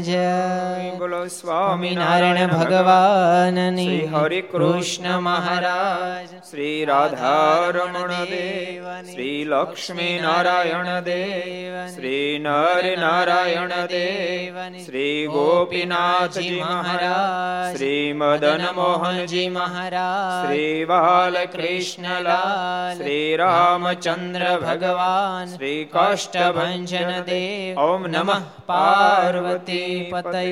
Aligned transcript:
જય 0.01 0.97
બોલો 0.97 1.29
સ્વામિનારાયણ 1.29 2.51
ભગવાનની 2.51 4.09
હરે 4.13 4.45
કૃષ્ણ 4.45 5.19
મહારાજ 5.19 6.27
શ્રી 6.43 6.85
રાધારમણ 6.85 8.29
દેવ 8.29 9.09
શ્રી 9.09 9.47
લક્ષ્મી 9.47 10.21
નારાયણ 10.21 11.03
દેવ 11.03 11.89
શ્રી 11.89 12.39
નર 12.39 12.97
નારાયણ 12.97 13.87
દેવ 13.89 14.79
શ્રી 14.79 15.27
ગોપીનાથજી 15.29 16.61
મહારાજ 16.61 17.73
શ્રી 17.73 18.13
મદન 18.15 18.61
મોહનજી 18.75 19.51
મહારાજ 19.51 20.39
શ્રી 20.39 20.87
બાલકૃષ્ણલાલ 20.87 22.97
શ્રી 22.97 23.37
રામચંદ્ર 23.37 24.59
ભગવાન 24.63 25.16
ભગવાન 25.17 25.47
શ્રી 25.49 25.81
કાષ્ટભંજન 25.87 27.11
દેવ 27.25 27.79
ઓમ 27.79 28.01
નમઃ 28.07 28.43
પાર્વતી 28.67 29.93
પતય 30.11 30.43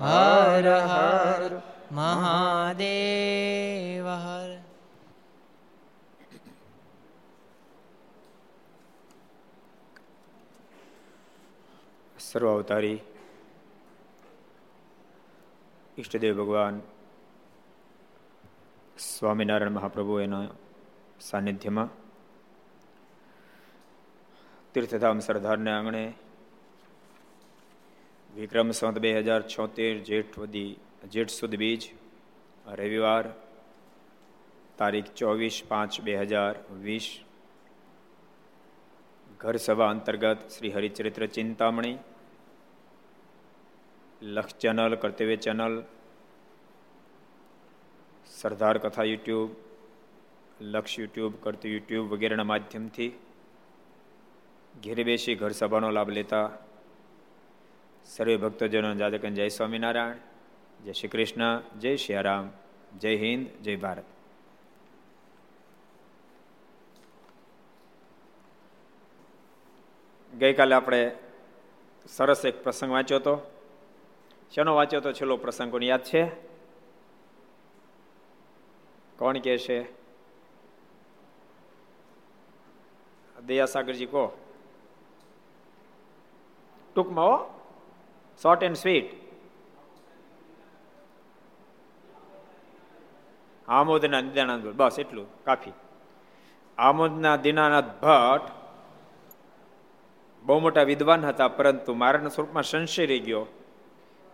હર 0.00 0.66
હર 0.86 1.52
મહાદેવ 1.92 2.86
હર 4.16 4.50
સર્વ 12.16 12.48
અવતારી 12.48 12.98
ઈષ્ટદેવ 15.98 16.34
ભગવાન 16.36 16.76
સ્વામિનારાયણ 19.06 19.74
મહાપ્રભુ 19.74 20.14
એના 20.18 20.46
સાનિધ્યમાં 21.20 21.90
તીર્થધામ 24.74 25.18
સરદારને 25.18 25.70
આંગણે 25.70 26.02
વિક્રમ 28.30 28.68
સંત 28.70 28.98
બે 28.98 29.10
હજાર 29.16 29.42
છોતેર 29.44 29.94
જેઠ 30.00 30.34
વધી, 30.38 30.76
જેઠ 31.10 31.32
સુદ 31.32 31.54
બીજ, 31.56 31.82
રવિવાર 32.78 33.24
તારીખ 34.78 35.08
ચોવીસ 35.12 35.56
પાંચ 35.70 35.98
બે 36.00 36.14
હજાર 36.20 36.54
વીસ. 36.84 37.08
ઘર 39.40 39.56
સભા 39.56 39.88
અંતર્ગત 39.94 40.44
શ્રી 40.48 40.70
હરિચરિત્ર 40.70 41.26
ચિંતામણી 41.28 41.96
લક્ષ 44.34 44.54
ચેનલ, 44.56 44.92
કર્તવ્ય 44.96 45.36
ચેનલ, 45.36 45.74
સરદાર 48.32 48.76
કથા 48.78 49.08
યુટ્યુબ, 49.12 49.50
લક્ષ 50.74 50.94
યુટ્યુબ 50.98 51.32
કરતું 51.42 51.70
યુટ્યુબ 51.70 52.06
વગેરેના 52.14 52.48
માધ્યમથી 52.52 53.10
ઘેરે 54.78 55.04
બેસી 55.04 55.34
ઘર 55.34 55.50
સભાનો 55.50 55.90
લાભ 55.90 56.10
લેતા 56.10 56.50
સર્વે 58.04 58.36
ભક્તજનો 58.36 58.94
જાદકન 58.94 59.34
જય 59.34 59.48
સ્વામિનારાયણ, 59.48 60.16
જય 60.84 60.92
શ્રી 60.92 61.08
કૃષ્ણ, 61.08 61.62
જય 61.78 61.96
શ્રી 61.96 62.14
રામ 62.14 62.50
જય 62.98 63.16
હિન્દ, 63.16 63.62
જય 63.62 63.76
ભારત. 63.76 64.04
ગઈકાલે 70.38 70.74
આપણે 70.74 71.16
સરસ 72.08 72.44
એક 72.44 72.62
પ્રસંગ 72.62 72.90
વાંચ્યો 72.90 73.18
હતો. 73.18 73.38
શેનો 74.54 74.74
વાંચ્યો 74.74 75.00
તો 75.00 75.12
છેલ્લો 75.12 75.36
પ્રસંગ 75.36 75.70
કોને 75.70 75.86
યાદ 75.86 76.04
છે? 76.04 76.30
કોણ 79.18 79.38
કે 79.38 79.58
છે? 79.58 79.92
દયાસાગરજી 83.46 84.06
કહો. 84.06 84.49
ટૂંકમાં 86.96 87.28
હો 87.28 87.38
શોર્ટ 88.40 88.62
એન્ડ 88.62 88.76
સ્વીટ 88.76 89.10
આમોદના 93.68 94.22
દીનાનાથ 94.28 94.74
બસ 94.74 94.98
એટલું 94.98 95.28
કાફી 95.44 95.76
આમોદના 96.78 97.36
દિનાનંદ 97.36 97.90
ભટ્ટ 98.00 98.48
બહુ 100.44 100.60
મોટા 100.60 100.84
વિદ્વાન 100.84 101.24
હતા 101.24 101.50
પરંતુ 101.50 101.92
મારાના 101.94 102.30
સ્વરૂપમાં 102.30 102.64
સંશય 102.64 103.04
રહી 103.06 103.20
ગયો 103.20 103.44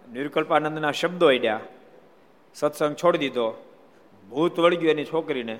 નિર્કલ્પાનંદના 0.08 0.92
શબ્દો 0.92 1.26
અડ્યા 1.28 1.62
સત્સંગ 2.56 2.94
છોડી 2.94 3.22
દીધો 3.24 3.46
ભૂત 4.28 4.56
વળગ્યું 4.56 4.92
એની 4.92 5.04
છોકરીને 5.04 5.56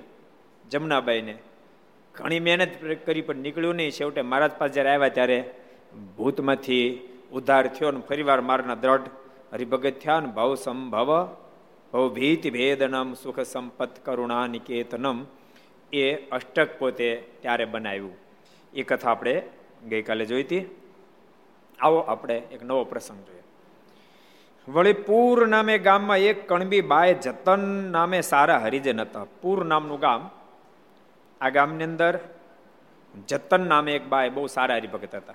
જમનાબાઈને 0.64 1.34
ઘણી 2.14 2.40
મહેનત 2.40 2.72
કરી 3.04 3.22
પણ 3.22 3.42
નીકળ્યું 3.42 3.76
નહીં 3.76 3.96
છેવટે 3.98 4.20
મહારાજ 4.22 4.54
પાસે 4.58 4.74
જ્યારે 4.74 4.92
આવ્યા 4.92 5.16
ત્યારે 5.16 5.38
ભૂતમાંથી 6.16 7.08
ઉદ્ધાર 7.32 7.66
થયો 7.66 7.90
ને 7.90 8.00
ફરીવાર 8.00 8.40
મારના 8.40 8.74
દ્રઢ 8.74 9.00
હરિભગત 9.52 9.92
થયા 10.04 10.20
ને 10.20 10.26
ભાવ 10.26 10.54
સંભવ 10.54 11.36
ભવ 11.92 12.14
ભીત 12.14 12.52
ભેદનમ 12.52 13.14
સુખ 13.14 13.40
સંપત 13.40 13.90
કરુણા 14.04 14.46
નિકેતનમ 14.46 15.24
એ 15.92 16.14
અષ્ટક 16.14 16.78
પોતે 16.78 17.24
ત્યારે 17.40 17.64
બનાવ્યું. 17.64 18.12
એ 18.74 18.82
કથા 18.82 19.10
આપણે 19.10 19.42
ગઈકાલે 19.88 20.24
જોઈ 20.24 20.42
હતી. 20.42 20.64
આવો 21.81 21.99
આપણે 21.99 22.38
એક 22.38 22.62
નવો 22.62 22.84
પ્રસંગ 22.84 23.25
જોઈએ. 23.26 23.42
વળી 24.69 24.92
પૂર 24.92 25.46
નામે 25.46 25.78
ગામમાં 25.78 26.19
એક 26.19 26.49
કણબી 26.49 26.81
બાય 26.81 27.14
જતન 27.14 27.92
નામે 27.92 28.20
સારા 28.20 28.58
હરિજન 28.58 29.00
હતા. 29.00 29.25
પૂર 29.25 29.64
નામનું 29.64 30.00
ગામ, 30.00 30.31
આ 31.40 31.49
ગામની 31.49 31.84
અંદર 31.84 32.19
જતન 33.28 33.69
નામે 33.69 33.92
એક 33.92 34.08
બાય 34.08 34.28
બહુ 34.28 34.46
સારા 34.46 34.75
હરિભગત 34.75 35.14
હતા. 35.14 35.34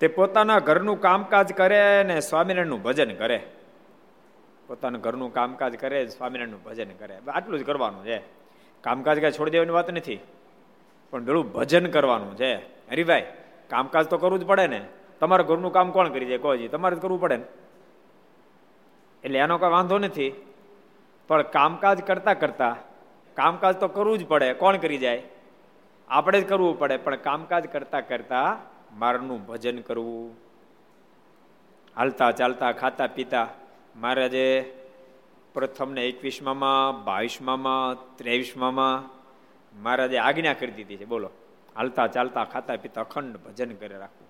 તે 0.00 0.08
પોતાના 0.08 0.58
ઘરનું 0.58 1.00
કામકાજ 1.00 1.52
કરે 1.52 2.02
ને 2.02 2.20
સ્વામિનારાયણનું 2.20 2.82
ભજન 2.82 3.14
કરે. 3.14 3.46
પોતાના 4.66 4.98
ઘરનું 4.98 5.34
કામકાજ 5.34 5.76
કરે, 5.76 6.06
સ્વામિનારાયણનું 6.06 6.62
ભજન 6.62 6.88
કરે. 6.88 7.18
આટલું 7.28 7.60
જ 7.60 7.66
કરવાનું 7.66 8.04
છે. 8.04 8.22
કામકાજ 8.80 9.20
કાંઈ 9.20 9.32
છોડી 9.32 9.50
દેવાની 9.50 9.70
વાત 9.70 9.90
નથી. 9.90 10.20
પણ 11.10 11.24
પેલું 11.24 11.52
ભજન 11.52 11.86
કરવાનું 11.86 12.36
છે. 12.36 12.54
હરિભાઈ 12.90 13.32
કામકાજ 13.68 14.06
તો 14.06 14.18
કરવું 14.18 14.40
જ 14.40 14.46
પડે 14.46 14.66
ને. 14.66 14.84
તમારા 15.20 15.42
ઘરનું 15.42 15.72
કામ 15.72 15.90
કોણ 15.90 16.08
કરી 16.08 16.26
જાય 16.26 16.38
કોઈ 16.38 16.68
તમારે 16.68 16.96
જ 16.96 16.98
કરવું 16.98 17.20
પડે 17.20 17.36
ને. 17.36 17.44
એટલે 19.24 19.38
એનો 19.38 19.58
કોઈ 19.58 19.70
વાંધો 19.70 19.98
નથી. 19.98 20.46
પણ 21.28 21.42
કામકાજ 21.42 22.02
કરતાં 22.02 22.40
કરતાં, 22.40 22.76
કામકાજ 23.34 23.76
તો 23.76 23.88
કરવું 23.88 24.18
જ 24.18 24.26
પડે. 24.26 24.52
કોણ 24.52 24.76
કરી 24.76 24.98
જાય? 24.98 25.22
આપણે 26.08 26.40
જ 26.40 26.48
કરવું 26.48 26.78
પડે. 26.78 26.96
પણ 26.96 27.16
કામકાજ 27.16 27.66
કરતાં 27.66 28.08
કરતા 28.08 28.58
મારનું 28.92 29.46
ભજન 29.46 29.78
કરવું. 29.78 30.36
હાલતા 31.96 32.30
ચાલતા 32.30 32.72
ખાતા 32.72 33.06
પીતા 33.06 33.48
મહારાજે 33.96 34.72
પ્રથમ 35.54 35.92
ને 35.92 36.06
એકવીસમાં 36.08 37.04
બાવીસમાં 37.04 38.16
ત્રેવીસમાં 38.16 38.74
મહારાજે 39.82 40.18
આજ્ઞા 40.18 40.52
કરી 40.52 40.72
દીધી 40.72 40.96
છે. 40.96 41.04
બોલો, 41.04 41.30
હાલતા 41.76 42.06
ચાલતા 42.06 42.44
ખાતા 42.44 42.76
પીતા 42.76 43.00
અખંડ 43.00 43.36
ભજન 43.36 43.74
કરી 43.74 43.94
રાખવું. 43.94 44.26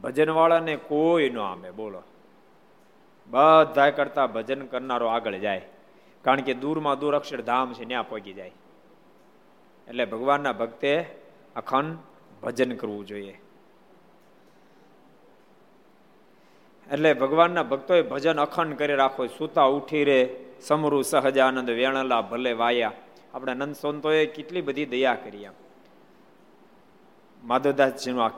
ભજનવાળાને 0.00 0.76
કોઈ 0.76 1.30
ન 1.30 1.38
આમે 1.38 1.70
બોલો. 1.70 2.02
બધા 3.28 3.90
કરતા 3.90 4.26
ભજન 4.26 4.66
કરનારો 4.66 5.06
આગળ 5.06 5.34
જાય. 5.34 5.62
કારણ 6.22 6.40
કે 6.40 6.54
દૂરમાં 6.54 6.98
દૂર 6.98 7.16
અક્ષરધામ 7.16 7.72
છે 7.72 7.84
ત્યાં 7.84 8.08
પહોંચી 8.08 8.32
જાય. 8.32 8.52
એટલે 9.88 10.04
ભગવાનના 10.04 10.52
ભક્તે 10.52 11.18
અખંડ 11.56 11.98
ભજન 12.42 12.76
કરવું 12.76 13.06
જોઈએ. 13.06 13.40
એટલે 16.92 17.14
ભગવાનના 17.14 17.62
ભક્તોએ 17.62 18.02
ભજન 18.02 18.40
અખંડ 18.40 18.74
કરી 18.74 18.94
રાખો 18.94 19.26
સૂતા 19.26 19.62
ઉઠી 19.62 20.04
રે, 20.04 20.36
સમરુ 20.60 21.02
સહજ 21.02 21.38
આનંદ 21.38 21.70
વેણલા, 21.70 22.20
ભલે 22.20 22.52
વાયા. 22.52 22.92
આપણા 23.34 23.54
નંદ 23.54 23.74
સંતોએ 23.74 24.26
કેટલી 24.26 24.60
બધી 24.60 24.86
દયા 24.86 25.14
કરી 25.14 25.46
આમ 25.46 25.54
માધવદાસજીનું 27.44 28.24
આ 28.24 28.28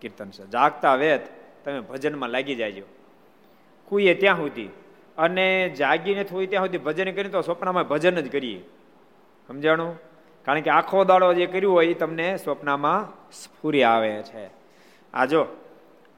કીર્તન 0.00 0.30
છે. 0.30 0.46
જાગતા 0.46 0.94
વેત, 0.94 1.20
તમે 1.64 1.80
ભજનમાં 1.80 2.28
લાગી 2.28 2.54
જાયજો 2.54 2.84
કુઈએ 3.84 4.14
ત્યાં 4.14 4.36
સુધી. 4.36 4.68
અને 5.18 5.74
જાગીને 5.78 6.24
થોડી 6.24 6.46
ત્યાં 6.46 6.66
સુધી 6.66 6.78
ભજન 6.78 7.12
કરીએ 7.12 7.32
તો 7.32 7.40
સ્વપ્નમાં 7.40 7.88
ભજન 7.88 8.20
જ 8.20 8.32
કરીએ. 8.32 8.60
સમજાણું? 9.48 10.07
કારણ 10.44 10.60
કે 10.60 10.70
આખો 10.70 11.04
દાડો 11.04 11.34
જે 11.34 11.46
કર્યું 11.46 11.72
હોય 11.72 11.86
એ 11.86 11.94
તમને 11.94 12.36
સ્વપ્નમાં 12.36 13.04
સ્ફૂરી 13.32 13.82
આવે 13.82 14.22
છે. 14.22 14.50
આ 15.14 15.24
જો, 15.24 15.46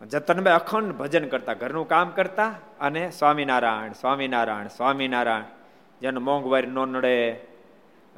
જતનભાઈ 0.08 0.54
અખંડ 0.54 0.92
ભજન 0.92 1.28
કરતા, 1.28 1.54
ઘરનું 1.54 1.88
કામ 1.88 2.10
કરતા 2.10 2.54
અને 2.80 3.10
સ્વામિનારાયણ 3.10 3.92
સ્વામિનારાયણ 3.92 4.68
સ્વામિનારાયણ, 4.68 5.42
જેને 6.00 6.18
મોંઘવારી 6.18 6.66
ન 6.66 6.74
નડે, 6.74 7.40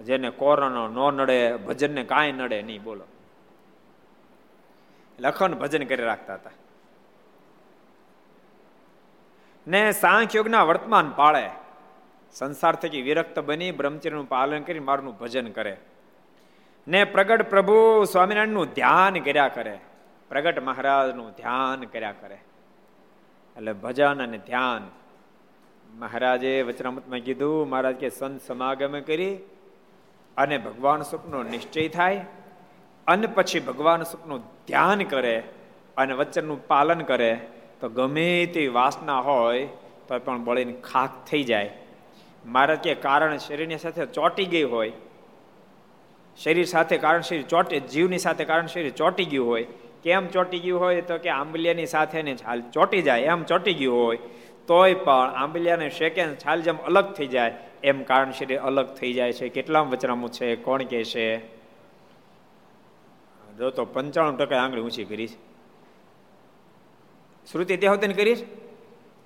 જેને 0.05 0.31
કોરોના 0.31 1.11
ન 1.11 1.15
નડે, 1.15 1.57
ભજનને 1.57 2.05
કાંઈ 2.05 2.33
નડે 2.33 2.63
નહીં, 2.63 2.83
બોલો. 2.83 3.05
લખન 5.21 5.55
ભજન 5.55 5.85
કરી 5.85 6.03
રાખતા 6.03 6.35
હતા. 6.35 6.51
ને 9.69 9.93
સાંખ્યોગના 9.93 10.63
વર્તમાન 10.63 11.13
પાળે, 11.17 11.51
સંસાર 12.33 12.75
થકી 12.75 13.03
વિરક્ત 13.03 13.39
બની 13.39 13.73
બ્રહ્મચર્યનું 13.73 14.29
પાલન 14.29 14.63
કરી 14.63 14.81
મારું 14.81 15.19
ભજન 15.19 15.51
કરે. 15.51 15.77
ને 16.89 17.05
પ્રગટ 17.05 17.51
પ્રભુ 17.51 18.05
સ્વામિનારાયણનું 18.05 18.67
ધ્યાન 18.67 19.15
કર્યા 19.15 19.49
કરે. 19.49 19.79
પ્રગટ 20.29 20.63
મહારાજનું 20.63 21.31
ધ્યાન 21.31 21.81
કર્યા 21.81 22.13
કરે. 22.13 22.35
એટલે 23.57 23.73
ભજન 23.73 24.23
અને 24.23 24.39
ધ્યાન. 24.39 24.91
મહારાજે 25.95 26.63
વચનામતમાં 26.63 27.19
કીધું, 27.19 27.69
મહારાજ 27.69 27.97
કે 27.97 28.11
સંત 28.11 28.41
સમાગમ 28.43 29.01
કરી 29.01 29.39
અને 30.37 30.59
ભગવાન 30.59 31.03
સુખનો 31.03 31.43
નિશ્ચય 31.43 31.89
થાય 31.89 32.25
અને 33.07 33.27
પછી 33.27 33.61
ભગવાન 33.61 34.03
સુખનું 34.03 34.43
ધ્યાન 34.67 35.03
કરે 35.03 35.43
અને 35.97 36.15
વચનનું 36.15 36.67
પાલન 36.67 37.01
કરે, 37.01 37.41
તો 37.81 37.89
ગમે 37.89 38.47
તે 38.47 38.69
વાસના 38.69 39.21
હોય 39.21 39.67
તો 40.09 40.19
પણ 40.19 40.45
બળીને 40.45 40.73
ખાક 40.73 41.11
થઈ 41.31 41.43
જાય. 41.43 41.71
મહારાજ 42.47 42.79
કે 42.79 42.95
કારણ 42.95 43.37
શરીરની 43.37 43.79
સાથે 43.79 44.07
ચોટી 44.07 44.45
ગઈ 44.45 44.63
હોય 44.63 44.93
શરીર 46.37 46.65
સાથે 46.65 46.99
કારણ 46.99 47.21
શરીર 47.21 47.43
ચોટે, 47.43 47.81
જીવની 47.81 48.19
સાથે 48.19 48.45
કારણ 48.45 48.67
શરીર 48.67 48.91
ચોટી 48.91 49.25
ગયું 49.25 49.49
હોય. 49.49 49.67
કેમ 50.03 50.29
ચોટી 50.29 50.59
ગયું 50.59 50.81
હોય? 50.81 51.01
તો 51.03 51.19
કે 51.19 51.29
આંબલિયાની 51.31 51.87
સાથે 51.87 52.23
ને 52.23 52.35
છાલ 52.37 52.63
ચોટી 52.73 53.03
જાય, 53.03 53.21
એમ 53.23 53.43
ચોટી 53.45 53.75
ગયું 53.75 54.05
હોય. 54.05 54.19
તોય 54.67 54.95
પણ 54.95 55.31
આંબલિયાને 55.37 55.91
શેકે 55.91 56.25
છાલ 56.37 56.63
જેમ 56.63 56.79
અલગ 56.79 57.13
થઈ 57.13 57.27
જાય, 57.27 57.55
એમ 57.85 58.03
કારણ 58.03 58.33
શરીર 58.33 58.59
અલગ 58.61 58.95
થઈ 58.95 59.13
જાય 59.13 59.33
છે. 59.33 59.49
કેટલા 59.49 59.81
વચરામું 59.81 60.31
છે, 60.33 60.57
કોણ 60.57 60.83
કે 60.83 61.05
છે? 61.05 61.27
જો 63.59 63.71
તો 63.71 63.85
પંચાણું 63.85 64.39
ટકા 64.39 64.59
આંગળી 64.59 64.81
ઊંચી 64.81 65.05
કરીશ 65.05 65.35
શ્રુતિ 67.53 67.77
તે 67.77 67.87
હોતી 67.87 68.13
કરીશ 68.15 68.43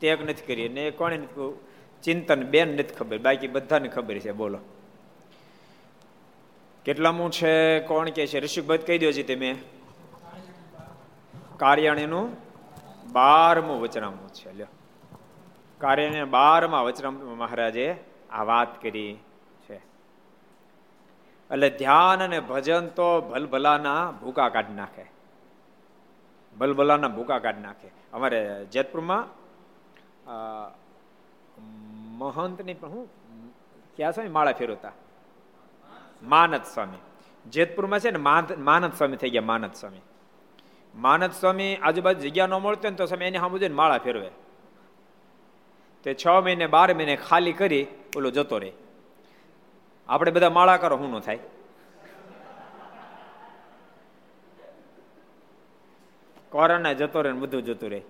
તે 0.00 0.08
એક 0.08 0.22
નથી 0.24 0.46
કરી. 0.46 0.68
ને 0.68 0.90
કોણે 0.90 1.18
ચિંતન 2.02 2.42
બેન 2.42 2.68
નથી 2.68 2.94
ખબર. 2.94 3.18
બાકી 3.18 3.48
બધાને 3.48 3.88
ખબર 3.88 4.18
છે, 4.18 4.32
બોલો. 4.32 4.58
કેટલામું 6.86 7.30
છે, 7.30 7.80
કોણ 7.80 8.08
કે 8.08 8.26
છે? 8.26 8.40
ઋષિકભાઈ 8.40 8.78
કહી 8.78 8.98
દો 8.98 9.12
છે 9.12 9.22
તમે 9.22 9.50
કાર્યાણીનું 11.56 12.26
બારમું 13.12 13.80
વચનામું 13.80 14.28
છે, 14.28 14.52
લ્યો. 14.52 14.66
કાર્યાણી 15.78 16.24
બારમા 16.24 16.80
વચનામ 16.80 17.14
મહારાજે 17.14 17.96
આ 18.30 18.42
વાત 18.42 18.82
કરી 18.82 19.18
છે. 19.68 19.74
એટલે 21.50 21.70
ધ્યાન 21.70 22.22
અને 22.22 22.40
ભજન 22.40 22.86
તો 22.86 23.20
ભલભલાના 23.20 24.10
ભૂકા 24.10 24.48
કાઢી 24.48 24.74
નાખે. 24.74 25.04
ભલભલાના 26.58 27.08
ભૂકા 27.08 27.38
કાઢી 27.38 27.62
નાખે. 27.62 27.88
અમારે 28.12 28.64
જેતપુરમાં 28.64 29.24
મહંતની 32.18 32.74
પણ 32.74 32.88
હું, 32.88 33.10
ક્યાં 33.96 34.12
છે? 34.12 34.28
માળા 34.28 34.52
ફેરવતા. 34.52 34.92
માનદ 36.22 36.60
સ્વામી 36.62 36.98
જેતપુરમાં 37.50 38.00
છે 38.00 38.10
ને 38.10 38.18
માનદ 38.56 38.92
સ્વામી 38.92 39.16
થઈ 39.16 39.30
ગયા 39.30 39.42
માનદ 39.42 39.72
સ્વામી 39.72 40.00
માનદ 40.94 41.32
સ્વામી 41.32 41.76
આજુબાજુ 41.76 42.28
જગ્યા 42.28 42.46
ન 42.46 42.54
મળતો 42.54 42.90
ને 42.90 42.96
તો 42.96 43.06
સ્વામી 43.06 43.24
એને 43.24 43.38
સામું 43.38 43.60
જઈને 43.60 43.74
માળા 43.74 43.98
ફેરવે. 43.98 44.30
તે 46.02 46.16
છ 46.26 46.28
મહિને, 46.28 46.66
બાર 46.66 46.94
મહિને 46.94 47.16
ખાલી 47.16 47.52
કરી 47.52 47.86
ઓલો 48.16 48.30
જતો 48.30 48.58
રહે. 48.58 48.72
આપણે 50.08 50.30
બધા 50.30 50.50
માળા 50.50 50.76
કરો 50.76 50.96
શું 50.96 51.10
ન 51.10 51.20
થાય. 51.20 51.38
કોરોના 56.50 56.92
જતો 56.92 57.22
રહે 57.22 57.32
બધું 57.32 57.62
જતું 57.62 57.90
રહે. 57.90 58.02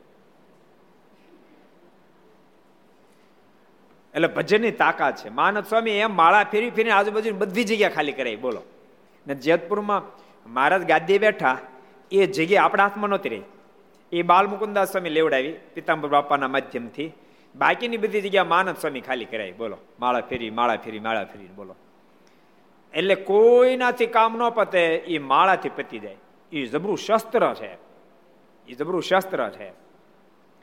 એટલે 4.16 4.28
ભજનની 4.28 4.70
તાકાત 4.70 5.16
છે. 5.16 5.28
માનદ 5.28 5.64
સ્વામી 5.64 5.90
એમ 5.90 6.16
માળા 6.16 6.44
ફેરી 6.44 6.70
ફેરી 6.70 6.90
આજુબાજુ 6.90 7.34
બધી 7.34 7.64
જગ્યા 7.64 7.88
ખાલી 7.88 8.12
કરાવી 8.12 8.36
બોલો. 8.36 8.62
ને 9.26 9.34
જેતપુરમાં 9.34 10.02
મહારાજ 10.52 10.86
ગાદીએ 10.86 11.18
બેઠા. 11.18 11.58
એ 12.12 12.26
જગ્યા 12.26 12.62
આપણા 12.62 12.82
હાથમાં 12.82 13.10
નહોતી 13.10 13.28
રહી. 13.28 13.42
એ 14.12 14.22
બાલ 14.22 14.46
મુકુદાસ 14.46 14.90
સ્વામી 14.90 15.08
લેવડાવી 15.08 15.52
પિતાંબર 15.74 16.08
બાપાના 16.08 16.48
માધ્યમથી. 16.48 17.12
બાકીની 17.56 17.96
બધી 17.96 18.20
જગ્યા 18.20 18.44
માનદ 18.44 18.76
સ્વામી 18.76 19.00
ખાલી 19.00 19.24
કરાવી 19.24 19.52
બોલો. 19.52 19.78
માળા 20.00 20.20
ફેરી 20.20 20.50
માળા 20.50 20.76
ફેરી 20.76 21.00
માળા 21.00 21.24
ફેરી, 21.24 21.46
બોલો. 21.46 21.76
એટલે 22.94 23.14
કોઈનાથી 23.14 24.06
કામ 24.06 24.38
ન 24.38 24.50
પતે, 24.50 24.86
એ 24.96 25.18
માળાથી 25.18 25.68
પતી 25.68 25.98
જાય. 25.98 26.16
એ 26.52 26.66
જબરું 26.66 26.98
શસ્ત્ર 26.98 27.54
છે. 27.54 27.78
એ 28.68 28.74
જબરું 28.78 29.02
શસ્ત્ર 29.02 29.50
છે. 29.50 29.72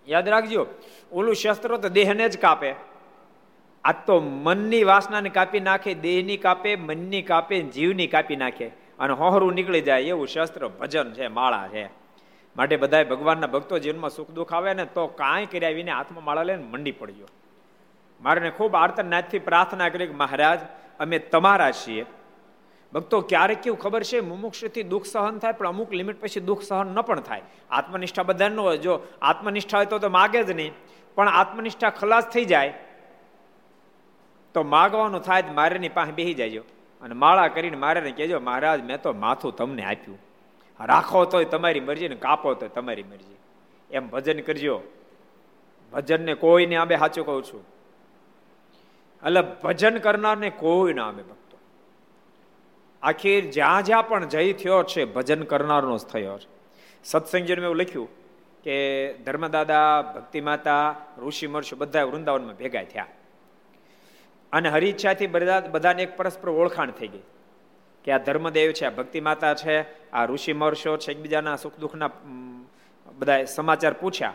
યાદ 0.07 0.29
રાખજો, 0.29 0.67
ઓલું 1.11 1.35
શસ્ત્ર 1.35 1.77
તો 1.77 1.89
દેહને 1.89 2.29
જ 2.29 2.37
કાપે. 2.37 2.92
આ 3.83 3.91
તો 3.91 4.19
મનની 4.19 4.83
વાસનાને 4.83 5.29
કાપી 5.29 5.59
નાખે, 5.59 5.93
દેહની 5.93 6.37
કાપે, 6.37 6.75
મનની 6.75 7.21
કાપે, 7.21 7.61
જીવની 7.61 8.07
કાપી 8.07 8.35
નાખે. 8.35 8.65
અને 8.99 9.13
હોહરું 9.13 9.53
નીકળી 9.53 9.81
જાય 9.81 10.01
એવું 10.01 10.27
શસ્ત્ર 10.27 10.67
ભજન 10.67 11.13
છે, 11.13 11.27
માળા 11.27 11.67
છે. 11.67 12.03
માટે 12.57 12.77
બધા 12.77 13.03
ભગવાનના 13.03 13.47
ભક્તો 13.47 13.79
જીવનમાં 13.79 14.09
સુખ 14.09 14.29
દુઃખ 14.29 14.53
આવે 14.53 14.73
ને 14.73 14.85
તો 14.85 15.07
કાંઈ 15.07 15.45
કર્યા 15.45 15.69
વિને 15.69 15.91
હાથમાં 15.91 16.23
માળા 16.23 16.43
લઈને 16.43 16.63
મંડી 16.63 16.91
પડ્યો 16.91 17.27
મારે 18.21 18.49
ખૂબ 18.49 18.75
આર્તનાથથી 18.75 19.39
પ્રાર્થના 19.39 19.89
કરી 19.89 20.07
કે 20.07 20.13
મહારાજ, 20.13 20.59
અમે 20.99 21.19
તમારા 21.19 21.71
છીએ. 21.71 22.05
ભક્તો 22.93 23.21
ક્યારેક 23.21 23.61
કેવું 23.61 23.79
ખબર 23.79 24.03
છે? 24.03 24.19
મુમુક્ષથી 24.19 24.83
દુઃખ 24.83 25.05
સહન 25.05 25.37
થાય, 25.37 25.51
પણ 25.51 25.67
અમુક 25.67 25.93
લિમિટ 25.93 26.21
પછી 26.21 26.39
દુઃખ 26.39 26.61
સહન 26.61 26.87
ન 26.87 27.01
પણ 27.01 27.19
થાય. 27.19 27.41
આત્મનિષ્ઠા 27.71 28.23
બધાનો 28.23 28.75
જો 28.75 28.99
આત્મનિષ્ઠા 29.21 29.77
હોય 29.77 29.85
તો 29.85 30.09
માગે 30.09 30.43
જ 30.43 30.51
નહીં. 30.51 30.71
પણ 31.15 31.29
આત્મનિષ્ઠા 31.29 31.89
ખલાસ 31.89 32.23
થઈ 32.27 32.45
જાય. 32.45 32.73
તો 34.53 34.63
માગવાનું 34.63 35.21
થાય 35.21 35.43
મારેની 35.53 35.89
પાસે 35.89 36.11
બેસી 36.11 36.33
જાય 36.33 36.57
અને 37.01 37.13
માળા 37.13 37.47
કરીને 37.47 37.77
મારે 37.77 38.11
કહેજો, 38.11 38.39
મહારાજ, 38.39 38.83
મેં 38.83 39.01
તો 39.01 39.13
માથું 39.13 39.55
તમને 39.55 39.83
આપ્યું. 39.83 40.19
રાખો 40.85 41.25
તોય 41.25 41.45
તમારી 41.45 41.79
મરજી 41.79 42.09
ને 42.09 42.15
કાપો 42.15 42.53
તો 42.53 42.67
તમારી 42.67 43.03
મરજી. 43.03 43.37
એમ 43.91 44.09
ભજન 44.09 44.39
કરજો. 44.39 44.81
ભજનને 45.93 46.33
કોઈને 46.33 46.75
આંબે 46.75 46.97
સાચું 46.97 47.25
કહું 47.25 47.43
છું. 47.43 47.65
એટલે 49.25 49.41
ભજન 49.63 49.97
કરનારને 49.97 50.49
કોઈ 50.49 50.93
ના 50.93 51.11
ભક્તો. 51.11 51.57
આખીર 53.01 53.51
જ્યાં 53.51 53.83
જ્યાં 53.83 54.07
પણ 54.07 54.25
જય 54.25 54.53
થયો 54.53 54.83
છે, 54.83 55.05
ભજન 55.05 55.43
કરનારનો 55.43 55.97
જ 55.97 56.01
થયો 56.01 56.37
છે. 56.37 56.47
સત્સંગજીને 57.03 57.61
એવું 57.61 57.75
લખ્યું 57.75 58.09
કે 58.63 59.13
ધર્મદાદા 59.13 60.01
ભક્તિ 60.01 60.41
માતા 60.41 60.95
ઋષિ 61.17 61.47
મર્ષ 61.47 61.73
બધા 61.73 62.03
વૃંદાવનમાં 62.03 62.55
ભેગા 62.55 62.83
થયા. 62.83 63.05
અને 64.53 64.69
હરિચ્છાથી 64.69 65.27
બધા 65.27 65.59
બધાને 65.73 66.01
એક 66.03 66.17
પરસ્પર 66.17 66.49
ઓળખાણ 66.49 66.91
થઈ 66.91 67.07
ગઈ 67.07 67.25
કે 68.05 68.11
આ 68.11 68.17
ધર્મદેવ 68.17 68.71
છે, 68.71 68.85
આ 68.85 68.95
ભક્તિ 68.97 69.19
માતા 69.21 69.53
છે, 69.53 69.75
આ 70.11 70.25
ઋષિ 70.25 70.53
મહર્ષો 70.53 70.97
છે, 70.97 71.11
એકબીજાના 71.11 71.55
સુખ 71.55 71.77
દુઃખના 71.79 72.09
બધા 73.17 73.45
સમાચાર 73.45 73.93
પૂછ્યા. 73.93 74.33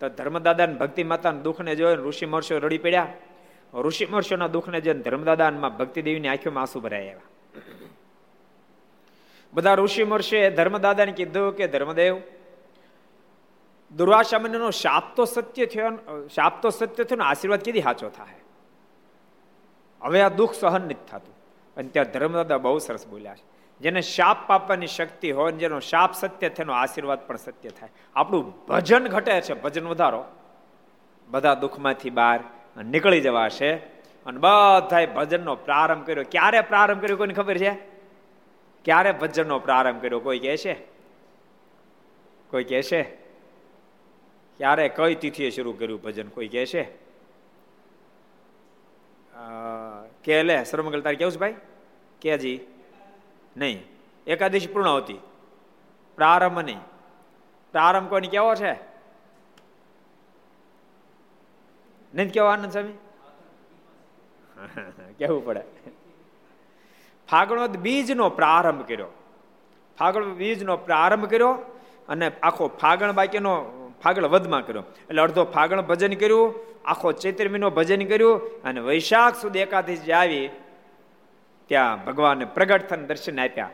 તો 0.00 0.08
ધર્મદાદા 0.08 0.66
ભક્તિ 0.80 1.02
માતાના 1.04 1.44
દુઃખને 1.46 1.72
જોઈને 1.76 2.02
ઋષિ 2.02 2.26
મહર્ષો 2.26 2.58
રડી 2.58 2.78
પડ્યા. 2.78 3.08
ઋષિ 3.74 4.04
મહર્ષોના 4.06 4.46
દુઃખને 4.46 4.80
જોઈને 4.80 5.02
ધર્મદાદાનમાં 5.02 5.76
ભક્તિ 5.76 6.02
દેવીની 6.02 6.28
આંખોમાં 6.28 6.62
આંસુ 6.62 6.80
ભરાય 6.80 7.02
આવ્યા. 7.02 7.28
બધા 9.52 9.74
ઋષિ 9.74 10.04
મહર્ષે 10.04 10.50
ધર્મદાદાને 10.50 11.12
કીધું 11.12 11.56
કે 11.56 11.66
ધર્મદેવ 11.68 12.14
દુર્વાસામાન્યનો 13.92 14.70
શાપ 14.70 15.16
તો 15.16 15.24
સત્ય 15.24 15.66
થયો 15.66 15.90
શાપ 16.34 16.62
તો 16.62 16.70
સત્ય 16.70 17.04
થયો 17.04 17.18
ને 17.18 17.24
આશીર્વાદ 17.24 17.62
કીધી 17.62 17.86
સાચો 17.88 18.08
થાય? 18.08 18.39
હવે 20.02 20.22
આ 20.22 20.28
દુઃખ 20.28 20.52
સહન 20.52 20.82
નથી 20.82 20.94
થતું. 20.94 21.34
અને 21.76 21.88
ત્યાં 21.88 22.06
ધર્મદાદા 22.06 22.58
બહુ 22.58 22.78
સરસ 22.78 23.06
બોલ્યા 23.06 23.34
છે. 23.34 23.50
જેને 23.80 24.00
શાપ 24.00 24.50
આપવાની 24.50 24.86
શક્તિ 24.86 25.30
હોય 25.32 25.52
જેનો 25.52 25.80
શાપ 25.80 26.12
સત્ય 26.12 26.48
થયો 26.48 26.72
આશીર્વાદ 26.72 27.26
પણ 27.26 27.36
સત્ય 27.36 27.68
થાય. 27.68 27.88
આપણું 28.16 28.66
ભજન 28.66 29.08
ઘટે 29.08 29.40
છે, 29.40 29.54
ભજન 29.54 29.86
વધારો. 29.86 30.24
બધા 31.28 31.54
દુઃખમાંથી 31.54 32.10
બહાર 32.10 32.40
નીકળી 32.84 33.20
જવાશે 33.20 33.72
અને 34.26 34.38
બધાએ 34.38 35.06
ભજનનો 35.06 35.56
પ્રારંભ 35.56 36.06
કર્યો. 36.06 36.24
ક્યારે 36.30 36.60
પ્રારંભ 36.60 37.02
કર્યો 37.02 37.16
કોઈને 37.16 37.34
ખબર 37.34 37.58
છે? 37.58 37.70
ક્યારે 38.84 39.12
ભજનનો 39.12 39.58
પ્રારંભ 39.58 40.02
કર્યો? 40.02 40.20
કોઈ 40.20 40.38
કહે 40.38 40.56
છે? 40.56 40.74
કોઈ 42.50 42.64
કહે 42.64 42.82
છે? 42.82 43.02
ક્યારે 44.56 44.88
કઈ 44.88 45.14
તિથિએ 45.14 45.50
શરૂ 45.50 45.72
કર્યું 45.72 46.02
ભજન? 46.02 46.28
કોઈ 46.28 46.48
કહે 46.48 46.66
છે? 46.66 47.10
કે 50.24 50.42
લે 50.42 50.64
સર્વમંગલ 50.64 51.00
તારે 51.00 51.16
કેવું 51.16 51.32
છે 51.32 51.36
ભાઈ? 51.36 51.54
કે 52.20 52.38
જી, 52.38 52.60
નહીં. 53.56 53.82
એકાદશી 54.26 54.66
પૂર્ણ 54.66 54.88
હોતી 54.88 55.14
પ્રારંભ 56.16 56.58
નહીં. 56.58 56.78
પ્રારંભ 57.72 58.08
કોઈને 58.08 58.28
કેવો 58.28 58.54
છે? 58.54 58.72
નહીં 62.14 62.32
કેવો 62.32 62.46
આનંદ 62.46 62.72
સ્વામી? 62.72 62.92
કેવું 65.18 65.44
પડે? 65.44 65.62
ફાગણો 67.30 67.68
બીજનો 67.68 68.30
પ્રારંભ 68.30 68.88
કર્યો. 68.88 69.06
ફાગણ 69.98 70.24
બીજનો 70.24 70.76
પ્રારંભ 70.76 71.26
કર્યો 71.26 71.52
અને 72.08 72.32
આખો 72.42 72.68
ફાગણ 72.68 73.12
બાકીનો 73.12 73.79
ફાગણ 74.04 74.26
વધમાં 74.26 74.66
કર્યો. 74.66 74.82
એટલે 75.08 75.22
અડધો 75.22 75.44
ફાગણ 75.44 75.82
ભજન 75.82 76.12
કર્યું, 76.12 76.54
આખો 76.84 77.12
ચૈત્ર 77.12 77.48
મહિનો 77.48 77.70
ભજન 77.70 78.08
કર્યું 78.08 78.62
અને 78.62 78.80
વૈશાખ 78.80 79.40
સુધી 79.40 79.58
એકાદશી 79.58 80.12
આવી. 80.12 80.50
ત્યાં 81.66 82.04
ભગવાને 82.04 82.44
પ્રગટ 82.44 82.88
થઈને 82.88 83.06
દર્શન 83.06 83.40
આપ્યા. 83.40 83.70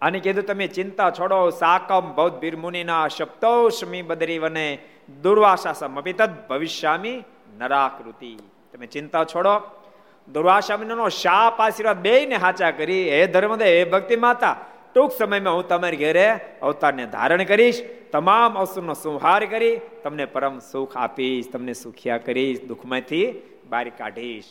અને 0.00 0.20
કીધું, 0.20 0.44
તમે 0.44 0.66
ચિંતા 0.66 1.10
છોડો, 1.10 1.50
સાકમ 1.50 2.14
બૌદ્ધ 2.14 2.38
વીર 2.40 2.56
મુનિના 2.56 3.08
સપ્તોષમી 3.08 4.02
બદરી 4.02 4.38
વને 4.38 4.78
દુર્વાસા 5.22 5.72
સમપિત 5.72 6.22
ભવિષ્યામી 6.22 7.24
નરાકૃતિ. 7.58 8.38
તમે 8.72 8.86
ચિંતા 8.86 9.24
છોડો. 9.24 9.84
દુર્વાસામીનો 10.32 11.08
શાપ 11.08 11.60
આશીર્વાદ 11.60 11.98
બે 11.98 12.26
ને 12.26 12.34
હાચા 12.34 12.70
કરી. 12.70 13.10
હે 13.10 13.26
ધર્મદે, 13.26 13.64
હે 13.64 13.90
ભક્તિ 13.90 14.16
માતા 14.16 14.56
ટૂંક 14.98 15.12
સમયમાં 15.12 15.54
હું 15.54 15.68
તમારી 15.68 15.96
ઘેરે 15.96 16.30
અવતારને 16.62 17.06
ધારણ 17.06 17.44
કરીશ, 17.44 17.82
તમામ 18.12 18.58
અસુરનો 18.58 18.94
સંહાર 18.94 19.46
કરી 19.46 19.80
તમને 20.02 20.24
પરમ 20.24 20.58
સુખ 20.58 20.96
આપીશ, 20.96 21.52
તમને 21.52 21.72
સુખિયા 21.72 22.18
કરીશ, 22.18 22.64
દુઃખમાંથી 22.64 23.42
બહાર 23.68 23.88
કાઢીશ. 23.88 24.44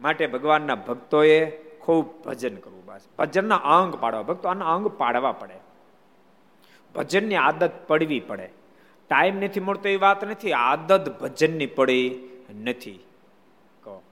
માટે 0.00 0.26
ભગવાનના 0.26 0.74
ભક્તોએ 0.74 1.50
ખૂબ 1.80 2.24
ભજન 2.24 2.56
કરવું 2.56 2.84
બસ. 2.84 3.00
ભજનના 3.18 3.56
અંગ 3.56 3.94
પાડવા. 3.94 4.22
ભક્તો 4.22 4.48
આના 4.48 4.74
અંગ 4.74 4.88
પાડવા 4.88 5.32
પડે. 5.32 5.54
ભજનની 6.94 7.34
આદત 7.34 7.70
પડવી 7.86 8.20
પડે. 8.20 8.48
ટાઈમ 9.08 9.36
નથી 9.36 9.60
મળતો 9.60 9.88
એ 9.88 9.96
વાત 9.96 10.24
નથી. 10.24 10.52
આદત 10.52 11.20
ભજનની 11.20 11.66
પડી 11.66 12.28
નથી. 12.64 12.98
કહો. 13.82 14.02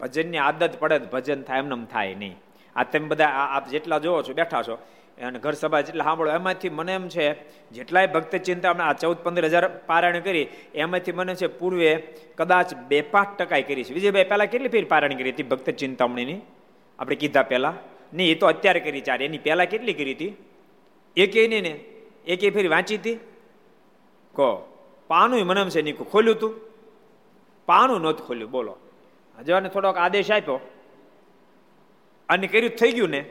ભજનની 0.00 0.38
આદત 0.38 0.78
પડે 0.78 0.98
ભજન 0.98 1.42
થાય 1.42 1.58
એમને 1.58 1.86
થાય 1.92 2.14
નહીં. 2.14 2.36
આ 2.76 2.82
તમે 2.82 3.06
બધા 3.06 3.26
આપ 3.26 3.68
જેટલા 3.68 3.98
જોવો 3.98 4.22
છો, 4.22 4.32
બેઠા 4.32 4.62
છો, 4.62 4.74
અને 5.22 5.38
ઘર 5.38 5.52
સભા 5.52 5.80
જેટલા 5.80 6.04
સાંભળો, 6.04 6.30
એમાંથી 6.30 6.68
મને 6.68 6.94
એમ 6.94 7.08
છે, 7.08 7.48
જેટલાય 7.70 8.06
ભક્ત 8.06 8.36
ચિંતા 8.36 8.70
આપણે 8.70 8.84
આ 8.84 8.92
ચૌદ 8.92 9.16
પંદર 9.16 9.44
હજાર 9.44 9.68
પારાયણ 9.68 10.20
કરી, 10.20 10.48
એમાંથી 10.74 11.12
મને 11.12 11.34
છે 11.34 11.46
પૂર્વે 11.46 11.96
કદાચ 12.38 12.74
બે 12.74 13.00
પાંચ 13.00 13.38
ટકા 13.38 13.60
કરી 13.60 13.84
છે. 13.84 13.94
વિજયભાઈ, 13.94 14.24
પહેલાં 14.24 14.46
કેટલી 14.46 14.68
ફેર 14.68 14.84
પારાયણ 14.84 15.14
કરી 15.14 15.30
હતી 15.30 15.42
ભક્ત 15.42 15.70
ચિંતામણીની? 15.70 16.40
આપણે 16.98 17.16
કીધા 17.16 17.42
પહેલા. 17.42 17.74
નહીં, 18.14 18.30
એ 18.30 18.34
તો 18.34 18.46
અત્યારે 18.46 18.80
કરી 18.80 19.00
ચાર, 19.00 19.22
એની 19.22 19.38
પહેલાં 19.38 19.66
કેટલી 19.66 19.92
કરી 19.92 20.12
હતી? 20.12 20.36
એકે 21.16 21.48
નહીં 21.48 21.62
ને? 21.62 21.80
એકે 22.26 22.50
ફેરી 22.50 22.68
વાંચી 22.68 22.96
હતી? 22.96 23.14
કહો. 24.34 24.78
પાનું 25.08 25.46
મને 25.46 25.60
એમ 25.60 25.68
છે 25.68 25.82
નહીં 25.82 25.96
ખોલ્યું 25.96 26.38
તું? 26.38 26.54
પાનું 27.66 28.00
નહોતું 28.00 28.26
ખોલ્યું, 28.26 28.50
બોલો. 28.50 28.76
જવાને 29.44 29.68
થોડોક 29.68 29.96
આદેશ 29.96 30.30
આપ્યો. 30.30 30.60
અને 32.28 32.46
કર્યું 32.46 32.70
થઈ 32.70 32.92
ગયું 32.92 33.10
ને? 33.10 33.24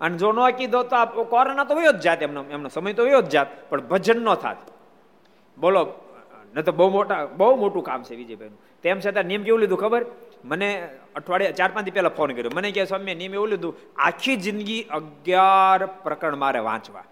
અને 0.00 0.16
જો 0.18 0.32
ન 0.32 0.50
કીધો 0.50 0.82
તો 0.82 1.24
કોરોના 1.24 1.64
તો 1.64 1.74
વયો 1.74 1.92
જ 1.92 2.00
જાત, 2.00 2.22
એમનો 2.22 2.44
એમનો 2.44 2.68
સમય 2.68 2.92
તો 2.92 3.04
વયો 3.04 3.20
જ 3.20 3.28
જાત, 3.28 3.70
પણ 3.70 3.80
ભજન 3.80 4.22
ન 4.22 4.34
થાત. 4.34 4.56
બોલો, 5.58 5.94
ન 6.54 6.60
તો 6.60 6.72
બહુ 6.72 6.90
મોટા 6.90 7.26
બહુ 7.26 7.56
મોટું 7.56 7.82
કામ 7.84 8.02
છે 8.02 8.14
વિજયભાઈનું. 8.16 8.58
તેમ 8.82 9.00
છતાં 9.00 9.24
નિયમ 9.24 9.42
કેવું 9.42 9.60
લીધું 9.60 9.78
ખબર? 9.78 10.04
મને 10.44 10.88
અઠવાડિયા 11.14 11.50
ચાર 11.50 11.70
પાંચ 11.74 11.90
પહેલા 11.94 12.08
ફોન 12.08 12.32
કર્યો. 12.32 12.50
મને 12.54 12.70
કહે 12.70 12.84
સ્વામી 12.84 13.14
નિયમ 13.14 13.34
એવું 13.34 13.48
લીધું, 13.48 13.76
આખી 13.96 14.36
જિંદગી 14.36 14.82
અગિયાર 14.82 15.86
પ્રકરણ 15.86 16.36
મારે 16.36 16.58
વાંચવા. 16.58 17.04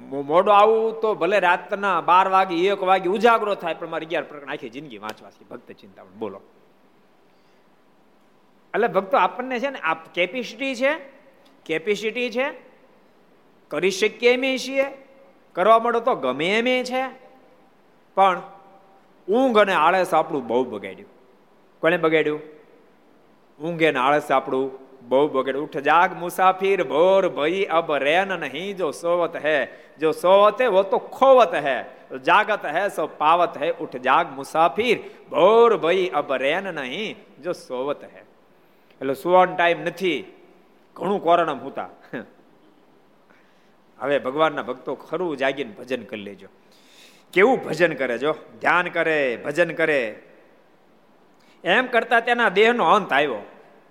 મોડો 0.00 0.50
આવું 0.50 1.00
તો 1.00 1.14
ભલે 1.14 1.38
રાતના 1.40 2.00
બાર 2.00 2.28
વાગે, 2.28 2.54
એક 2.54 2.82
વાગે 2.82 3.08
ઉજાગરો 3.08 3.54
થાય, 3.54 3.74
પણ 3.74 3.88
મારે 3.88 4.06
અગિયાર 4.06 4.24
પ્રકરણ 4.24 4.52
આખી 4.52 4.68
જિંદગી 4.68 4.98
વાંચવા 4.98 5.30
છે 5.30 5.44
ભક્ત 5.44 5.72
ચિંતા 5.72 6.02
બોલો. 6.18 6.40
એટલે 8.76 8.88
ભક્તો 8.88 9.16
આપણને 9.16 9.60
છે 9.60 9.70
ને 9.70 9.78
આ 9.78 9.94
કેપેસિટી 9.94 10.74
છે 10.74 11.16
કેપેસિટી 11.64 12.30
છે, 12.30 12.46
કરી 13.68 13.90
શકીએ 13.90 14.32
એમ 14.32 14.56
છીએ, 14.56 14.84
કરવા 15.52 15.78
મળો 15.78 16.00
તો 16.00 16.14
ગમે 16.14 16.58
એમ 16.58 16.84
છે. 16.84 17.04
પણ 18.14 18.42
ઊંઘ 19.28 19.58
અને 19.58 19.72
આળસ 19.72 20.14
આપણું 20.14 20.46
બહુ 20.46 20.64
બગાડ્યું. 20.64 21.08
કોને 21.80 21.96
બગાડ્યું? 21.96 22.40
ઊંઘ 23.64 23.82
અને 23.82 23.98
આળસ 23.98 24.30
આપણું 24.30 24.70
બહુ 25.08 25.28
બગડ 25.28 25.56
ઉઠ 25.56 25.76
જાગ 25.76 26.16
મુસાફિર, 26.18 26.84
ભોર 26.84 27.28
ભઈ, 27.28 27.64
અબ 27.64 27.92
રેન 27.92 28.28
નહીં, 28.28 28.76
જો 28.76 28.90
સોવત 28.90 29.36
હે, 29.36 29.66
જો 30.00 30.12
સોવત 30.12 30.62
હે, 30.62 30.66
વો 30.66 30.82
તો 30.82 30.98
ખોવત 30.98 31.54
હે 31.54 31.76
જાગત 32.24 32.66
હે, 32.66 32.88
સો 32.88 33.06
પાવત 33.06 33.58
હે. 33.62 33.70
ઉઠ 33.80 33.96
જાગ 33.96 34.26
મુસાફિર, 34.36 34.98
ભોર 35.30 35.76
ભઈ, 35.76 36.08
અબ 36.08 36.32
રેન 36.32 36.74
નહીં, 36.74 37.16
જો 37.42 37.52
સોવત 37.52 38.04
હે. 38.04 38.25
એટલે 39.00 39.14
સુવાન 39.14 39.56
ટાઈમ 39.56 39.80
નથી. 39.80 40.24
ઘણું 40.94 41.22
કોરણમ 41.22 41.58
હોતા. 41.58 41.88
હવે 43.98 44.18
ભગવાનના 44.18 44.62
ભક્તો 44.62 44.94
ખરું 44.94 45.36
જાગીને 45.36 45.70
ભજન 45.70 46.02
કરી 46.02 46.20
લેજો. 46.20 46.48
કેવું 47.32 47.64
ભજન 47.64 47.94
કરે 47.94 48.18
જો? 48.18 48.34
ધ્યાન 48.60 48.88
કરે, 48.88 49.42
ભજન 49.44 49.74
કરે. 49.74 50.22
એમ 51.64 51.86
કરતા 51.86 52.20
તેના 52.20 52.48
દેહનો 52.48 52.84
અંત 52.84 53.12
આવ્યો. 53.12 53.38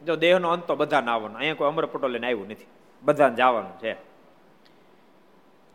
જો 0.06 0.16
દેહનો 0.16 0.50
અંત 0.50 0.64
તો 0.64 0.76
બધાને 0.76 1.12
આવવાનો. 1.12 1.38
અહીંયા 1.38 1.54
કોઈ 1.54 1.68
અમરપટો 1.68 2.08
લઈને 2.08 2.28
આવ્યું 2.28 2.50
નથી. 2.50 2.66
બધાને 3.04 3.36
જવાનું 3.36 3.80
છે. 3.80 3.94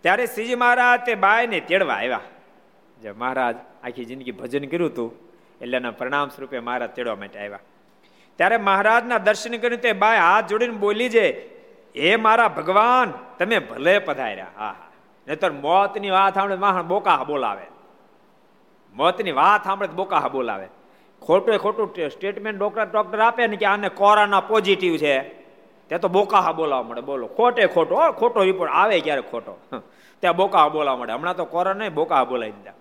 ત્યારે 0.01 0.27
શ્રીજી 0.27 0.55
મહારાજ 0.55 1.01
તે 1.07 1.15
બાયને 1.15 1.61
તેડવા 1.61 1.95
આવ્યા. 1.95 2.21
જે 3.03 3.13
મહારાજ 3.13 3.57
આખી 3.83 4.05
જિંદગી 4.05 4.33
ભજન 4.33 4.65
કર્યું 4.65 4.91
હતું. 4.91 5.13
એટલે 5.61 5.77
એના 5.77 5.91
પ્રણામ 5.91 6.29
સ્વરૂપે 6.29 6.59
મહારાજ 6.59 6.91
તેડવા 6.91 7.17
માટે 7.17 7.39
આવ્યા. 7.39 7.59
ત્યારે 8.41 8.57
મહારાજના 8.57 9.19
દર્શન 9.19 9.57
કરીને 9.57 9.77
તે 9.77 9.93
બાય 9.93 10.19
હાથ 10.19 10.47
જોડીને 10.47 10.73
બોલી 10.73 11.09
છે 11.09 11.29
એ 11.93 12.17
મારા 12.17 12.49
ભગવાન, 12.49 13.13
તમે 13.39 13.59
ભલે 13.59 13.99
પધાર્યા. 13.99 14.47
હા 14.57 14.67
હા. 14.67 14.75
નહીતર 15.29 15.53
મોતની 15.53 16.11
વાત 16.11 16.35
સાંભળે 16.35 16.57
માણ 16.57 16.83
બોકા 16.83 17.25
બોલાવે. 17.25 17.67
મોતની 18.95 19.33
વાત 19.33 19.65
સાંભળે 19.65 19.89
બોકા 19.89 20.29
બોલાવે. 20.33 20.69
ખોટું 21.23 21.59
ખોટું 21.59 22.11
સ્ટેટમેન્ટ 22.11 22.59
ડોક્ટર 22.61 22.85
ડોક્ટર 22.85 23.21
આપે 23.21 23.47
ને 23.47 23.57
કે 23.57 23.67
આને 23.67 23.89
કોરોના 23.89 24.41
પોઝિટિવ 24.41 24.97
છે. 24.97 25.21
તે 25.89 25.99
તો 25.99 26.09
બોકાહા 26.09 26.53
બોલાવવા 26.53 26.83
મળે. 26.83 27.01
બોલો. 27.01 27.27
ખોટે 27.27 27.67
ખોટો 27.67 28.13
ખોટો 28.13 28.43
રિપોર્ટ 28.43 28.73
આવે 28.73 29.01
ક્યારે 29.01 29.21
ખોટો? 29.21 29.59
ત્યાં 30.21 30.37
બોકાહા 30.37 30.69
બોલાવવા 30.69 31.01
મળે. 31.01 31.13
હમણાં 31.13 31.37
તો 31.37 31.45
કોરોના 31.45 31.79
નહીં 31.79 31.95
બોકાહા 31.95 32.25
બોલાવી 32.25 32.53
દીધા. 32.53 32.73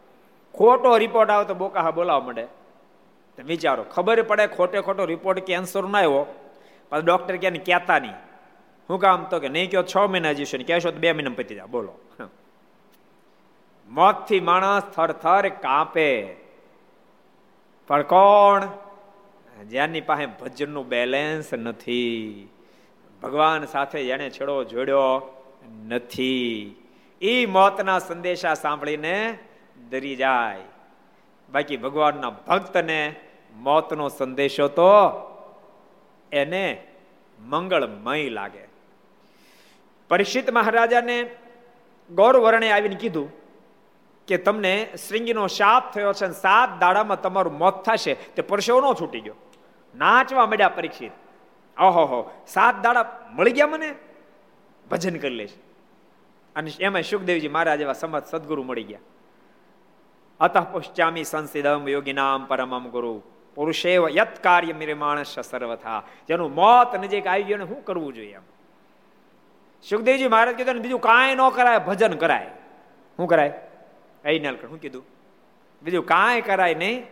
ખોટો 0.58 0.98
રિપોર્ટ 0.98 1.30
આવે 1.30 1.46
તો 1.46 1.54
બોકાહા 1.54 1.92
બોલાવવા 1.92 2.28
મળે. 2.28 2.48
વિચારો. 3.44 3.84
ખબર 3.84 4.22
પડે 4.22 4.48
ખોટે 4.48 4.82
ખોટો 4.82 5.06
રિપોર્ટ 5.06 5.40
કેન્સર 5.40 5.88
ના 5.88 5.98
આવ્યો. 5.98 6.26
પણ 6.90 7.06
ડોક્ટર 7.06 7.38
ક્યાં 7.38 7.54
કહેતા 7.54 8.00
નહીં. 8.00 8.14
હું 8.90 9.00
કામ 9.00 9.24
તો 9.24 9.40
કે 9.40 9.50
નહીં 9.50 9.72
કહો, 9.72 9.84
છ 9.84 9.98
મહિના 9.98 10.34
જીવશે 10.34 10.58
ને 10.58 10.64
કહેશો 10.64 10.92
તો 10.92 10.98
બે 10.98 11.12
મહિના 11.12 11.30
પતી 11.30 11.56
જાય 11.56 11.66
બોલો. 11.66 12.00
મોતથી 13.90 14.40
માણસ 14.40 14.84
થર 14.84 15.12
થર 15.12 15.50
કાપે. 15.50 16.36
પણ 17.88 18.02
કોણ? 18.02 18.68
જેની 19.68 20.02
પાસે 20.02 20.26
ભજનનું 20.26 20.88
બેલેન્સ 20.88 21.54
નથી. 21.54 22.48
ભગવાન 23.22 23.66
સાથે 23.66 24.04
જેને 24.04 24.30
છેડો 24.30 24.64
જોડ્યો 24.64 25.36
નથી. 25.88 26.76
એ 27.22 27.46
મોતના 27.46 28.00
સંદેશા 28.00 28.54
સાંભળીને 28.54 29.38
ડરી 29.90 30.16
જાય. 30.16 30.58
બાકી 31.52 31.78
ભગવાનના 31.78 32.30
ભક્તને 32.30 33.16
મોતનો 33.60 34.10
સંદેશો 34.10 34.68
તો 34.68 34.90
એને 36.32 36.88
મંગળમય 37.40 38.30
લાગે. 38.30 38.68
પરિષિત 40.10 40.52
મહારાજાને 40.52 41.36
ગૌરવર્ણે 42.12 42.72
આવીને 42.72 42.96
કીધું 42.96 43.32
કે 44.28 44.38
તમને 44.38 44.94
શ્રીંગીનો 45.08 45.48
શાપ 45.48 45.94
થયો 45.94 46.14
છે 46.14 46.32
સાત 46.32 46.80
દાડામાં 46.80 47.22
તમારું 47.22 47.58
મોત 47.58 47.84
થશે. 47.84 48.14
તે 48.14 48.42
પરસેવો 48.42 48.82
ન 48.82 48.94
છૂટી 48.94 49.20
ગયો. 49.20 49.36
નાચવા 49.96 50.46
મળ્યા 50.46 50.70
પરીક્ષિત. 50.70 51.12
ઓહો 51.82 52.44
સાત 52.48 52.82
દાડા 52.82 53.30
મળી 53.32 53.52
ગયા 53.52 53.68
મને? 53.68 53.96
ભજન 54.92 55.16
કરી 55.16 55.36
લેશ 55.36 55.54
અને 56.56 56.72
એમાં 56.80 57.02
સુખદેવજી 57.02 57.48
મહારાજ 57.48 57.82
એવા 57.82 57.94
સમજ 57.94 58.24
સદગુરુ 58.26 58.64
મળી 58.64 58.84
ગયા. 58.84 59.00
અતઃ 60.40 60.72
પુષ્ચામી 60.72 61.24
સંસિદમ 61.24 61.88
યોગી 61.88 62.14
નામ 62.14 62.46
પરમમ 62.46 62.88
ગુરુ. 62.88 63.24
પુરુષેવ 63.60 64.10
યત 64.10 64.44
કાર્ય 64.44 64.74
મેરે 64.74 64.94
માણસ 64.94 65.40
સર્વથા 65.40 66.04
જેનું 66.28 66.56
મોત 66.56 66.96
નજીક 66.96 67.28
આવી 67.28 67.44
ગયું 67.44 67.68
શું 67.68 67.86
કરવું 67.86 68.14
જોઈએ 68.14 68.34
એમ? 68.34 68.42
સુખદેવજી 69.90 70.28
મહારાજ 70.28 70.56
કીધું 70.56 70.76
બીજું 70.76 71.02
કાંઈ 71.02 71.36
ન 71.36 71.50
કરાય, 71.50 71.80
ભજન 71.80 72.14
કરાય. 72.14 72.48
શું 73.18 73.28
કરાય? 73.28 73.50
અહીં 74.26 74.44
નાલ 74.44 74.56
શું 74.56 74.80
કીધું? 74.80 75.06
બીજું 75.82 76.06
કાંઈ 76.06 76.42
કરાય 76.42 76.76
નહીં, 76.76 77.04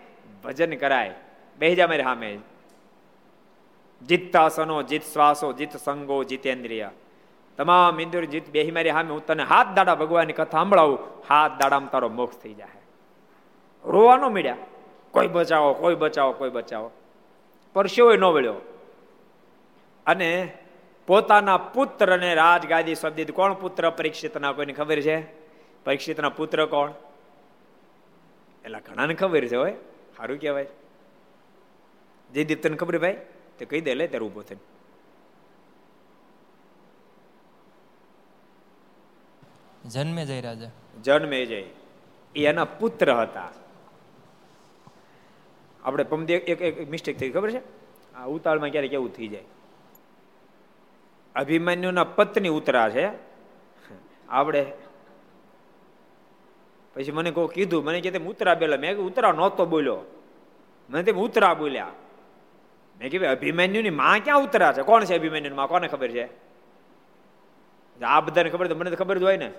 ભજન 0.43 0.75
કરાય. 0.75 1.13
બેહજા 1.59 1.87
મારી 1.87 2.03
સામે 2.03 2.39
જીતતાસનો, 4.07 4.83
જીત 4.83 5.03
શ્વાસો, 5.03 5.53
જીત 5.53 5.77
સંગો, 5.77 6.23
જીતેન્દ્રિય. 6.23 6.89
તમામ 7.57 8.01
ઇન્દ્રિય 8.01 8.25
જીત, 8.25 8.49
બેહી 8.49 8.71
મારી 8.71 8.91
સામે 8.91 9.09
હું 9.09 9.25
તને 9.25 9.43
હાથ 9.43 9.67
દાડા 9.67 9.95
ભગવાનની 9.95 10.33
કથા 10.33 10.51
સાંભળાવું. 10.51 10.99
હાથ 11.29 11.51
દાડામાં 11.51 11.91
તારો 11.91 12.09
મોક્ષ 12.09 12.37
થઈ 12.37 12.53
જાય 12.53 12.67
રોવાનો 13.85 14.29
મળ્યા. 14.29 14.55
કોઈ 15.17 15.27
બચાવો 15.27 15.73
કોઈ 15.73 15.95
બચાવો 15.95 16.31
કોઈ 16.31 16.49
બચાવો. 16.49 16.91
પરસ્યો 17.73 18.13
ન 18.13 18.23
વળ્યો. 18.23 18.53
અને 20.05 20.57
પોતાના 21.07 21.57
પુત્રને 21.57 22.35
રાજગાદી 22.35 22.95
શબ્દ 22.95 23.31
કોણ 23.31 23.53
પુત્ર? 23.53 23.89
પરીક્ષિતના 23.89 24.51
કોઈને 24.51 24.73
ખબર 24.73 25.01
છે? 25.01 25.21
પરીક્ષિતના 25.85 26.29
પુત્ર 26.29 26.65
કોણ? 26.65 26.91
એટલે 28.65 28.79
ઘણાને 28.79 29.13
ખબર 29.13 29.47
છે 29.47 29.55
હોય. 29.55 29.73
સારું 30.17 30.39
કહેવાય. 30.39 30.67
જે 32.33 32.43
દીપ 32.43 32.63
તને 32.63 32.77
ખબર 32.77 32.97
ભાઈ? 32.97 33.21
તે 33.59 33.65
કહી 33.65 33.81
દે 33.81 33.93
લે 33.93 34.07
ત્યારે 34.07 34.25
ઊભો 34.25 34.41
થઈને. 34.41 34.61
જન્મે 39.89 40.25
જય 40.25 40.41
રાજા. 40.41 40.69
જન્મે 41.03 41.45
જય. 41.45 41.63
એ 42.35 42.45
એના 42.45 42.65
પુત્ર 42.65 43.13
હતા. 43.13 43.51
આપણે 45.87 46.03
પમદી 46.03 46.33
એક 46.33 46.61
એક 46.61 46.89
મિસ્ટેક 46.89 47.17
થઈ 47.17 47.29
ખબર 47.29 47.51
છે? 47.51 47.61
આ 48.15 48.25
ઉતાળમાં 48.25 48.69
ક્યારેક 48.69 48.93
એવું 48.93 49.13
થઈ 49.13 49.27
જાય. 49.27 49.43
અભિમન્યુના 51.35 52.03
પત્ની 52.03 52.49
ઉતરા 52.49 52.89
છે. 52.89 53.07
આપણે 54.29 54.65
પછી 56.95 57.11
મને 57.11 57.31
કોઈ 57.31 57.47
કીધું, 57.47 57.83
મને 57.83 58.01
કે 58.01 58.11
તેમ 58.11 58.25
ઉતરા 58.25 58.55
બેલા. 58.55 58.77
મેં 58.77 58.97
ઉતરા 58.97 59.31
નહોતો 59.31 59.65
બોલ્યો. 59.65 59.99
મને 60.89 61.03
તેમ 61.03 61.15
ઉતરા 61.15 61.53
બોલ્યા. 61.53 61.91
મેં 62.99 63.11
કીધું 63.11 63.27
અભિમન્યુની 63.27 63.89
માં 63.89 64.19
ક્યાં 64.19 64.43
ઉતરા 64.43 64.73
છે? 64.73 64.81
કોણ 64.81 65.05
છે 65.05 65.15
અભિમન્યુની 65.15 65.55
માં? 65.55 65.67
કોને 65.67 65.87
ખબર 65.87 66.11
છે? 66.11 66.25
આ 68.03 68.21
બધાને 68.21 68.49
ખબર 68.49 68.73
મને 68.73 68.89
તો 68.89 68.95
ખબર 68.95 69.17
જ 69.17 69.23
હોય 69.23 69.37
ને. 69.37 69.51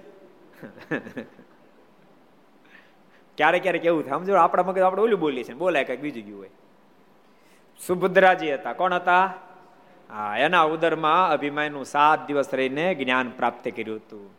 ક્યારેક 3.38 3.62
ક્યારેક 3.62 3.84
એવું 3.84 4.02
થાય. 4.02 4.18
સમજો 4.18 4.34
આપણા 4.34 4.62
મગજ 4.62 4.78
આપણે 4.78 5.02
ઓલું 5.02 5.20
બોલીએ 5.20 5.44
છીએ 5.44 5.54
બોલાય 5.54 5.84
કંઈક 5.84 6.00
બીજું 6.00 6.24
ગયું 6.24 6.38
હોય. 6.38 6.50
સુભદ્રાજી 7.86 8.54
હતા. 8.54 8.72
કોણ 8.72 8.94
હતા? 8.94 9.34
હા, 10.10 10.36
એના 10.38 10.62
ઉદરમાં 10.62 11.30
અભિમાયનું 11.30 11.84
સાત 11.84 12.26
દિવસ 12.26 12.54
રહીને 12.54 12.94
જ્ઞાન 12.94 13.30
પ્રાપ્ત 13.30 13.68
કર્યું 13.68 13.96
હતું. 13.96 14.30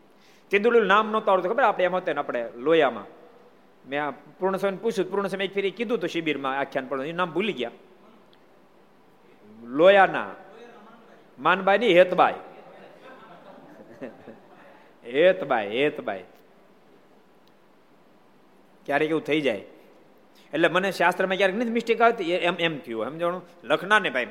ચિંદુલું 0.52 0.86
નામ 0.86 1.12
નહોતું 1.12 1.32
આવડતું, 1.32 1.52
ખબર? 1.52 1.64
આપણે 1.64 1.84
એમ 1.84 1.96
હતું 1.96 2.14
ને, 2.14 2.20
આપણે 2.20 2.50
લોયામાં. 2.58 3.04
મેં 3.90 4.10
પૂર્ણ 4.40 4.58
સમય 4.58 4.72
પૂછ્યું 4.72 5.12
પૂર્ણ 5.12 5.28
સમય 5.28 5.46
એક 5.46 5.54
ફેરી 5.54 5.72
કીધું 5.72 5.98
હતું 5.98 6.10
શિબિરમાં, 6.10 6.60
આખ્યાન 6.60 6.88
પણ 6.88 7.06
એ 7.06 7.12
નામ 7.12 7.32
ભૂલી 7.32 7.54
ગયા. 7.54 7.72
લોયાના. 9.64 10.28
માનબાઈ 11.40 11.78
ની 11.78 11.94
હેતબાઈ. 11.94 12.34
હેતબાઈ 15.06 15.68
હેતબાઈ. 15.68 16.24
ક્યારેક 18.86 19.10
એવું 19.10 19.24
થઈ 19.24 19.42
જાય. 19.42 19.64
એટલે 20.54 20.68
મને 20.68 20.92
શાસ્ત્રમાં 20.92 21.38
ક્યારેક 21.38 21.58
નથી 21.58 21.76
મિસ્ટેક 21.78 22.02
આવતી 22.02 22.32
એમ 22.50 22.56
એમ 22.60 22.76
થયું. 22.80 23.06
સમજણું 23.06 23.42
લખના 23.64 24.00
ને 24.00 24.10
ભાઈ, 24.10 24.28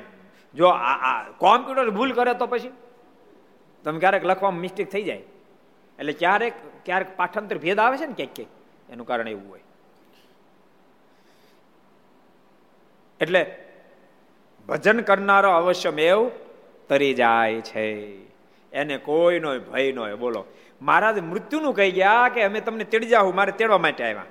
જો 0.55 0.67
આ 0.67 1.13
કોમ્પ્યુટર 1.37 1.89
ભૂલ 1.89 2.11
કરે 2.13 2.33
તો 2.33 2.47
પછી? 2.47 2.73
તમે 3.85 3.99
ક્યારેક 3.99 4.25
લખવામાં 4.25 4.61
મિસ્ટેક 4.61 4.87
થઈ 4.91 5.03
જાય. 5.03 5.23
એટલે 5.99 6.13
ક્યારેક 6.13 6.53
ક્યારેક 6.85 7.09
પાઠાંતર 7.17 7.57
ભેદ 7.57 7.79
આવે 7.79 7.97
છે 7.97 8.07
ને 8.07 8.13
ક્યાંક 8.13 8.35
ક્યાંક, 8.35 8.53
એનું 8.89 9.05
કારણ 9.07 9.27
એવું 9.27 9.49
હોય. 9.49 9.65
એટલે 13.19 13.41
ભજન 14.67 14.99
કરનારો 15.01 15.49
અવશ્ય 15.51 15.91
મેવ 15.91 16.19
તરી 16.89 17.13
જાય 17.13 17.61
છે. 17.61 17.85
એને 18.71 18.95
કોઈનો 18.97 19.49
ભય 19.59 19.91
નો 19.91 20.03
બોલો, 20.17 20.41
મહારાજ 20.81 21.17
મૃત્યુનું 21.21 21.73
કહી 21.75 21.91
ગયા 21.91 22.27
કે 22.33 22.43
અમે 22.43 22.59
તમને 22.61 22.85
તેડી 22.91 23.11
જાવ 23.13 23.31
મારે 23.35 23.51
તેડવા 23.51 23.77
માટે 23.77 24.03
આવ્યા. 24.03 24.29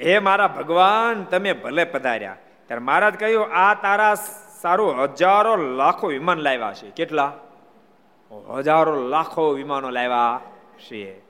હે 0.00 0.18
મારા 0.18 0.48
ભગવાન, 0.48 1.24
તમે 1.24 1.52
ભલે 1.52 1.84
પધાર્યા. 1.84 2.36
ત્યારે 2.66 2.80
મહારાજ 2.80 3.14
કહ્યું, 3.14 3.46
આ 3.52 3.74
તારા 3.74 4.14
સારું 4.60 5.02
હજારો 5.02 5.56
લાખો 5.56 6.06
વિમાન 6.06 6.38
લાવ્યા 6.38 6.72
છે. 6.72 6.90
કેટલા? 6.90 7.32
હજારો 8.56 9.08
લાખો 9.08 9.50
વિમાનો 9.50 9.90
લાવ્યા 9.90 10.40
છે. 10.78 11.20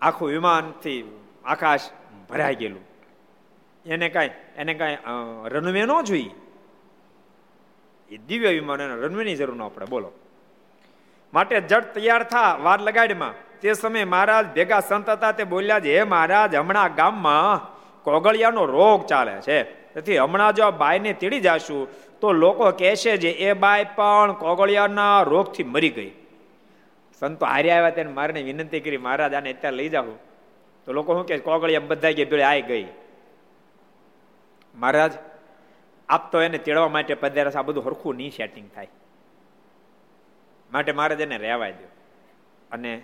આખું 0.00 0.28
વિમાનથી 0.28 1.20
આકાશ 1.44 1.80
ભરાઈ 2.30 2.54
ગયેલું. 2.54 2.84
એને 3.86 4.08
કાંઈ 4.08 4.30
એને 4.56 4.74
કાંઈ 4.74 4.98
રનવે 5.44 5.82
ન 5.82 6.00
જોઈએ 6.00 6.30
એ 8.10 8.16
દિવ્ય 8.16 8.48
વિમાન 8.48 8.80
રનવેની 8.80 9.34
જરૂર 9.34 9.56
ન 9.56 9.68
પડે. 9.68 9.84
બોલો. 9.84 10.12
માટે 11.34 11.60
જડ 11.60 11.84
તૈયાર 11.84 12.22
થા 12.22 12.54
વાર 12.62 12.80
લગાડમાં. 12.80 13.34
તે 13.62 13.72
સમયે 13.72 14.04
મહારાજ 14.04 14.46
ભેગા 14.54 14.80
સંત 14.80 15.08
હતા, 15.08 15.32
તે 15.32 15.44
બોલ્યા 15.44 15.80
છે, 15.80 15.98
હે 15.98 16.04
મહારાજ, 16.04 16.54
હમણાં 16.54 16.94
ગામમાં 16.94 17.72
કોગળિયાનો 18.02 18.64
રોગ 18.64 19.06
ચાલે 19.06 19.40
છે. 19.40 19.62
તેથી 19.62 20.18
હમણાં 20.18 20.54
જો 20.54 20.64
આ 20.64 20.70
બાઈને 20.70 21.12
તેડી 21.12 21.40
જાશું, 21.40 21.88
તો 22.20 22.32
લોકો 22.32 22.70
કહેશે 22.70 23.16
જે, 23.16 23.30
એ 23.30 23.52
બાઈ 23.52 23.84
પણ 23.84 24.32
કોગળિયાના 24.32 25.22
રોગથી 25.22 25.62
મરી 25.62 25.90
ગઈ. 25.90 26.12
સંતો 27.20 27.46
હાર્યા 27.46 27.76
આવ્યા 27.76 27.90
તેને 27.90 28.12
મારને 28.12 28.42
વિનંતી 28.42 28.80
કરી, 28.80 28.96
મહારાજ, 28.96 29.34
આને 29.34 29.52
અત્યારે 29.52 29.76
લઈ 29.76 29.88
જાઓ. 29.88 30.04
તો 30.86 30.92
લોકો 30.92 31.14
શું 31.14 31.26
કે 31.26 31.38
કોગળિયા 31.38 31.80
બધા 31.80 32.10
ગયા 32.10 32.30
ભેળે 32.30 32.42
આવી 32.42 32.62
ગઈ. 32.62 32.86
મહારાજ, 34.74 35.12
આપ 36.08 36.32
તો 36.32 36.40
એને 36.40 36.58
તેડવા 36.58 36.88
માટે 36.88 37.14
પધારે 37.14 37.50
આ 37.50 37.62
બધું 37.62 37.86
હરખું 37.86 38.16
નહીં 38.16 38.30
સેટિંગ 38.30 38.70
થાય. 38.74 38.88
માટે 40.72 40.92
મહારાજ 40.92 41.20
એને 41.20 41.36
રહેવાય 41.36 41.72
દો 41.72 41.88
અને 42.72 43.02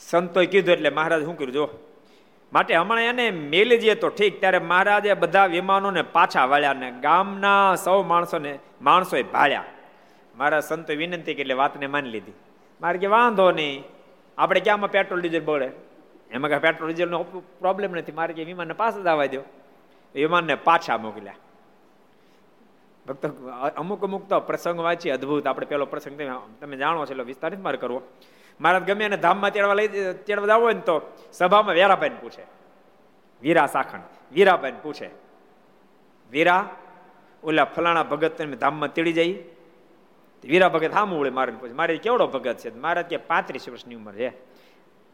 સંતોએ 0.00 0.46
કીધું 0.46 0.74
એટલે 0.74 0.90
મહારાજ 0.90 1.22
શું 1.24 1.38
કર્યું 1.38 1.52
જો 1.52 1.66
માટે 2.52 2.74
હમણાં 2.74 3.02
એને 3.02 3.30
મેલી 3.30 3.78
જઈએ 3.78 3.94
તો 3.94 4.08
ઠીક, 4.08 4.40
ત્યારે 4.40 4.58
મહારાજે 4.58 5.14
બધા 5.14 5.46
વિમાનોને 5.46 6.02
પાછા 6.02 6.46
વાળ્યા 6.46 6.72
ને 6.72 6.90
ગામના 7.02 7.74
સૌ 7.74 8.02
માણસોને, 8.02 8.58
માણસોએ 8.82 9.22
ભાળ્યા. 9.22 9.64
મારા 10.36 10.60
સંતો 10.60 10.92
વિનંતી 10.92 11.34
કે 11.34 11.40
એટલે 11.40 11.54
વાતને 11.54 11.86
માની 11.86 12.10
લીધી. 12.10 12.36
મારે 12.80 12.98
કે 12.98 13.06
વાંધો 13.06 13.50
નહીં, 13.50 13.84
આપણે 14.38 14.60
ક્યાંમાં 14.60 14.90
પેટ્રોલ 14.90 15.20
ડીઝલ 15.20 15.44
બળે? 15.44 15.68
એમાં 16.30 16.50
કાંઈ 16.50 16.60
પેટ્રોલ 16.60 16.92
ડીઝલનો 16.92 17.22
પ્રોબ્લેમ 17.60 17.90
નથી, 17.96 18.12
મારે 18.12 18.32
કે 18.34 18.44
વિમાનને 18.44 18.74
પાછા 18.74 19.02
જ 19.02 19.06
આવવા 19.06 19.26
દો. 19.26 19.42
વિમાનને 20.14 20.54
પાછા 20.54 20.98
મોકલ્યા. 20.98 21.38
ભક્ત 23.06 23.24
અમુક 23.76 24.04
અમુક 24.04 24.28
તો 24.28 24.40
પ્રસંગ 24.40 24.80
વાંચી 24.80 25.10
અદભુત. 25.10 25.46
આપણે 25.46 25.66
પેલો 25.66 25.86
પ્રસંગ 25.86 26.14
તમે 26.60 26.76
જાણો 26.76 27.06
છો 27.06 27.12
એટલે 27.12 27.24
વિસ્તાર 27.24 27.56
મારે 27.56 27.78
કરવો. 27.78 28.02
મહારાજ 28.60 28.84
ગમે 28.84 29.04
એને 29.04 29.16
ધામમાં 29.16 29.50
તેડવા 29.50 29.74
લઈ, 29.74 29.88
તેડવા 30.26 30.46
જાવ 30.46 30.70
ને 30.70 30.80
તો 30.80 30.96
સભામાં 31.32 31.74
વેરાભાઈને 31.74 32.18
પૂછે. 32.20 32.44
વીરા 33.42 33.66
સાખણ. 33.66 34.02
વીરાભાઈને 34.32 34.80
પૂછે, 34.82 35.10
વીરા, 36.30 36.62
ઓલા 37.42 37.64
ફલાણા 37.64 38.02
ભગત 38.02 38.42
ધામમાં 38.42 38.92
તેડી 38.92 39.12
જઈ 39.12 39.32
વીરા 40.44 40.68
ભગત 40.68 40.92
હા 40.94 41.04
મૂળે 41.04 41.30
મારે 41.30 41.52
પૂછે, 41.52 41.72
મારે 41.72 41.96
કેવડો 41.96 42.26
ભગત 42.26 42.56
છે? 42.56 42.70
મહારાજ 42.78 43.06
કે 43.06 43.16
પાંત્રીસ 43.16 43.68
વર્ષની 43.68 43.94
ઉંમર 43.94 44.14
છે. 44.14 44.30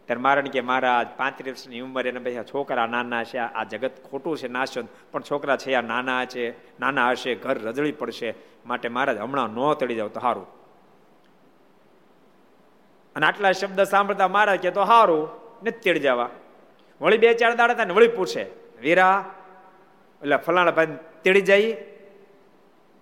ત્યારે 0.07 0.21
મારણ 0.21 0.49
કે, 0.49 0.61
મહારાજ, 0.61 1.09
પાંત્રીસ 1.17 1.53
વર્ષની 1.53 1.81
ઉંમર 1.81 2.07
એને 2.07 2.21
પછી 2.21 2.45
છોકરા 2.45 2.87
નાના 2.87 3.25
છે, 3.25 3.39
આ 3.39 3.65
જગત 3.65 3.93
ખોટું 4.11 4.37
છે, 4.37 4.49
નાશ 4.49 4.79
પણ 5.13 5.21
છોકરા 5.21 5.57
છે, 5.57 5.75
આ 5.75 5.81
નાના 5.81 6.25
છે, 6.25 6.51
નાના 6.81 7.11
હશે, 7.11 7.35
ઘર 7.35 7.59
રજળી 7.59 7.93
પડશે. 7.93 8.35
માટે 8.67 8.89
મહારાજ, 8.89 9.19
હમણાં 9.19 9.51
ન 9.51 9.75
તળી 9.75 9.95
જાવ 9.95 10.09
તો 10.09 10.21
સારું. 10.21 10.47
અને 13.17 13.27
આટલા 13.27 13.53
શબ્દ 13.53 13.83
સાંભળતા 13.83 14.29
મહારાજ 14.29 14.61
કે 14.61 14.71
તો 14.71 14.85
સારું 14.85 15.29
નથી 15.63 15.79
તેડ 15.79 15.99
જવા. 15.99 16.31
વળી 17.01 17.19
બે 17.19 17.35
ચાર 17.35 17.57
દાડા 17.57 17.85
ને 17.85 17.95
વળી 17.95 18.09
પૂછે, 18.09 18.47
વીરા, 18.81 19.35
એટલે 20.23 20.37
ફલાણા 20.37 20.71
ભાઈ 20.71 20.99
તેડી 21.23 21.41
જાય. 21.41 21.77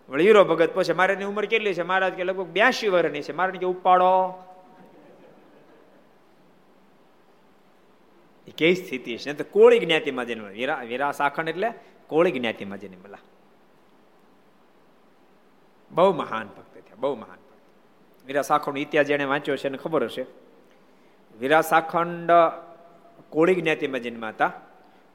વળી 0.08 0.24
હીરો 0.24 0.44
ભગત 0.44 0.74
પૂછે, 0.74 0.92
મારાની 0.92 1.24
ઉંમર 1.24 1.46
કેટલી 1.46 1.74
છે? 1.74 1.82
મહારાજ 1.82 2.12
કે, 2.12 2.24
લગભગ 2.24 2.46
બ્યાસી 2.46 2.88
વર્ષની 2.88 3.22
છે. 3.22 3.32
મારે 3.32 3.58
કે, 3.58 3.66
ઉપાડો. 3.66 4.44
એ 8.46 8.50
કઈ 8.50 8.74
સ્થિતિ 8.74 9.16
છે? 9.16 9.32
તો 9.32 9.44
કોળી 9.50 9.78
જ્ઞાતિમાં 9.78 10.26
જન્મ 10.26 10.44
વીરા 10.44 10.74
વીરા 10.74 11.12
સાખંડ 11.12 11.48
એટલે 11.48 11.72
કોળી 12.06 12.32
જ્ઞાતિમાં 12.32 12.78
જન્મેલા 12.78 13.18
બહુ 15.90 16.12
મહાન 16.12 16.46
ભક્ત 16.46 16.74
થયા, 16.74 16.96
બહુ 16.98 17.14
મહાન. 17.14 17.49
વીરા 18.30 18.72
ઇતિહાસ 18.76 19.06
જેને 19.06 19.24
વાંચ્યો 19.24 19.56
છે 19.56 19.68
એને 19.68 19.78
ખબર 19.78 20.04
હશે. 20.04 20.26
વીરા 21.38 21.60
સાખંડ 21.60 22.30
કોળી 23.28 23.54
જ્ઞાતિમાં 23.54 24.00
જન્મ્યા 24.00 24.28
હતા. 24.28 24.52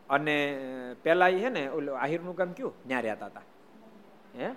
અને 0.09 0.61
પેલા 1.03 1.27
એ 1.27 1.39
છે 1.39 1.49
ને, 1.49 1.69
ઓલું 1.69 1.99
આહિરનું 1.99 2.35
કામ 2.35 2.51
કયું? 2.51 2.73
ન્યા 2.87 2.99
રહેતા 2.99 3.25
હતા 3.25 3.41
હે? 4.39 4.49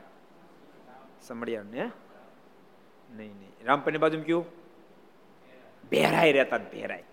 સમડિયા 1.22 1.62
ને 1.62 1.90
નહીં 3.16 3.38
નહીં. 3.38 3.66
રામપની 3.66 3.98
બાજુ 3.98 4.22
કયું? 4.22 4.44
ભેરાઈ 5.90 6.32
રહેતા 6.32 6.58
ભેરાઈ. 6.58 7.04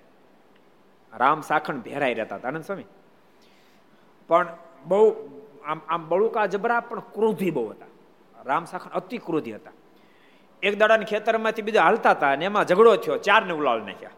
રામ 1.17 1.41
સાખણ 1.41 1.79
ભેરાઈ 1.79 2.13
રહેતા 2.13 2.35
હતા, 2.35 2.47
આનંદ 2.47 2.63
સ્વામી? 2.63 2.83
પણ 4.27 4.57
બહુ, 4.85 5.15
આમ 5.65 5.81
આમ 5.87 6.09
બળુકા 6.09 6.45
જબરા 6.45 6.79
પણ 6.79 6.99
ક્રોધી 6.99 7.51
બહુ 7.51 7.69
હતા. 7.69 7.85
રામ 8.45 8.65
સાખણ 8.65 8.89
અતિ 8.89 9.17
ક્રોધી 9.17 9.55
હતા. 9.55 9.71
એક 10.63 10.77
દાડાની 10.79 11.05
ખેતરમાંથી 11.05 11.61
બીજા 11.61 11.83
હાલતા 11.83 12.11
હતા 12.11 12.31
અને 12.31 12.45
એમાં 12.45 12.65
ઝઘડો 12.65 12.95
થયો. 12.95 13.17
ચાર 13.17 13.45
ને 13.45 13.53
ઉલાળ 13.53 13.81
નાખ્યા 13.81 14.11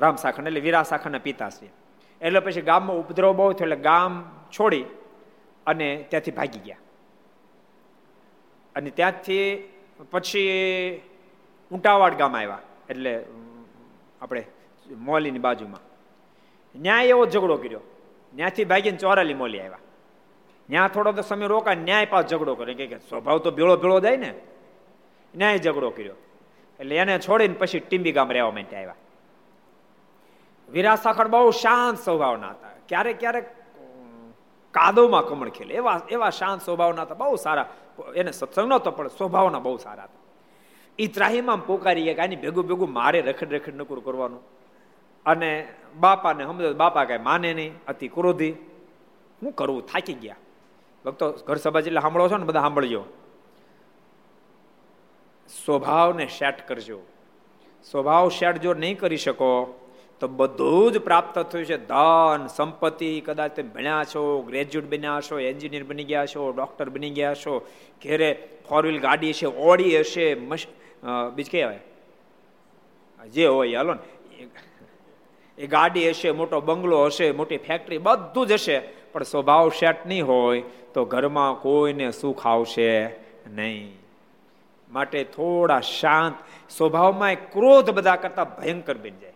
રામ 0.00 0.16
સાખણ 0.16 0.46
એટલે 0.46 0.60
વીરા 0.60 0.82
સાખણના 0.82 1.18
છે. 1.50 1.70
એટલે 2.20 2.40
પછી 2.40 2.60
ગામમાં 2.60 2.96
ઉપદ્રવ 2.96 3.32
બહુ 3.36 3.52
થયો 3.52 3.66
એટલે 3.66 3.76
ગામ 3.76 4.12
છોડી 4.58 4.84
અને 5.66 6.04
ત્યાંથી 6.10 6.30
ભાગી 6.30 6.58
ગયા. 6.58 6.76
અને 8.76 8.90
ત્યાંથી 8.90 9.72
પછી 10.10 11.02
ઊંટાવાડ 11.72 12.14
ગામ 12.14 12.36
આવ્યા. 12.36 12.60
એટલે 12.90 13.24
આપણે 14.22 14.46
મોલીની 14.96 15.38
બાજુમાં. 15.38 15.80
ન્યાય 16.76 17.06
એવો 17.06 17.26
ઝઘડો 17.26 17.56
કર્યો. 17.56 17.80
ત્યાંથી 18.36 18.64
ભાગીને 18.64 18.98
ચોરાલી 18.98 19.34
મોલી 19.34 19.60
આવ્યા. 19.60 19.78
ત્યાં 20.68 20.88
થોડો 20.88 21.12
તો 21.12 21.22
સમય 21.22 21.46
રોકા 21.46 21.74
ન્યાય 21.74 22.06
પાસ 22.06 22.26
ઝઘડો 22.26 22.54
કરે 22.54 22.74
કે 22.74 22.98
સ્વભાવ 22.98 23.38
તો 23.38 23.50
ભેળો 23.50 23.76
ભેળો 23.76 24.00
જાય 24.00 24.16
ને. 24.16 24.34
ન્યાય 25.34 25.58
ઝઘડો 25.58 25.90
કર્યો. 25.90 26.14
એટલે 26.80 26.96
એને 26.96 27.18
છોડીને 27.18 27.54
પછી 27.54 27.80
ટીંબી 27.80 28.12
ગામ 28.12 28.32
રહેવા 28.32 28.50
માટે 28.50 28.76
આવ્યા. 28.76 28.94
વિરાસાખડ 30.70 31.28
બહુ 31.28 31.50
શાંત 31.50 31.98
સ્વભાવના 31.98 32.50
હતા. 32.50 32.68
ક્યારેક 32.88 33.20
ક્યારેક 33.20 33.50
કાદવમાં 34.70 35.28
કમળ 35.28 35.48
ખેલે. 35.48 35.74
એવા 35.74 36.00
એવા 36.10 36.30
શાંત 36.30 36.62
સ્વભાવના 36.62 37.02
હતા. 37.02 37.14
બહુ 37.14 37.36
સારા. 37.36 37.74
એને 38.16 38.30
સત્સંગ 38.30 38.68
નહોતો, 38.68 38.90
પણ 38.90 39.08
સ્વભાવના 39.08 39.58
બહુ 39.58 39.76
સારા 39.76 40.02
હતા. 40.02 40.18
એ 40.98 41.06
ત્રાહીમાં 41.06 41.66
પોકારી 41.66 42.14
કે 42.14 42.22
આની 42.22 42.36
ભેગું 42.36 42.66
ભેગું 42.66 42.92
મારે 42.92 43.20
રખડ 43.20 43.54
રખડ 43.54 43.74
નકુર 43.74 44.00
કરવાનું. 44.00 44.42
અને 45.26 45.68
બાપાને 45.96 46.44
સમજો 46.44 46.74
બાપા 46.74 47.04
કઈ 47.04 47.18
માને 47.18 47.54
નહીં. 47.54 47.72
અતિ 47.88 48.08
ક્રોધી. 48.08 48.54
હું 49.42 49.52
કરવું 49.52 49.86
થાકી 49.86 50.12
ગયા. 50.12 50.36
ભક્તો 51.08 51.26
ઘર 51.46 51.56
સભા 51.56 51.80
એટલે 51.80 52.00
સાંભળો 52.00 52.28
છો 52.28 52.38
ને 52.38 52.46
બધા 52.46 52.64
સાંભળજો. 52.66 53.02
સ્વભાવને 55.50 56.26
સેટ 56.28 56.58
કરજો. 56.68 56.98
સ્વભાવ 57.86 58.26
સેટ 58.30 58.56
જો 58.60 58.72
નહીં 58.74 58.96
કરી 58.98 59.16
શકો, 59.18 59.50
તો 60.20 60.28
બધું 60.28 60.92
જ 60.92 61.00
પ્રાપ્ત 61.00 61.36
થયું 61.40 61.66
છે. 61.66 61.76
ધન, 61.86 62.46
સંપત્તિ, 62.48 63.10
કદાચ 63.26 63.50
તમે 63.56 63.70
ભણ્યા 63.74 64.04
છો 64.12 64.22
ગ્રેજ્યુએટ 64.48 64.88
બન્યા 64.90 65.20
છો 65.26 65.34
એન્જિનિયર 65.40 65.84
બની 65.84 66.04
ગયા 66.04 66.26
છો 66.26 66.40
ડૉક્ટર 66.52 66.88
બની 66.90 67.12
ગયા 67.18 67.34
છો, 67.34 67.52
ઘેરે 68.02 68.30
ફોર 68.68 68.82
વ્હીલ 68.86 69.00
ગાડી 69.00 69.30
હશે, 69.30 69.46
ઓડી 69.46 69.94
હશે 70.00 70.26
બીજ 71.36 71.48
કહેવાય 71.50 71.80
જે 73.30 73.44
હોય, 73.46 73.74
હાલો 73.76 73.94
ને. 73.94 74.02
એ 75.58 75.66
ગાડી 75.68 76.08
હશે, 76.10 76.30
મોટો 76.32 76.60
બંગલો 76.60 76.98
હશે, 77.04 77.26
મોટી 77.32 77.60
ફેક્ટરી 77.68 77.98
બધું 77.98 78.46
જ 78.46 78.52
હશે. 78.52 78.78
પણ 79.12 79.22
સ્વભાવ 79.22 79.68
સેટ 79.68 80.06
નહીં 80.06 80.26
હોય 80.26 80.62
તો 80.94 81.04
ઘરમાં 81.04 81.54
કોઈને 81.54 82.10
સુખ 82.10 82.46
આવશે 82.46 83.06
નહીં. 83.46 83.98
માટે 84.92 85.24
થોડા 85.24 85.80
શાંત 85.80 86.34
સ્વભાવમાં 86.70 87.34
ક્રોધ 87.34 87.90
બધા 87.90 88.16
કરતા 88.16 88.44
ભયંકર 88.44 88.98
બની 88.98 89.10
જાય. 89.10 89.32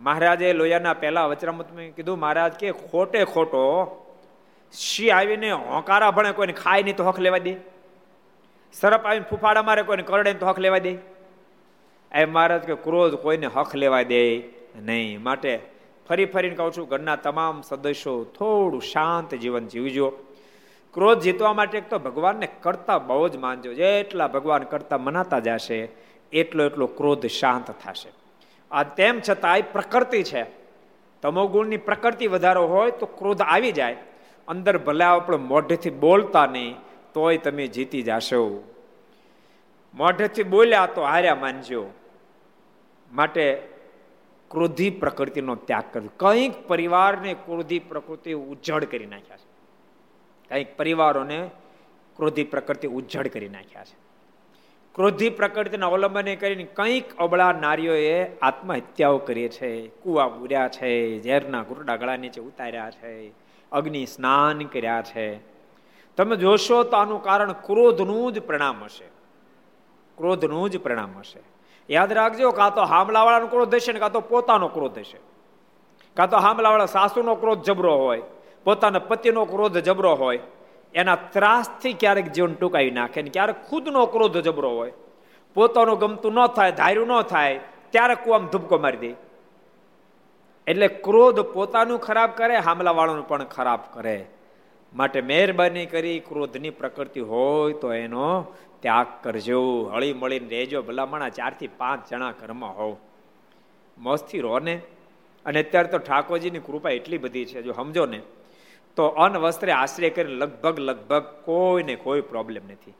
મહારાજે 0.00 0.52
લોયાના 0.52 0.92
પહેલા 0.92 1.26
વચરામૃતમાં 1.26 1.90
કીધું, 1.90 2.18
મહારાજ 2.18 2.52
કે 2.52 2.72
ખોટે 2.72 3.24
ખોટો, 3.24 3.96
શી 4.72 5.10
આવીને 5.10 5.50
હોંકારા 5.50 6.10
ભણે 6.10 6.32
કોઈને 6.32 6.52
ખાય 6.52 6.82
નહીં 6.82 6.96
તો 6.96 7.04
હક 7.04 7.20
લેવા 7.20 7.38
દે? 7.38 7.54
સરપ 8.72 9.06
આવીને 9.06 9.24
ફૂફાડા 9.30 9.62
મારે 9.62 9.82
કોઈને 9.82 10.02
કરડે 10.02 10.34
તો 10.34 10.46
હક 10.46 10.58
લેવા 10.58 10.78
દે? 10.78 10.96
એ 12.14 12.24
મહારાજ 12.24 12.62
કે, 12.62 12.74
ક્રોધ 12.74 13.14
કોઈને 13.14 13.46
હક 13.46 13.74
લેવા 13.74 14.02
દે 14.02 14.42
નહીં. 14.76 15.22
માટે 15.22 15.69
ફરી 16.10 16.24
ફરીને 16.24 16.54
કહું 16.54 16.72
છું, 16.72 16.88
ઘરના 16.88 17.16
તમામ 17.16 17.62
સદસ્યો 17.62 18.24
થોડું 18.24 18.82
શાંત 18.82 19.34
જીવન 19.34 19.66
જીવજો. 19.66 20.12
ક્રોધ 20.94 21.18
જીતવા 21.18 21.52
માટે 21.52 21.78
એક 21.78 21.90
તો 21.90 21.98
ભગવાનને 21.98 22.48
કરતા 22.60 22.98
બહુ 22.98 23.28
જ 23.28 23.36
માનજો. 23.36 23.74
જેટલા 23.74 24.28
ભગવાન 24.28 24.62
કરતા 24.62 24.98
મનાતા 24.98 25.38
જશે, 25.38 25.88
એટલો 26.32 26.64
એટલો 26.64 26.86
ક્રોધ 26.86 27.26
શાંત 27.26 27.70
થશે. 27.70 28.12
આ 28.70 28.82
તેમ 28.82 29.20
છતાંય 29.30 29.62
પ્રકૃતિ 29.62 30.22
છે. 30.22 30.46
તમોગુણની 31.22 31.76
પ્રકૃતિ 31.76 32.26
વધારો 32.26 32.66
હોય 32.66 32.90
તો 32.90 33.06
ક્રોધ 33.06 33.42
આવી 33.42 33.72
જાય. 33.72 33.96
અંદર 34.48 34.78
ભલે 34.78 35.04
આપણે 35.04 35.36
મોઢેથી 35.36 35.90
બોલતા 35.90 36.46
નહીં, 36.46 36.76
તોય 37.14 37.38
તમે 37.38 37.66
જીતી 37.66 38.02
જશો. 38.02 38.74
મોઢેથી 39.94 40.42
બોલ્યા 40.42 40.86
તો 40.86 41.02
હાર્યા 41.02 41.34
માનજો. 41.34 41.86
માટે 43.12 43.69
ક્રોધી 44.50 44.90
પ્રકૃતિનો 44.90 45.54
ત્યાગ 45.54 45.84
કર્યો. 45.92 46.10
કંઈક 46.16 46.68
પરિવારને 46.68 47.34
ક્રોધી 47.34 47.78
પ્રકૃતિ 47.78 48.32
ઉજ્જડ 48.32 48.84
કરી 48.84 49.06
નાખ્યા 49.06 49.36
છે. 49.36 49.50
કંઈક 50.48 50.76
પરિવારોને 50.76 51.50
ક્રોધી 52.16 52.44
પ્રકૃતિ 52.44 52.88
ઉજ્જડ 52.88 53.28
કરી 53.28 53.48
નાખ્યા 53.48 53.84
છે. 53.84 53.96
ક્રોધી 54.94 55.30
પ્રકૃતિના 55.30 55.86
અવલંબને 55.86 56.36
કરીને 56.36 56.64
કંઈક 56.64 57.16
અબળા 57.16 57.52
નારીઓએ 57.52 58.38
આત્મહત્યાઓ 58.38 59.18
કરી 59.18 59.48
છે. 59.48 59.86
કુવા 59.86 60.28
પૂર્યા 60.28 60.68
છે, 60.68 61.22
ઝેરના 61.22 61.62
ઘૂંટડા 61.62 61.96
ગળા 61.96 62.16
નીચે 62.16 62.40
ઉતાર્યા 62.40 62.90
છે, 62.90 63.32
અગ્નિ 63.72 64.06
સ્નાન 64.06 64.58
કર્યા 64.58 65.02
છે. 65.02 65.36
તમે 66.16 66.36
જોશો 66.36 66.82
તો 66.82 66.96
આનું 66.96 67.22
કારણ 67.22 67.52
ક્રોધનું 67.52 68.32
જ 68.32 68.38
પરિણામ 68.38 68.84
હશે. 68.84 69.04
ક્રોધનું 70.16 70.70
જ 70.70 70.78
પરિણામ 70.78 71.18
હશે. 71.18 71.59
યાદ 71.90 72.12
રાખજો 72.12 72.52
કાં 72.52 72.74
તો 72.74 72.82
હામલાવાળાનો 72.82 73.46
ક્રોધ 73.46 73.74
હશે 73.74 73.92
ને 73.92 74.00
કાં 74.00 74.12
તો 74.12 74.20
પોતાનો 74.20 74.68
ક્રોધ 74.68 74.98
હશે. 74.98 75.18
કાં 76.16 76.30
તો 76.30 76.36
હામલાવાળા 76.36 76.86
સાસુનો 76.86 77.34
ક્રોધ 77.34 77.62
જબરો 77.62 77.96
હોય, 77.96 78.22
પોતાના 78.64 78.98
પતિનો 78.98 79.44
ક્રોધ 79.44 79.78
જબરો 79.78 80.14
હોય, 80.14 80.40
એના 80.94 81.16
ત્રાસથી 81.16 81.92
ક્યારેક 81.92 82.32
જીવન 82.32 82.54
ટૂંકાવી 82.54 82.90
નાખે 82.90 83.22
ને 83.22 83.30
ક્યારેક 83.30 83.56
ખુદનો 83.68 84.06
ક્રોધ 84.06 84.36
જબરો 84.36 84.70
હોય. 84.70 84.92
પોતાનું 85.54 85.98
ગમતું 85.98 86.32
ન 86.32 86.46
થાય, 86.46 86.72
ધાર્યું 86.72 87.08
ન 87.08 87.22
થાય, 87.22 87.60
ત્યારે 87.90 88.14
કુવામ 88.14 88.46
ધૂપકો 88.46 88.78
મારી 88.78 88.96
દે. 88.96 89.10
એટલે 90.66 90.88
ક્રોધ 90.88 91.40
પોતાનું 91.40 91.98
ખરાબ 91.98 92.30
કરે, 92.30 92.56
હામલાવાળાનું 92.56 93.28
પણ 93.28 93.44
ખરાબ 93.44 93.80
કરે. 93.92 94.16
માટે 94.94 95.20
મહેરબાની 95.20 95.86
કરી, 95.86 96.20
ક્રોધની 96.20 96.70
પ્રકૃતિ 96.70 97.20
હોય 97.20 97.72
તો 97.72 97.92
એનો 97.92 98.46
ત્યાગ 98.80 99.06
કરજો. 99.22 99.90
હળી 99.94 100.12
મળીને 100.12 100.48
રહેજો. 100.48 100.82
ભલામણા 100.82 101.28
ચારથી 101.28 101.68
પાંચ 101.68 102.10
જણા 102.10 102.32
ઘરમાં 102.32 102.76
હોવ. 102.76 102.96
મોજથી 103.98 104.40
રહો 104.40 104.58
ને. 104.58 104.80
અને 105.46 105.62
અત્યારે 105.62 105.88
તો 105.88 105.98
ઠાકોરજીની 105.98 106.58
કૃપા 106.58 106.90
એટલી 106.90 107.18
બધી 107.18 107.44
છે, 107.44 107.62
જો 107.62 107.72
સમજો 107.72 108.06
ને. 108.06 108.20
તો 108.96 109.06
અન 109.06 109.36
વસ્ત્રે 109.36 109.72
આશ્રય 109.72 110.10
કરીને 110.10 110.34
લગભગ 110.34 110.78
લગભગ 110.78 111.22
કોઈને 111.44 111.94
કોઈ 111.94 112.20
પ્રોબ્લેમ 112.20 112.62
નથી. 112.68 112.92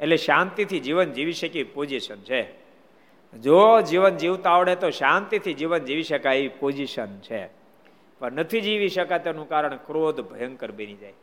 એટલે 0.00 0.16
શાંતિથી 0.16 0.80
જીવન 0.80 1.12
જીવી 1.12 1.32
શકે 1.32 1.62
પોઝિશન 1.62 2.16
છે. 2.16 2.42
જો 3.38 3.80
જીવન 3.80 4.16
જીવતા 4.16 4.50
આવડે 4.50 4.74
તો 4.74 4.90
શાંતિથી 4.90 5.54
જીવન 5.54 5.78
જીવી 5.78 6.02
શકાય 6.02 6.36
એવી 6.36 6.48
પોઝિશન 6.48 7.18
છે. 7.18 7.61
પણ 8.22 8.32
નથી 8.32 8.60
જીવી 8.60 8.88
શકાતાનું 8.88 9.48
કારણ 9.48 9.76
ક્રોધ, 9.76 10.20
ભયંકર 10.20 10.70
બની 10.70 10.94
જાય. 10.94 11.14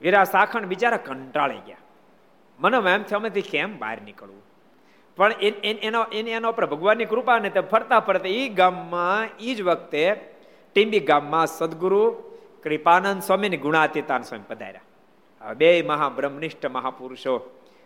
વીરા 0.00 0.24
સાખણ 0.24 0.66
બિચારા 0.66 0.96
કંટાળી 0.96 1.58
ગયા. 1.66 1.76
મને 2.58 2.76
એમ 2.76 3.02
થયું 3.02 3.20
અમેથી 3.20 3.42
કેમ 3.42 3.78
બહાર 3.78 3.98
નીકળવું? 4.02 4.42
પણ 5.16 5.32
એનો, 5.64 6.02
એના 6.04 6.48
ઉપર 6.48 6.66
ભગવાનની 6.66 7.04
કૃપા 7.04 7.38
ને 7.38 7.50
તે 7.50 7.60
ફરતા 7.60 8.00
ફરતા 8.00 8.28
એ 8.28 8.48
ગામમાં 8.48 9.28
એ 9.40 9.54
જ 9.54 9.62
વખતે 9.62 10.04
ટીંબી 10.74 11.00
ગામમાં 11.00 11.46
સદગુરુ 11.46 12.04
કૃપાનંદ 12.62 13.22
સ્વામી 13.22 13.48
ને 13.48 13.56
ગુણાતીતાન 13.56 14.22
સ્વામી 14.22 14.54
પધાર્યા. 14.54 15.52
બે 15.54 15.82
મહાબ્રહ્મનિષ્ઠ 15.82 16.66
મહાપુરુષો, 16.66 17.34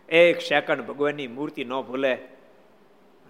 એક 0.09 0.41
સેકન્ડ 0.41 0.83
ભગવાનની 0.83 1.29
મૂર્તિ 1.29 1.65
ન 1.65 1.73
ભૂલે. 1.81 2.15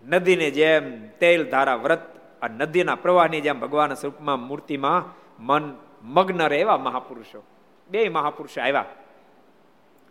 નદીને 0.05 0.51
જેમ 0.51 1.09
તેલ 1.21 1.51
ધારા 1.51 1.75
વ્રત 1.75 2.24
આ 2.45 2.49
નદીના 2.49 2.95
પ્રવાહની 2.95 3.41
જેમ 3.41 3.61
ભગવાન 3.61 3.95
સ્વરૂપમાં 3.95 4.41
મૂર્તિમાં 4.41 5.05
મન, 5.43 5.75
મગ્ન 6.03 6.49
રહે 6.49 6.59
એવા 6.59 6.77
મહાપુરુષો. 6.77 7.43
બે 7.89 8.09
મહાપુરુષો 8.09 8.61
આવ્યા. 8.61 8.85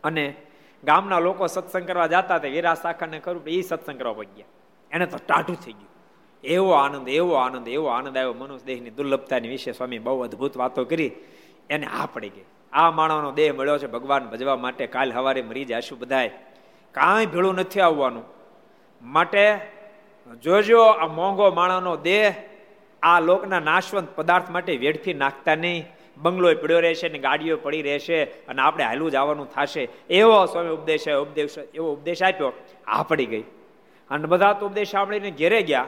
અને 0.04 0.36
ગામના 0.84 1.20
લોકો 1.20 1.48
સત્સંગ 1.48 1.88
કરવા 1.88 2.08
જતા 2.08 2.36
હતા. 2.36 2.48
વીરા 2.48 2.74
શાખાને 2.74 3.20
ખરું 3.20 3.46
એ 3.46 3.62
સત્સંગ 3.62 4.00
કરવા 4.00 4.14
પગ્યા 4.14 4.46
એને 4.92 5.06
તો 5.06 5.18
ટાઢું 5.28 5.56
થઈ 5.56 5.72
ગયું. 5.72 5.88
એવો 6.44 6.72
આનંદ 6.72 7.10
એવો 7.10 7.34
આનંદ 7.34 7.68
એવો 7.68 7.88
આનંદ 7.88 8.18
આવ્યો. 8.18 8.34
મનુષ્ય 8.34 8.66
દેહની 8.66 8.90
દુર્લભતાની 8.90 9.48
વિશે 9.48 9.72
સ્વામી 9.72 10.00
બહુ 10.00 10.22
અદભુત 10.22 10.58
વાતો 10.58 10.86
કરી. 10.86 11.12
એને 11.70 11.86
આ 11.86 12.06
પડી 12.06 12.30
ગઈ. 12.30 12.44
આ 12.74 12.92
માણસનો 12.92 13.32
દેહ 13.32 13.54
મળ્યો 13.54 13.78
છે 13.78 13.88
ભગવાન 13.88 14.26
ભજવા 14.26 14.56
માટે. 14.56 14.88
કાલ 14.88 15.14
હવારે 15.14 15.42
મરી 15.42 15.66
જશું 15.66 16.00
બધાય. 16.00 16.30
કાંઈ 16.92 17.26
ભેળું 17.26 17.56
નથી 17.56 17.82
આવવાનું. 17.82 18.24
માટે 19.02 19.73
જોજો, 20.44 20.84
આ 20.84 21.08
મોંઘો 21.08 21.52
માણસનો 21.52 21.96
દેહ 21.98 22.34
આ 23.04 23.20
લોકના 23.20 23.60
નાશવંત 23.60 24.08
પદાર્થ 24.16 24.50
માટે 24.50 24.78
વેડફી 24.78 25.14
નાખતા 25.14 25.56
નહીં. 25.56 25.86
બંગલો 26.18 26.56
પડ્યો 26.56 26.80
રહેશે 26.80 27.10
ને 27.10 27.20
ગાડીઓ 27.20 27.58
પડી 27.58 27.82
રહેશે 27.82 28.24
અને 28.24 28.62
આપણે 28.62 28.84
હાલું 28.84 29.12
જવાનું 29.12 29.50
થશે. 29.50 29.90
એવો 30.10 30.46
સ્વામી 30.46 30.70
ઉપદેશ 30.70 31.10
ઉપદેશ, 31.10 31.56
એવો 31.74 31.94
ઉપદેશ 31.94 32.24
આપ્યો, 32.24 32.54
આ 32.88 33.04
પડી 33.04 33.26
ગઈ. 33.26 33.42
અને 34.10 34.26
બધા 34.26 34.54
તો 34.54 34.66
ઉપદેશ 34.66 34.90
સાંભળીને 34.90 35.32
ઘેરે 35.32 35.62
ગયા. 35.62 35.88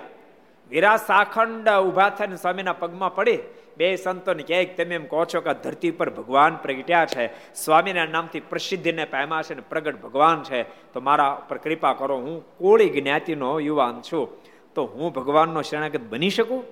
વિરાસ 0.70 1.06
સાખંડ 1.06 1.70
ઊભા 1.70 2.10
થઈને 2.10 2.36
સ્વામીના 2.36 2.74
પગમાં 2.74 3.16
પડી. 3.16 3.38
બે 3.78 3.96
સંતોને 3.96 4.44
ક્યાંક 4.44 4.78
તમે 4.78 4.96
એમ 4.96 5.06
કહો 5.06 5.26
છો 5.26 5.42
કે 5.42 5.54
ધરતી 5.54 5.92
પર 5.92 6.10
ભગવાન 6.10 6.56
પ્રગટ્યા 6.56 7.06
છે 7.06 7.54
સ્વામીના 7.54 8.06
નામથી 8.06 8.40
પ્રસિદ્ધિને 8.40 9.06
પામ્યા 9.06 9.42
છે 9.42 9.54
ને 9.54 9.62
પ્રગટ 9.70 10.02
ભગવાન 10.02 10.44
છે, 10.44 10.64
તો 10.64 11.02
મારા 11.02 11.46
પર 11.50 11.58
કૃપા 11.58 11.94
કરો, 11.94 12.18
હું 12.18 12.58
કોળી 12.58 12.90
જ્ઞાતિનો 12.90 13.60
યુવાન 13.60 14.02
છું. 14.02 14.30
તો 14.76 14.86
હું 14.86 15.14
ભગવાનનો 15.14 15.62
શરણાગત 15.62 16.02
બની 16.02 16.30
શકું? 16.30 16.64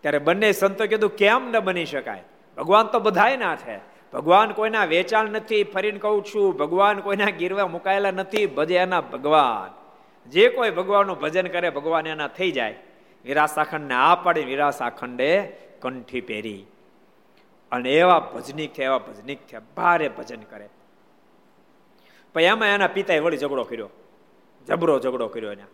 ત્યારે 0.00 0.18
બંને 0.18 0.52
સંતો 0.52 0.86
કીધું, 0.86 1.16
કેમ 1.16 1.50
ન 1.50 1.60
બની 1.60 1.84
શકાય? 1.84 2.22
ભગવાન 2.56 2.86
તો 2.86 3.00
બધાય 3.00 3.36
ના 3.36 3.56
છે. 3.56 3.78
ભગવાન 4.12 4.52
કોઈના 4.52 4.84
વેચાણ 4.84 5.28
નથી, 5.28 5.64
ફરીને 5.64 5.98
કહું 5.98 6.24
છું, 6.24 6.56
ભગવાન 6.56 7.00
કોઈના 7.00 7.24
ગીરવા 7.24 7.66
મુકાયેલા 7.66 8.10
નથી, 8.10 8.46
ભજે 8.46 8.76
એના 8.76 9.00
ભગવાન. 9.00 9.84
જે 10.30 10.48
કોઈ 10.48 10.70
ભગવાનનું 10.70 11.20
ભજન 11.20 11.46
કરે, 11.46 11.70
ભગવાન 11.70 12.06
એના 12.06 12.28
થઈ 12.28 12.50
જાય. 12.50 12.74
વિરાસાખંડને 13.24 13.94
આ 13.94 14.14
પાડી 14.14 14.44
વિરાસાખંડે 14.44 15.30
કંઠી 15.80 16.20
પહેરી. 16.20 16.66
અને 17.72 17.92
એવા 17.92 18.18
ભજનિક 18.18 18.74
થયા, 18.74 18.84
એવા 18.84 18.98
ભજનિક 18.98 19.46
થયા, 19.46 19.60
ભારે 19.76 20.08
ભજન 20.08 20.40
કરે. 20.40 20.68
પછી 22.32 22.44
એમાં 22.44 22.68
એના 22.68 22.86
પિતાએ 22.86 23.18
વળી 23.18 23.36
ઝઘડો 23.36 23.64
કર્યો. 23.64 23.90
જબરો 24.66 24.98
ઝઘડો 25.00 25.28
કર્યો 25.28 25.52
એને. 25.52 25.64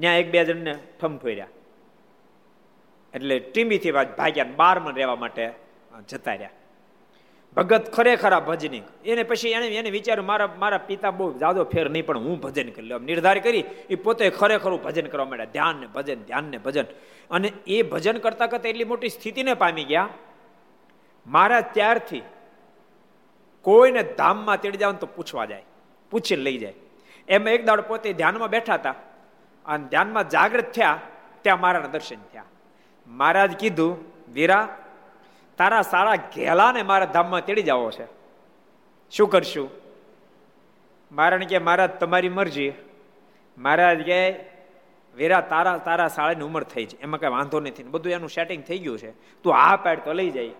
ત્યાં 0.00 0.18
એક 0.18 0.30
બે 0.30 0.44
જણને 0.44 0.74
ઠમઠોર્યા 1.00 1.48
એટલે 3.14 3.38
ટીમીથી 3.38 3.92
ભાગ્યા 3.92 4.46
બારમાં 4.56 4.94
રહેવા 4.94 5.16
માટે 5.16 5.52
જતા 6.08 6.32
રહ્યા. 6.32 6.50
ભગત 7.56 7.92
ખરેખર 7.92 8.32
આ 8.32 8.40
ભજનિક 8.40 8.82
એને 9.04 9.22
પછી 9.22 9.48
એને 9.48 9.66
એને 9.66 9.90
વિચાર્યું, 9.90 10.26
મારા 10.26 10.48
મારા 10.58 10.78
પિતા 10.78 11.10
બહુ 11.10 11.38
જાદો 11.38 11.64
ફેર 11.64 11.90
નહીં, 11.90 12.06
પણ 12.06 12.18
હું 12.18 12.40
ભજન 12.40 12.68
કરી 12.70 12.86
લઉં. 12.86 13.00
નિર્ધાર 13.00 13.38
કરી 13.38 13.64
એ 13.90 13.94
પોતે 13.94 14.30
ખરેખર 14.30 14.70
ભજન 14.70 15.06
કરવા 15.06 15.24
માંડ્યા. 15.24 15.44
ધ્યાન 15.44 15.76
ને 15.76 15.86
ભજન, 15.86 16.14
ધ્યાન 16.14 16.44
ને 16.44 16.58
ભજન. 16.58 16.84
અને 17.30 17.52
એ 17.66 17.82
ભજન 17.82 18.18
કરતા 18.18 18.46
કરતા 18.46 18.68
એટલી 18.68 18.84
મોટી 18.84 19.08
સ્થિતિને 19.08 19.54
પામી 19.54 19.84
ગયા. 19.84 20.08
મારા 21.26 21.60
ત્યારથી 21.60 22.22
કોઈને 23.62 24.02
ધામમાં 24.02 24.60
તેડી 24.60 24.78
જાવ 24.78 24.92
તો 24.92 25.06
પૂછવા 25.06 25.44
જાય 25.44 25.62
પૂછીને 26.10 26.42
લઈ 26.42 26.58
જાય. 26.58 26.74
એમ 27.28 27.48
એક 27.48 27.64
દાડ 27.64 27.80
પોતે 27.80 28.12
ધ્યાનમાં 28.12 28.48
બેઠા 28.48 28.74
હતા. 28.74 28.94
અને 29.66 29.88
ધ્યાનમાં 29.88 30.28
જાગૃત 30.28 30.64
થયા, 30.64 31.00
ત્યાં 31.42 31.60
મારાના 31.60 31.86
દર્શન 31.86 32.16
થયા. 32.16 32.44
મહારાજ 33.06 33.52
કીધું, 33.52 33.96
વીરા 34.32 34.78
તારા 35.58 35.82
સારા 35.82 36.14
ઘેલાને 36.16 36.82
મારા 36.82 37.04
ધામમાં 37.04 37.44
તેડી 37.44 37.62
જવો 37.62 37.90
છે. 37.90 38.06
શું 39.10 39.30
કરશું? 39.30 39.70
મારણ 41.12 41.44
કે 41.44 41.58
મહારાજ 41.58 41.90
તમારી 41.90 42.28
મરજી. 42.28 42.72
મહારાજ 43.58 43.98
કે 43.98 44.30
વીરા 45.16 45.40
તારા 45.40 45.78
તારા 45.78 46.08
શાળાની 46.08 46.44
ઉંમર 46.44 46.62
થઈ 46.62 46.86
છે. 46.86 47.00
એમાં 47.00 47.20
કઈ 47.20 47.28
વાંધો 47.28 47.60
નથી 47.60 47.82
બધું 47.82 48.12
એનું 48.12 48.28
સેટિંગ 48.28 48.62
થઈ 48.62 48.78
ગયું 48.78 48.98
છે. 48.98 49.10
તું 49.42 49.56
આ 49.56 49.76
પેડ 49.76 49.98
તો 49.98 50.12
લઈ 50.12 50.30
જાય. 50.30 50.50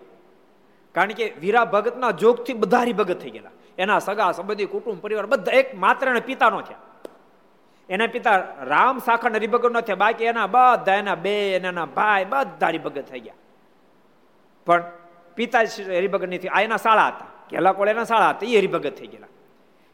કારણ 0.91 1.11
કે 1.11 1.33
વીરા 1.39 1.65
ભગતના 1.65 2.11
જોગથી 2.11 2.53
બધા 2.53 2.85
ભગત 2.97 3.19
થઈ 3.19 3.29
ગયેલા. 3.29 3.49
એના 3.77 3.99
સગા 3.99 4.31
સંબંધી, 4.31 4.65
કુટુંબ, 4.65 4.99
પરિવાર 4.99 5.25
બધા 5.25 5.51
એક 5.51 5.75
માત્ર 5.75 6.19
પિતાનો 6.19 6.61
થયા 6.61 6.77
એના 7.89 8.07
પિતા 8.07 8.35
રામ 8.63 8.99
સાખર 8.99 9.33
હરિભગત 9.33 9.71
ન 9.71 9.79
થયા 9.79 9.95
બાકી 9.95 10.23
એના 10.23 10.47
બધા 10.47 10.93
એના 10.93 11.15
બે 11.15 11.55
એના 11.55 11.85
ભાઈ 11.85 12.25
બધા 12.25 12.67
હરિભગત 12.67 13.01
થઈ 13.01 13.19
ગયા. 13.19 13.33
પણ 14.65 14.83
પિતા 15.35 15.61
હરિભગત 15.87 16.27
નથી 16.27 16.47
આ 16.47 16.61
એના 16.61 16.77
શાળા 16.77 17.07
હતા. 17.07 17.27
કેલા 17.49 17.71
કોળ 17.71 17.89
એના 17.89 18.03
શાળા 18.03 18.29
હતા 18.29 18.47
એ 18.47 18.57
હરિભગત 18.57 18.95
થઈ 18.99 19.07
ગયેલા. 19.07 19.31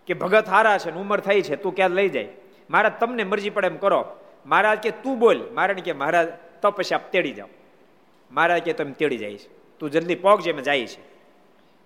કે 0.07 0.13
ભગત 0.13 0.47
હારા 0.49 0.77
છે 0.77 0.91
ઉંમર 0.91 1.19
થઈ 1.19 1.41
છે, 1.41 1.55
તું 1.55 1.75
ક્યાં 1.75 1.91
લઈ 1.91 2.09
જાય? 2.09 2.27
મહારાજ, 2.69 2.93
તમને 2.99 3.23
મરજી 3.23 3.49
પડે 3.49 3.67
એમ 3.67 3.77
કરો. 3.77 4.01
મહારાજ 4.45 4.79
કે, 4.79 4.91
તું 5.03 5.19
બોલ. 5.19 5.39
મહારાજ 5.53 5.79
કે, 5.79 5.93
મહારાજ, 5.93 6.27
તો 6.61 6.71
પછી 6.71 6.95
આપ 6.95 7.11
તેડી 7.11 7.33
જાઓ. 7.33 7.49
મહારાજ 8.31 8.61
કે 8.63 8.73
તમે 8.73 8.91
તેડી 8.91 9.17
જાય 9.17 9.37
છે. 9.37 9.49
તું 9.79 9.91
જલ્દી 9.91 10.15
પહોંચજે 10.15 10.53
મેં 10.53 10.63
જાય 10.63 10.87
છે. 10.87 11.01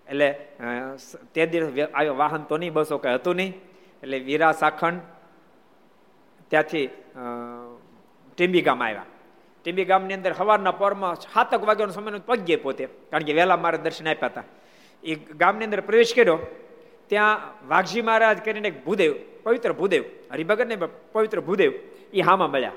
એટલે 0.09 0.29
તે 1.33 1.45
દિવસ 1.45 1.69
વાહન 2.17 2.43
તો 2.43 2.57
નહીં, 2.57 2.73
બસો 2.73 2.97
કઈ 2.97 3.13
હતું 3.13 3.35
નહીં. 3.35 3.51
એટલે 4.03 4.19
વીરા 4.19 4.51
સાખંડ 4.51 5.01
ત્યાંથી 6.49 6.87
ટીંબી 8.35 8.61
ગામ 8.61 8.83
આવ્યા. 8.83 9.05
ટીંબી 9.65 9.85
ગામની 9.85 10.13
અંદર 10.13 10.33
સવારના 10.33 10.71
પોરમાં 10.71 11.15
સાતક 11.15 11.63
વાગ્યાનો 11.63 11.91
સમયનો 11.91 12.19
પગ્યે 12.19 12.55
પોતે 12.55 12.85
કારણ 12.85 13.23
કે 13.23 13.33
વહેલા 13.33 13.57
મારે 13.57 13.77
દર્શન 13.77 14.07
આપ્યા 14.07 14.27
હતા. 14.27 14.43
એ 15.03 15.15
ગામની 15.15 15.65
અંદર 15.65 15.81
પ્રવેશ 15.81 16.13
કર્યો. 16.15 16.37
ત્યાં 17.07 17.41
વાઘજી 17.67 18.01
મહારાજ 18.01 18.37
કરીને 18.45 18.67
એક 18.67 18.85
ભૂદેવ, 18.85 19.13
પવિત્ર 19.43 19.73
ભૂદેવ, 19.73 20.03
હરિભગત 20.31 20.67
ને 20.67 20.75
પવિત્ર 21.11 21.39
ભૂદેવ, 21.39 21.73
એ 22.13 22.21
હામાં 22.21 22.51
મળ્યા. 22.51 22.71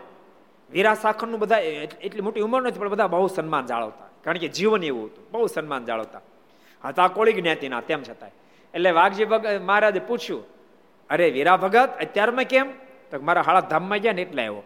વીરા 0.71 0.95
સાખરનું 0.95 1.41
બધા 1.41 1.59
એટલી 2.01 2.21
મોટી 2.21 2.41
ઉંમર 2.41 2.63
નથી, 2.63 2.79
પણ 2.79 2.89
બધા 2.89 3.07
બહુ 3.07 3.27
સન્માન 3.27 3.67
જાળવતા. 3.67 4.09
કારણ 4.25 4.39
કે 4.39 4.49
જીવન 4.49 4.83
એવું 4.85 5.07
હતું, 5.07 5.31
બહુ 5.31 5.47
સન્માન 5.47 5.85
જાળવતા. 5.85 6.21
હતા 6.85 7.09
કોળી 7.09 7.33
જ્ઞાતિના 7.33 7.81
તેમ 7.81 8.03
છતાંય. 8.03 8.33
એટલે 8.75 8.91
વાઘજી 8.91 9.25
ભગત 9.25 9.61
મહારાજે 9.63 10.01
પૂછ્યું, 10.01 10.45
અરે 11.11 11.31
વીરા 11.31 11.57
ભગત, 11.57 11.91
અત્યારમાં 12.01 12.45
કેમ? 12.45 12.67
તો 13.11 13.21
મારા 13.21 13.41
હાળા 13.41 13.61
ધામમાં 13.61 13.99
ગયા 13.99 14.13
ને 14.13 14.23
એટલે 14.23 14.43
આવ્યો. 14.43 14.63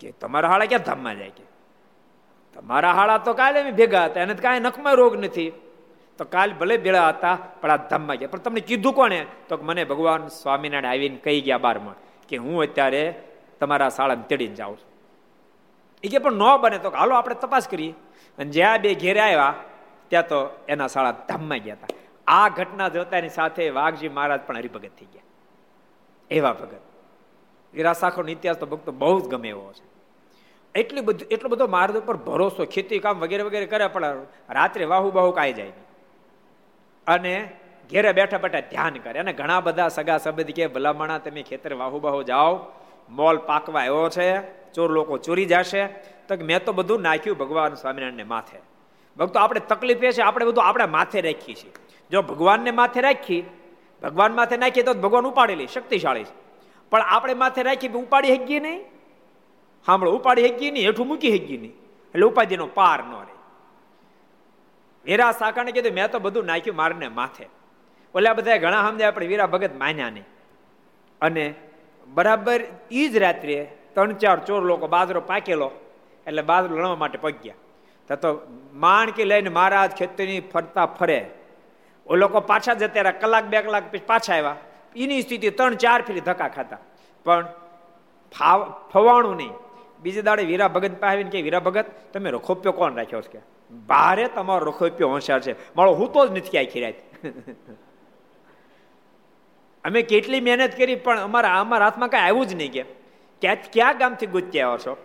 કે 0.00 0.12
તમારા 0.12 0.48
હાળા 0.48 0.66
ક્યાં 0.66 0.82
ધામમાં 0.82 1.16
જાય 1.18 1.30
કે 1.30 1.44
તમારા 2.54 2.92
હાળા 2.92 3.18
તો 3.18 3.34
કાલે 3.34 3.70
ભેગા 3.70 4.04
હતા, 4.04 4.20
એને 4.20 4.34
કાંઈ 4.34 4.60
નખમાં 4.60 4.94
રોગ 4.94 5.16
નથી. 5.16 5.52
તો 6.18 6.24
કાલ 6.24 6.52
ભલે 6.52 6.76
ભેળા 6.76 7.08
હતા, 7.08 7.38
પણ 7.60 7.70
આ 7.70 7.76
ધામમાં 7.76 8.16
ગયા. 8.16 8.28
પણ 8.28 8.38
તમને 8.38 8.60
કીધું 8.60 8.94
કોને 8.94 9.26
તો 9.48 9.58
મને 9.62 9.84
ભગવાન 9.84 10.28
સ્વામિનારાયણ 10.28 10.92
આવીને 10.92 11.16
કહી 11.16 11.40
ગયા 11.40 11.58
બારમાં 11.58 11.94
કે 12.28 12.36
હું 12.36 12.62
અત્યારે 12.62 13.02
તમારા 13.60 13.88
શાળાને 13.88 14.22
તેડીને 14.28 14.54
જાઉં 14.54 14.76
છું. 14.76 14.90
એ 16.04 16.08
કે 16.08 16.18
પણ 16.18 16.32
ન 16.32 16.56
બને 16.60 16.78
તો 16.78 16.90
હાલો 16.90 17.14
આપણે 17.14 17.34
તપાસ 17.34 17.68
કરીએ. 17.68 17.94
અને 18.38 18.50
જ્યાં 18.50 18.80
બે 18.80 18.94
ઘેરે 18.94 19.20
આવ્યા, 19.20 19.54
ત્યાં 20.08 20.28
તો 20.28 20.38
એના 20.68 20.86
શાળા 20.86 21.14
ધામમાં 21.28 21.58
ગયા 21.58 21.74
હતા. 21.74 21.96
આ 22.26 22.48
ઘટના 22.48 22.88
જોતાની 22.88 23.28
સાથે 23.28 23.70
વાઘજી 23.70 24.08
મહારાજ 24.08 24.40
પણ 24.40 24.56
હરિભગત 24.56 24.92
થઈ 24.98 25.08
ગયા. 25.12 25.26
એવા 26.30 26.52
ભગત. 26.52 26.84
વિરાસાખોનો 27.74 28.28
ઇતિહાસ 28.28 28.56
તો 28.56 28.66
ભક્તો 28.66 28.92
બહુ 28.92 29.20
જ 29.20 29.24
ગમે 29.28 29.48
એવો 29.48 29.72
છે. 29.72 29.87
એટલી 30.74 31.00
બધું, 31.00 31.28
એટલો 31.28 31.48
બધો 31.48 31.66
માર્ગ 31.66 31.96
ઉપર 31.96 32.16
ભરોસો, 32.16 32.64
ખેતી 32.64 32.98
કામ 32.98 33.18
વગેરે 33.18 33.42
વગેરે 33.42 33.66
કરે, 33.66 33.86
પણ 33.86 34.04
રાત્રે 34.50 34.84
વાહુ 34.84 35.10
બાહુ 35.10 35.30
કાંઈ 35.30 35.52
જાય 35.52 35.72
અને 37.06 37.50
ઘેરે 37.90 38.12
બેઠા 38.12 38.38
બેઠા 38.38 38.60
ધ્યાન 38.60 38.94
કરે. 38.94 39.18
અને 39.18 39.32
ઘણા 39.32 39.60
બધા 39.60 39.88
સગા 39.88 40.18
સંબંધી 40.18 40.52
કે 40.52 40.66
ભલામણા, 40.66 41.18
તમે 41.18 41.42
ખેતર 41.42 41.74
વાહુ 41.74 42.00
બાહુ 42.00 42.22
જાઓ, 42.22 42.66
મોલ 43.10 43.36
પાકવા 43.36 43.80
આવ્યો 43.80 44.08
છે, 44.08 44.40
ચોર 44.72 44.90
લોકો 44.90 45.18
ચોરી 45.18 45.44
જશે, 45.44 45.86
તો 46.28 46.34
મેં 46.44 46.64
તો 46.64 46.72
બધું 46.72 47.00
નાખ્યું 47.00 47.38
ભગવાન 47.38 47.74
સ્વામિનારાયણને 47.74 48.22
માથે. 48.22 48.58
ભક્તો, 49.16 49.38
આપણે 49.38 49.60
તકલીફ 49.60 50.02
એ 50.02 50.12
છે, 50.12 50.22
આપણે 50.22 50.46
બધું 50.46 50.64
આપણે 50.64 50.86
માથે 50.86 51.20
રાખીએ 51.20 51.54
છીએ. 51.54 51.70
જો 52.10 52.22
ભગવાનને 52.22 52.70
માથે 52.70 53.00
રાખી, 53.00 53.44
ભગવાન 54.02 54.34
માથે 54.34 54.56
નાખીએ 54.56 54.82
તો 54.82 54.94
ભગવાન 54.94 55.26
ઉપાડેલી 55.26 55.66
શક્તિશાળી 55.66 56.24
છે. 56.24 56.48
પણ 56.90 57.00
આપણે 57.00 57.34
માથે 57.34 57.62
રાખી 57.62 57.88
ઉપાડી 57.88 58.36
શકીએ 58.36 58.60
નહીં? 58.60 58.97
સાંભળો 59.88 60.10
ઉપાડી 60.16 60.46
હગીએ 60.46 60.70
નહીં, 60.70 60.86
હેઠું 60.86 61.06
મૂકી 61.08 61.30
હગીએ 61.34 61.58
નહીં. 61.60 61.74
એટલે 62.14 62.26
ઉપાધિનો 62.26 62.66
પાર 62.78 62.98
ન 63.04 63.12
રહે. 63.18 63.36
વીરા 65.06 65.32
સાકાને 65.32 65.70
કીધું, 65.72 65.94
મેં 65.98 66.10
તો 66.12 66.18
બધું 66.18 66.44
નાખ્યું 66.44 66.76
મારને 66.76 67.08
માથે. 67.20 67.46
ઓલા 68.14 68.34
બધા 68.38 68.56
ઘણા 68.56 68.82
સમજાય 68.88 69.08
આપણે 69.08 69.26
વીરા 69.26 69.46
ભગત 69.46 69.74
માન્યા 69.82 70.10
નહીં. 70.10 70.26
અને 71.20 71.44
બરાબર 72.08 72.60
ઈ 72.92 73.08
જ 73.08 73.16
રાત્રે 73.16 73.56
ત્રણ 73.94 74.12
ચાર 74.22 74.38
ચોર 74.46 74.62
લોકો 74.62 74.86
બાજરો 74.94 75.20
પાકેલો, 75.30 75.70
એટલે 76.26 76.42
બાજરો 76.42 76.72
લણવા 76.76 77.00
માટે 77.02 77.18
પગ્યા. 77.18 78.14
તો 78.22 78.28
માણકી 78.74 79.24
લઈને 79.24 79.50
મહારાજ 79.50 79.90
ખેતરની 79.92 80.40
ફરતા 80.52 80.86
ફરે. 80.98 81.20
ઓ 82.06 82.16
લોકો 82.16 82.40
પાછા 82.40 82.74
જતા 82.74 83.00
રહ્યા 83.00 83.20
કલાક 83.22 83.44
બે 83.52 83.58
કલાક 83.62 83.84
પાછા 84.06 84.34
આવ્યા. 84.34 84.56
એની 84.96 85.22
સ્થિતિ 85.22 85.50
ત્રણ 85.50 85.80
ચાર 85.82 86.00
ફેરી 86.02 86.24
ધક્કા 86.28 86.48
ખાતા 86.48 86.78
પણ 87.24 87.46
ફવાણું 88.92 89.36
નહીં. 89.36 89.54
બીજે 90.02 90.22
દાડે 90.22 90.42
વીરા 90.42 90.68
ભગત 90.68 91.00
પાસે 91.00 91.22
કે, 91.22 91.42
વીરા 91.42 91.60
ભગત, 91.60 91.84
તમે 92.12 92.30
રખોપ્યો 92.30 92.72
કોણ 92.72 92.94
રાખ્યો 92.94 93.20
છે? 93.20 93.38
કે, 93.38 93.38
ભારે 93.86 94.28
તમારો 94.28 94.66
રખોપ્યો 94.66 95.08
હોશિયાર 95.08 95.40
છે. 95.40 95.76
મારો 95.76 95.94
હું 95.94 96.12
તો 96.12 96.26
જ 96.26 96.30
નથી 96.30 96.40
ક્યાંય 96.40 96.66
ખીરાય. 96.66 96.94
અમે 99.84 100.02
કેટલી 100.02 100.40
મહેનત 100.40 100.76
કરી, 100.76 100.94
પણ 100.94 101.20
અમારા 101.20 101.60
અમારા 101.60 101.84
હાથમાં 101.84 102.08
કઈ 102.08 102.18
આવ્યું 102.18 102.46
જ 102.46 102.54
નહીં 102.54 102.72
કે. 102.72 102.82
ક્યાં 103.40 103.56
ક્યાં 103.72 103.98
ગામથી 103.98 104.26
ગુજ્યા 104.26 104.68
આવો 104.68 104.78
છો? 104.78 104.96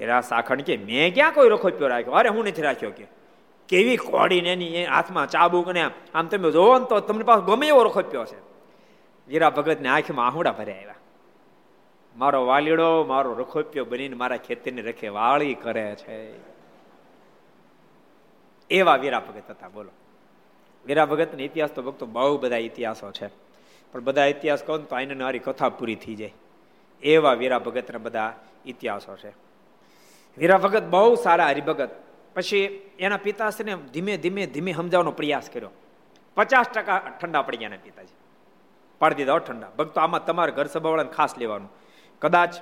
હીરા 0.00 0.20
સાખણ 0.20 0.56
કે, 0.56 0.76
મેં 0.76 1.14
ક્યાં 1.14 1.32
કોઈ 1.32 1.48
રખોપ્યો 1.48 1.88
રાખ્યો? 1.88 2.14
અરે, 2.14 2.28
હું 2.28 2.44
નથી 2.44 2.62
રાખ્યો 2.62 2.90
કે. 2.90 3.06
કેવી 3.68 3.96
કોડીને 3.96 4.52
એની 4.52 4.84
હાથમાં 4.84 5.28
ચાબુક 5.28 5.68
ને 5.68 5.90
આમ 6.14 6.26
તમે 6.26 6.50
જોવો 6.50 6.78
ને 6.78 6.84
તો 6.84 7.00
તમને 7.00 7.24
પાસે 7.24 7.46
ગમે 7.46 7.68
એવો 7.68 7.82
રખોપ્યો 7.82 8.24
છે. 8.24 8.36
વીરા 9.28 9.50
ભગતને 9.50 9.88
આંખમાં 9.88 10.26
આહુડા 10.26 10.52
ભરે 10.52 10.72
આવ્યા. 10.72 10.94
મારો 12.16 12.46
વાલીડો, 12.46 13.04
મારો 13.04 13.34
રખોપ્યો 13.34 13.84
બનીને 13.84 14.16
મારા 14.16 14.36
ખેતીને 14.36 14.82
રખે, 14.82 15.08
વાળી 15.08 15.54
કરે 15.54 15.96
છે. 15.96 16.34
એવા 18.70 18.96
વીરા 18.96 19.20
ભગત 19.20 19.50
હતા, 19.50 19.68
બોલો. 19.68 19.90
વીરા 20.86 21.06
ભગતની 21.06 21.44
ઇતિહાસ 21.44 21.70
તો 21.70 21.82
ભક્તો 21.82 22.06
બહુ 22.06 22.38
બધા 22.38 22.56
ઇતિહાસો 22.56 23.10
છે. 23.10 23.26
પણ 23.92 24.00
બધા 24.00 24.24
ઇતિહાસ 24.24 24.62
કહો 24.62 24.78
તો 24.78 24.96
આઈને 24.96 25.14
મારી 25.14 25.38
કથા 25.38 25.68
પૂરી 25.68 25.94
થઈ 25.94 26.14
જાય. 26.14 26.32
એવા 27.02 27.32
વીરા 27.32 27.58
ભગતના 27.58 27.98
બધા 27.98 28.34
ઇતિહાસો 28.66 29.16
છે. 29.16 29.28
વીરા 30.38 30.58
ભગત 30.58 30.82
બહુ 30.82 31.14
સારા 31.14 31.46
હરિભગત. 31.46 31.90
પછી 32.34 32.90
એના 32.98 33.16
પિતાશ્રીને 33.16 33.76
ધીમે 33.92 34.16
ધીમે 34.16 34.46
ધીમે 34.46 34.72
સમજાવવાનો 34.72 35.10
પ્રયાસ 35.10 35.50
કર્યો. 35.50 35.70
પચાસ 36.34 36.66
ટકા 36.68 36.98
ઠંડા 37.22 37.42
પડી 37.42 37.56
ગયા 37.56 37.70
પિતાજી. 37.82 38.14
પાડી 38.98 39.14
દીધા 39.14 39.38
ઠંડા. 39.38 39.70
ભક્તો, 39.78 40.00
આમાં 40.00 40.24
તમારે 40.24 40.52
ઘર 40.52 40.66
સભાવાળાને 40.66 41.10
ખાસ 41.10 41.38
લેવાનું. 41.38 41.83
કદાચ 42.24 42.54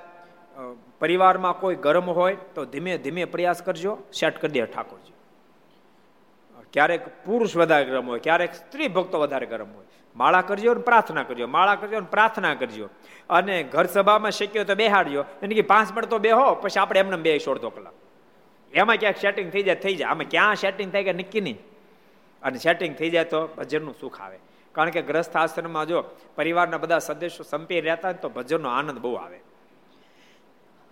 પરિવારમાં 0.99 1.59
કોઈ 1.59 1.75
ગરમ 1.75 2.09
હોય 2.09 2.37
તો 2.55 2.65
ધીમે 2.65 2.97
ધીમે 2.97 3.25
પ્રયાસ 3.25 3.61
કરજો, 3.61 3.97
સેટ 4.19 4.41
કરી 4.41 4.51
દે 4.51 4.65
ઠાકોરજી. 4.65 5.13
ક્યારેક 6.73 7.07
પુરુષ 7.25 7.55
વધારે 7.55 7.85
ગરમ 7.85 8.07
હોય, 8.07 8.19
ક્યારેક 8.19 8.53
સ્ત્રી 8.53 8.87
ભક્તો 8.87 9.19
વધારે 9.19 9.45
ગરમ 9.45 9.71
હોય. 9.75 9.85
માળા 10.15 10.41
કરજો 10.41 10.73
ને 10.73 10.81
પ્રાર્થના 10.81 11.23
કરજો, 11.23 11.47
માળા 11.47 11.75
કરજો 11.75 11.99
ને 11.99 12.09
પ્રાર્થના 12.11 12.55
કરજો. 12.55 12.89
અને 13.29 13.63
ઘર 13.63 13.85
સભામાં 13.85 14.31
શક્યો 14.31 14.63
તો 14.63 14.75
બેહાડજો, 14.75 15.25
એને 15.41 15.55
કે 15.55 15.61
પાંચ 15.61 15.91
મિનિટ 15.91 16.09
તો 16.09 16.19
બેહો 16.19 16.55
પછી 16.55 16.79
આપણે 16.79 16.99
એમને 16.99 17.17
બે 17.17 17.39
છોડતો 17.39 17.69
કલાક. 17.69 17.93
એમાં 18.73 18.97
ક્યાંક 18.97 19.17
સેટિંગ 19.17 19.51
થઈ 19.51 19.63
જાય 19.63 19.75
થઈ 19.75 19.95
જાય. 19.95 20.07
આમાં 20.07 20.29
ક્યાં 20.29 20.55
સેટિંગ 20.55 20.91
થાય 20.91 21.03
કે 21.03 21.13
નક્કી 21.13 21.41
નહીં. 21.41 21.59
અને 22.41 22.57
સેટિંગ 22.57 22.95
થઈ 22.95 23.09
જાય 23.09 23.23
તો 23.23 23.47
ભજનનું 23.57 23.95
સુખ 24.01 24.21
આવે. 24.21 24.39
કારણ 24.71 24.89
કે 24.89 25.01
ગ્રસ્થ 25.01 25.37
આશ્રમમાં 25.37 25.87
જો 25.87 26.03
પરિવારના 26.35 26.77
બધા 26.77 26.99
સદસ્યો 26.99 27.43
સંપી 27.43 27.81
રહેતા 27.81 28.11
તો 28.11 28.29
ભજનનો 28.29 28.69
આનંદ 28.69 28.99
બહુ 28.99 29.13
આવે. 29.13 29.39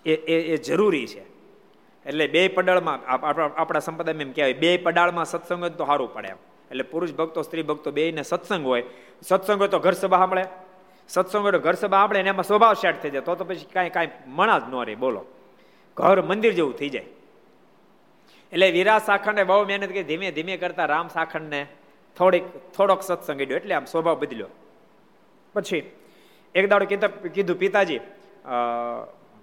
એ 0.06 0.14
એ 0.54 0.58
જરૂરી 0.58 1.08
છે. 1.08 1.24
એટલે 2.06 2.26
બે 2.28 2.48
પડાળમાં 2.48 3.00
આપણા 3.06 3.80
સંપ્રદાયમાં 3.80 4.28
એમ 4.28 4.32
કહેવાય, 4.32 4.54
બે 4.54 4.78
પડાળમાં 4.78 5.26
સત્સંગ 5.26 5.66
તો 5.78 5.86
સારું 5.86 6.10
પડે 6.14 6.34
એટલે 6.72 6.84
પુરુષ 6.84 7.14
ભક્તો, 7.14 7.40
સ્ત્રી 7.42 7.64
ભક્તો 7.64 7.92
બે 7.92 8.12
ને 8.12 8.24
સત્સંગ 8.24 8.66
હોય 8.66 8.84
સત્સંગ 9.22 9.60
હોય 9.60 9.72
તો 9.76 9.80
ઘર 9.80 9.94
સભા 9.94 10.22
સાંભળે. 10.24 10.44
સત્સંગ 11.10 11.44
હોય 11.46 11.52
તો 11.52 11.60
ઘર 11.60 11.76
સભા 11.76 12.02
સાંભળે 12.02 12.20
એમાં 12.34 12.48
સ્વભાવ 12.50 12.74
સેટ 12.82 13.02
થઈ 13.02 13.12
જાય. 13.14 13.26
તો 13.28 13.36
તો 13.36 13.46
પછી 13.46 13.68
કાંઈ 13.74 13.94
કાંઈ 13.96 14.12
મણા 14.38 14.60
જ 14.60 14.66
ન 14.72 14.76
રહે, 14.88 14.96
બોલો. 14.96 15.22
ઘર 15.98 16.18
મંદિર 16.30 16.54
જેવું 16.60 16.76
થઈ 16.80 16.92
જાય. 16.96 17.10
એટલે 18.54 18.68
વીરા 18.72 19.00
સાખંડે 19.10 19.44
બહુ 19.44 19.64
મહેનત 19.70 19.92
કરી, 19.94 20.08
ધીમે 20.10 20.28
ધીમે 20.32 20.54
કરતા 20.58 20.88
રામ 20.94 21.08
સાખંડને 21.10 21.62
થોડીક, 22.18 22.46
થોડોક 22.76 23.02
સત્સંગ 23.04 23.40
ગયો 23.48 23.58
એટલે 23.62 23.74
આમ 23.76 23.86
સ્વભાવ 23.86 24.18
બદલ્યો. 24.22 24.50
પછી, 25.56 25.84
એક 26.56 26.66
દાડો 26.72 26.86
કીધું 27.36 27.58
પિતાજી 27.64 28.02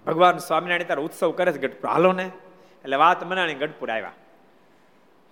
ભગવાન 0.09 0.37
સ્વામિનારાયણ 0.37 0.83
તાર 0.83 0.99
ઉત્સવ 0.99 1.31
કરે 1.31 1.51
છે 1.51 1.57
ગઢપુર. 1.57 1.89
હાલો 1.89 2.11
ને. 2.11 2.31
એટલે 2.83 2.95
વાત 2.95 3.23
મનાણી 3.23 3.53
ગઢપુર 3.53 3.91
આવ્યા. 3.91 4.11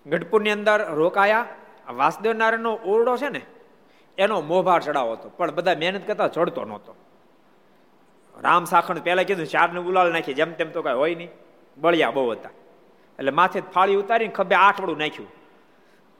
ગઢપુરની 0.07 0.49
અંદર 0.49 0.93
રોકાયા. 0.93 1.45
વાસુદેવ 1.89 2.33
નારાયણનો 2.33 2.73
ઓરડો 2.73 3.17
છે 3.17 3.29
ને, 3.29 3.41
એનો 4.17 4.41
મોભાર 4.41 4.81
ચડાવો 4.81 5.11
હતો. 5.11 5.29
પણ 5.29 5.51
બધા 5.51 5.75
મહેનત 5.75 6.07
કરતા 6.07 6.27
ચડતો 6.27 6.65
નહોતો. 6.65 6.95
રામ 8.41 8.65
સાખણ 8.65 8.99
પહેલા 8.99 9.23
કીધું, 9.23 9.45
ચારને 9.45 9.79
ઉલાળ 9.79 10.11
નાખી. 10.11 10.33
જેમ 10.33 10.53
તેમ 10.53 10.69
તો 10.71 10.81
કઈ 10.81 10.93
હોય 10.93 11.15
નહીં. 11.15 11.29
બળિયા 11.77 12.11
બહુ 12.11 12.31
હતા. 12.31 12.49
એટલે 13.19 13.31
માથે 13.31 13.61
ફાળી 13.61 13.95
ઉતારીને 13.95 14.33
ખભે 14.33 14.55
આઠવડું 14.55 14.97
નાખ્યું. 14.97 15.29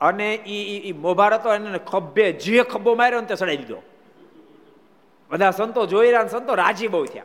અને 0.01 0.35
એ 0.35 0.91
મોભાર 0.91 1.33
હતો, 1.33 1.53
એને 1.53 1.79
ખભે 1.79 2.31
જે 2.31 2.63
ખભો 2.63 2.95
માર્યો 2.95 3.19
ને 3.21 3.25
તે 3.25 3.35
ચડાવી 3.35 3.57
દીધો. 3.57 3.81
બધા 5.29 5.51
સંતો 5.51 5.85
જોઈ 5.85 6.07
રહ્યા 6.07 6.27
સંતો 6.27 6.53
રાજી 6.53 6.87
બહુ 6.87 7.05
થયા. 7.05 7.23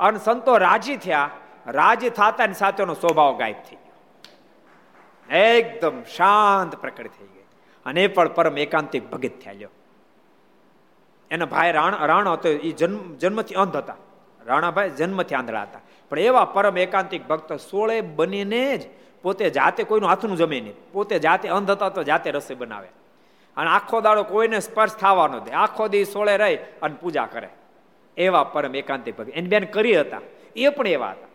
અને 0.00 0.18
સંતો 0.18 0.56
રાજી 0.56 0.96
થયા. 0.96 1.30
રાજી 1.66 2.10
થતાની 2.10 2.54
સાથેનો 2.54 2.94
સ્વભાવ 2.94 3.36
ગાયબ 3.36 3.56
થઈ 3.70 3.76
ગયો. 3.76 5.36
એકદમ 5.36 6.02
શાંત 6.02 6.76
પ્રકટ 6.76 7.06
થઈ 7.06 7.26
ગઈ. 7.26 7.44
અને 7.86 8.04
એ 8.04 8.06
પણ 8.06 8.28
પરમ 8.28 8.58
એકાંતિક 8.58 9.10
ભગત 9.10 9.30
થયા 9.44 9.68
એના 11.30 11.44
ભાઈ 11.44 11.72
રાણ 11.72 12.06
રાણ 12.06 12.28
હતો, 12.28 12.48
એ 12.48 12.72
જન્મ, 12.72 13.16
જન્મથી 13.16 13.54
અંધ 13.54 13.76
હતા. 13.76 13.96
રાણાભાઈ 14.46 14.90
જન્મથી 14.90 15.34
આંધળા 15.34 15.62
હતા. 15.62 15.80
પણ 16.08 16.18
એવા 16.18 16.44
પરમ 16.44 16.78
એકાંતિક 16.78 17.28
ભક્ત 17.28 17.52
સોળે 17.52 18.00
બનીને 18.00 18.76
જ 18.76 18.82
પોતે 19.22 19.50
જાતે 19.50 19.84
કોઈનું 19.84 20.08
હાથનું 20.08 20.36
જમે 20.36 20.60
નહીં. 20.60 20.74
પોતે 20.92 21.18
જાતે 21.18 21.48
અંધ 21.48 21.70
હતા 21.70 21.88
તો 21.88 22.02
જાતે 22.02 22.30
રસોઈ 22.30 22.56
બનાવે. 22.56 22.88
અને 23.56 23.70
આખો 23.70 24.00
દાડો 24.00 24.22
કોઈને 24.22 24.60
સ્પર્શ 24.60 24.92
થવાનો 24.92 25.40
દે. 25.40 25.50
આખો 25.50 25.88
દી 25.88 26.04
સોળે 26.04 26.36
રહી 26.36 26.56
અને 26.56 26.94
પૂજા 27.00 27.26
કરે. 27.26 27.48
એવા 28.16 28.44
પરમ 28.44 28.74
એકાંતિ 28.74 29.12
ભક્ત. 29.12 29.28
એની 29.28 29.48
બેન 29.48 29.64
કરી 29.64 30.00
હતા. 30.00 30.20
એ 30.56 30.68
પણ 30.68 30.86
એવા 30.86 31.10
હતા. 31.10 31.26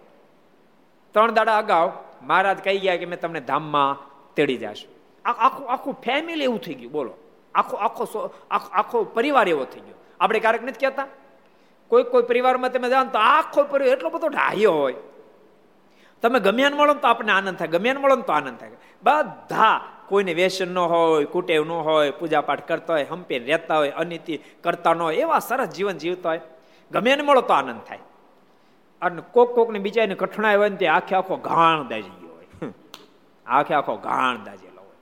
ત્રણ 1.14 1.32
દાડા 1.32 1.58
અગાઉ 1.58 1.92
મહારાજ 2.22 2.64
કહી 2.64 2.80
ગયા 2.80 2.98
કે 2.98 3.06
મેં 3.06 3.20
તમને 3.20 3.40
ધામમાં 3.40 4.08
તેડી 4.36 4.58
જશું. 4.58 4.98
આખું 5.30 5.70
આખું 5.70 5.94
ફેમિલી 5.94 6.44
એવું 6.44 6.60
થઈ 6.60 6.74
ગયું. 6.74 6.92
બોલો. 6.92 7.14
આખો 7.56 7.78
આખો 7.78 8.32
આખો 8.52 9.04
પરિવાર 9.04 9.50
એવો 9.50 9.66
થઈ 9.66 9.80
ગયો. 9.80 9.94
આપણે 10.20 10.40
ક્યારેક 10.40 10.64
નથી 10.64 10.86
કહેતા? 10.86 11.08
કોઈ 11.88 12.04
કોઈ 12.04 12.24
પરિવારમાં 12.24 12.72
તમે 12.72 12.90
જાઓ 12.90 13.04
તો 13.04 13.18
આખો 13.18 13.64
પરિવાર 13.64 13.98
એટલો 13.98 14.10
બધો 14.10 14.28
ઢાહ્યો 14.28 14.72
હોય. 14.72 14.96
તમે 16.22 16.40
ગમ્યાન 16.40 16.74
મળો 16.74 16.94
તો 16.94 17.08
આપણને 17.08 17.32
આનંદ 17.32 17.58
થાય. 17.58 17.68
ગમ્યાન 17.68 17.98
મળો 17.98 18.16
તો 18.16 18.34
આનંદ 18.34 18.58
થાય. 18.58 18.72
બધા 19.04 19.82
કોઈને 20.08 20.34
વ્યસન 20.34 20.68
ન 20.68 20.78
હોય, 20.78 21.26
કુટેવ 21.26 21.66
ન 21.66 21.70
હોય 21.70 22.12
પૂજા 22.12 22.42
પાઠ 22.42 22.68
કરતા 22.68 22.94
હોય 22.94 23.04
હંપી 23.04 23.40
રહેતા 23.40 23.78
હોય, 23.78 23.90
અનિતિ 23.90 24.40
કરતા 24.64 24.94
ન 24.94 25.02
હોય, 25.02 25.16
એવા 25.16 25.40
સરસ 25.40 25.68
જીવન 25.68 25.98
જીવતા 25.98 26.30
હોય. 26.30 26.42
ગમે 26.92 27.10
એને 27.12 27.24
મળો 27.24 27.42
તો 27.42 27.54
આનંદ 27.54 27.82
થાય. 27.88 28.04
અને 29.02 29.22
કોક 29.32 29.56
કોક 29.56 29.70
ને 29.72 29.80
બીજા 29.80 30.06
કઠણાઈ 30.06 30.56
હોય 30.56 30.70
ને 30.70 30.76
તે 30.76 30.88
આખે 30.88 31.16
આખો 31.16 31.36
ઘાણ 31.36 31.88
દાજી 31.88 32.16
ગયો 32.22 32.36
હોય. 32.36 32.74
આખે 33.46 33.74
આખો 33.74 33.96
ઘાણ 33.98 34.44
દાજેલો 34.44 34.82
હોય. 34.82 35.00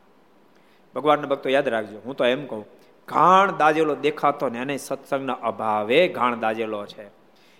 ભગવાનના 0.95 1.27
ભક્તો 1.27 1.49
યાદ 1.49 1.67
રાખજો 1.67 1.99
હું 2.05 2.15
તો 2.15 2.25
એમ 2.25 2.45
કહું 2.45 2.63
ઘાણ 3.07 3.57
દાજેલો 3.57 3.95
દેખાતો 3.95 4.49
ને 4.49 4.59
એને 4.59 4.77
સત્સંગના 4.77 5.37
અભાવે 5.43 6.07
ઘાણ 6.07 6.39
દાજેલો 6.39 6.85
છે. 6.85 7.05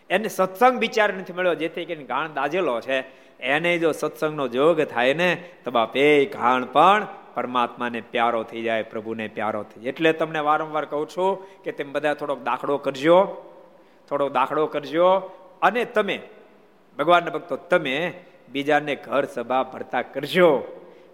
એને 0.09 0.27
સત્સંગ 0.27 0.79
વિચાર 0.79 1.13
નથી 1.13 1.33
મળ્યો 1.33 1.55
જેથી 1.55 1.85
કરીને 1.85 2.03
ઘાણ 2.03 2.33
દાજેલો 2.33 2.81
છે. 2.81 2.97
એને 3.39 3.71
જો 3.77 3.91
સત્સંગનો 3.91 4.47
જોગ 4.47 4.81
થાય 4.81 5.13
ને 5.13 5.29
તો 5.63 5.71
બાપ 5.71 5.97
એ 5.97 6.25
ઘાણ 6.25 6.65
પણ 6.65 7.07
પરમાત્માને 7.35 8.01
પ્યારો 8.11 8.43
થઈ 8.43 8.61
જાય 8.61 8.83
પ્રભુને 8.83 9.27
પ્યારો 9.27 9.63
થઈ 9.63 9.81
જાય. 9.81 9.89
એટલે 9.89 10.13
તમને 10.13 10.39
વારંવાર 10.39 10.85
કહું 10.85 11.09
છું 11.09 11.61
કે 11.63 11.71
તેમ 11.71 11.91
બધા 11.91 12.13
થોડોક 12.13 12.39
દાખલો 12.43 12.77
કરજો. 12.77 13.19
થોડો 14.09 14.29
દાખલો 14.29 14.67
કરજો. 14.67 15.09
અને 15.61 15.85
તમે, 15.85 16.19
ભગવાનના 16.97 17.31
ભક્તો, 17.31 17.55
તમે 17.55 18.13
બીજાને 18.51 18.95
ઘર 18.95 19.25
સભા 19.25 19.63
ભરતા 19.63 20.01
કરજો. 20.01 20.63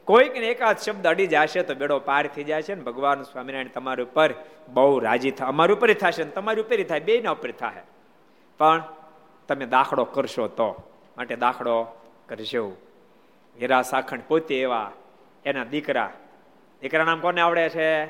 કોઈકને 0.05 0.47
એકાદ 0.47 0.77
શબ્દ 0.77 1.07
અડી 1.07 1.27
જશે 1.27 1.61
તો 1.61 1.73
બેડો 1.75 1.99
પાર 1.99 2.27
થઈ 2.27 2.43
છે 2.43 2.75
ને 2.75 2.81
ભગવાન 2.81 3.21
સ્વામિનારાયણ 3.23 3.67
તમારી 3.67 4.03
ઉપર 4.03 4.33
બહુ 4.67 4.99
રાજી 4.99 5.31
થાય 5.31 5.47
અમારી 5.47 5.73
ઉપર 5.73 5.93
થશે 5.93 6.23
ને 6.23 6.31
તમારી 6.31 6.61
ઉપર 6.61 6.83
થાય 6.83 6.99
બે 6.99 7.21
ના 7.21 7.31
ઉપર 7.31 7.51
થાય 7.51 7.83
પણ 8.57 8.83
તમે 9.47 9.65
દાખલો 9.65 10.03
કરશો 10.05 10.47
તો 10.47 10.69
માટે 11.17 11.35
દાખલો 11.35 11.83
કરજો. 12.29 12.71
હીરા 13.61 13.81
સાખણ 13.81 14.19
પોતે 14.27 14.61
એવા, 14.61 14.91
એના 15.45 15.63
દીકરા 15.63 16.09
દીકરા 16.81 17.03
નામ 17.03 17.19
કોને 17.19 17.41
આવડે 17.41 17.69
છે? 17.69 18.05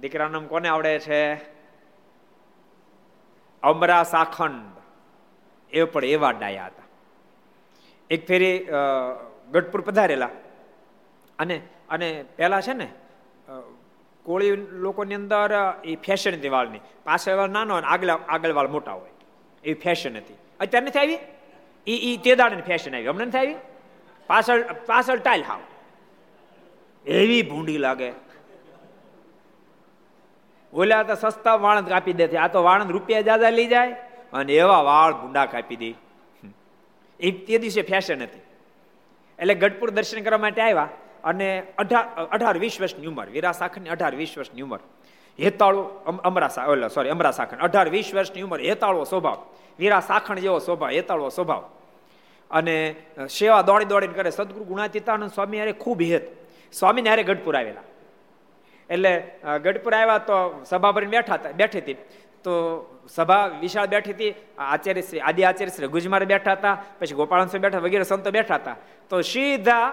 દીકરા 0.00 0.28
નામ 0.28 0.46
કોને 0.46 0.68
આવડે 0.68 0.98
છે? 0.98 1.36
અમરા 3.62 4.02
સાખંડ 4.04 4.76
એ 5.72 5.84
પણ 5.84 6.04
એવા 6.04 6.32
ડાયા 6.32 6.66
હતા. 6.66 6.88
એક 8.10 8.26
ફેરી 8.28 8.56
ગઢપુર 9.52 9.80
પધારેલા. 9.80 10.30
અને 11.38 11.56
અને 11.90 12.08
પહેલાં 12.36 12.62
છે 12.62 12.74
ને 12.80 12.88
કોળી 14.26 14.56
લોકોની 14.84 15.14
અંદર 15.14 15.52
એ 15.84 15.96
ફેશન 16.06 16.34
હતી 16.34 16.52
વાળની 16.54 16.80
પાછળ 17.04 17.36
વાળ 17.40 17.52
નાનો 17.56 17.74
અને 17.74 17.86
આગળ 17.86 18.10
આગળ 18.34 18.52
વાળ 18.58 18.68
મોટા 18.68 18.92
હોય. 18.92 19.12
એ 19.64 19.74
ફેશન 19.74 20.16
હતી. 20.16 20.38
અત્યારે 20.60 20.86
નથી 20.86 20.98
આવી? 20.98 21.18
એ 21.86 21.94
એ 22.08 22.16
તે 22.24 22.34
દાડે 22.40 22.62
ફેશન 22.62 22.94
આવી. 22.94 23.08
હમણાં 23.08 23.28
નથી 23.28 23.38
આવી? 23.38 23.58
પાછળ 24.26 24.60
પાછળ 24.86 25.18
ટાઈલ 25.18 25.44
હાવ. 25.50 25.62
એવી 27.06 27.42
ભૂંડી 27.42 27.78
લાગે. 27.78 28.10
ઓલા 30.72 31.02
તો 31.02 31.14
સસ્તા 31.14 31.54
વાણંદ 31.54 31.88
કાપી 31.88 32.12
દે 32.12 32.36
આ 32.36 32.48
તો 32.48 32.62
વાણંદ 32.62 32.90
રૂપિયા 32.90 33.20
જાજા 33.20 33.50
લઈ 33.50 33.66
જાય 33.66 33.92
અને 34.32 34.52
એવા 34.52 34.82
વાળ 34.82 35.12
ભૂંડા 35.12 35.46
કાપી 35.46 35.76
દે. 35.76 35.94
એ 37.20 37.30
તે 37.30 37.58
દિવસે 37.58 37.82
ફેશન 37.82 38.22
હતી. 38.22 38.42
એટલે 39.38 39.54
ગઢપુર 39.54 39.90
દર્શન 39.90 40.22
કરવા 40.22 40.38
માટે 40.38 40.62
આવ્યા 40.62 40.88
અને 41.24 41.62
અઢાર 41.78 42.04
અઢાર, 42.24 42.58
વીસ 42.58 42.80
વર્ષની 42.80 43.06
ઉંમર 43.06 43.26
વીરા 43.26 43.52
સાખરની 43.52 43.90
અઢાર, 43.90 44.14
વીસ 44.14 44.38
વર્ષની 44.38 44.62
ઉંમર. 44.62 44.80
હેતાળો 45.40 45.82
અમરા 46.24 46.50
ઓલો 46.68 46.88
સોરી 46.88 47.10
અમરા 47.10 47.30
સાખણ 47.30 47.56
અઢાર, 47.56 47.88
વીસ 47.88 48.14
વર્ષની 48.14 48.42
ઉંમર, 48.42 48.60
હેતાળો 48.60 49.04
સ્વભાવ. 49.04 49.38
વીરા 49.78 50.00
સાખણ 50.00 50.38
જેવો 50.38 50.58
સ્વભાવ, 50.58 50.90
હેતાળો 50.90 51.28
સ્વભાવ. 51.28 51.62
અને 52.50 52.96
સેવા 53.30 53.62
દોડી 53.62 53.84
દોડીને 53.84 54.14
કરે. 54.14 54.30
સદગુરુ 54.30 54.64
ગુણાતીતાનંદ 54.64 55.30
સ્વામી 55.30 55.60
અરે 55.60 55.72
ખૂબ 55.72 56.00
હેત. 56.02 56.22
સ્વામીને 56.72 57.10
અરે 57.10 57.22
ગઢપુર 57.22 57.56
આવેલા. 57.56 57.82
એટલે 58.90 59.12
ગઢપુર 59.64 59.94
આવ્યા 59.94 60.18
તો 60.18 60.36
સભા 60.64 60.92
ભરીને 60.92 61.16
બેઠા 61.16 61.34
હતા 61.34 61.52
બેઠી 61.52 61.78
હતી 61.78 61.96
તો 62.44 62.52
સભા 63.08 63.46
વિશાળ 63.62 63.86
બેઠી 63.86 64.12
હતી 64.12 64.34
આચાર્ય 64.58 65.02
શ્રી, 65.02 65.20
આદિ 65.20 65.42
આચાર્ય 65.44 65.72
શ્રી 65.74 65.86
ગુજમાર 65.86 66.24
બેઠા 66.24 66.52
હતા 66.52 66.76
પછી 66.98 67.14
ગોપાલ 67.14 67.46
બેઠા, 67.58 67.78
વગેરે 67.78 68.04
સંતો 68.04 68.30
બેઠા 68.30 68.54
હતા 68.54 68.76
તો 69.10 69.22
સીધા 69.22 69.86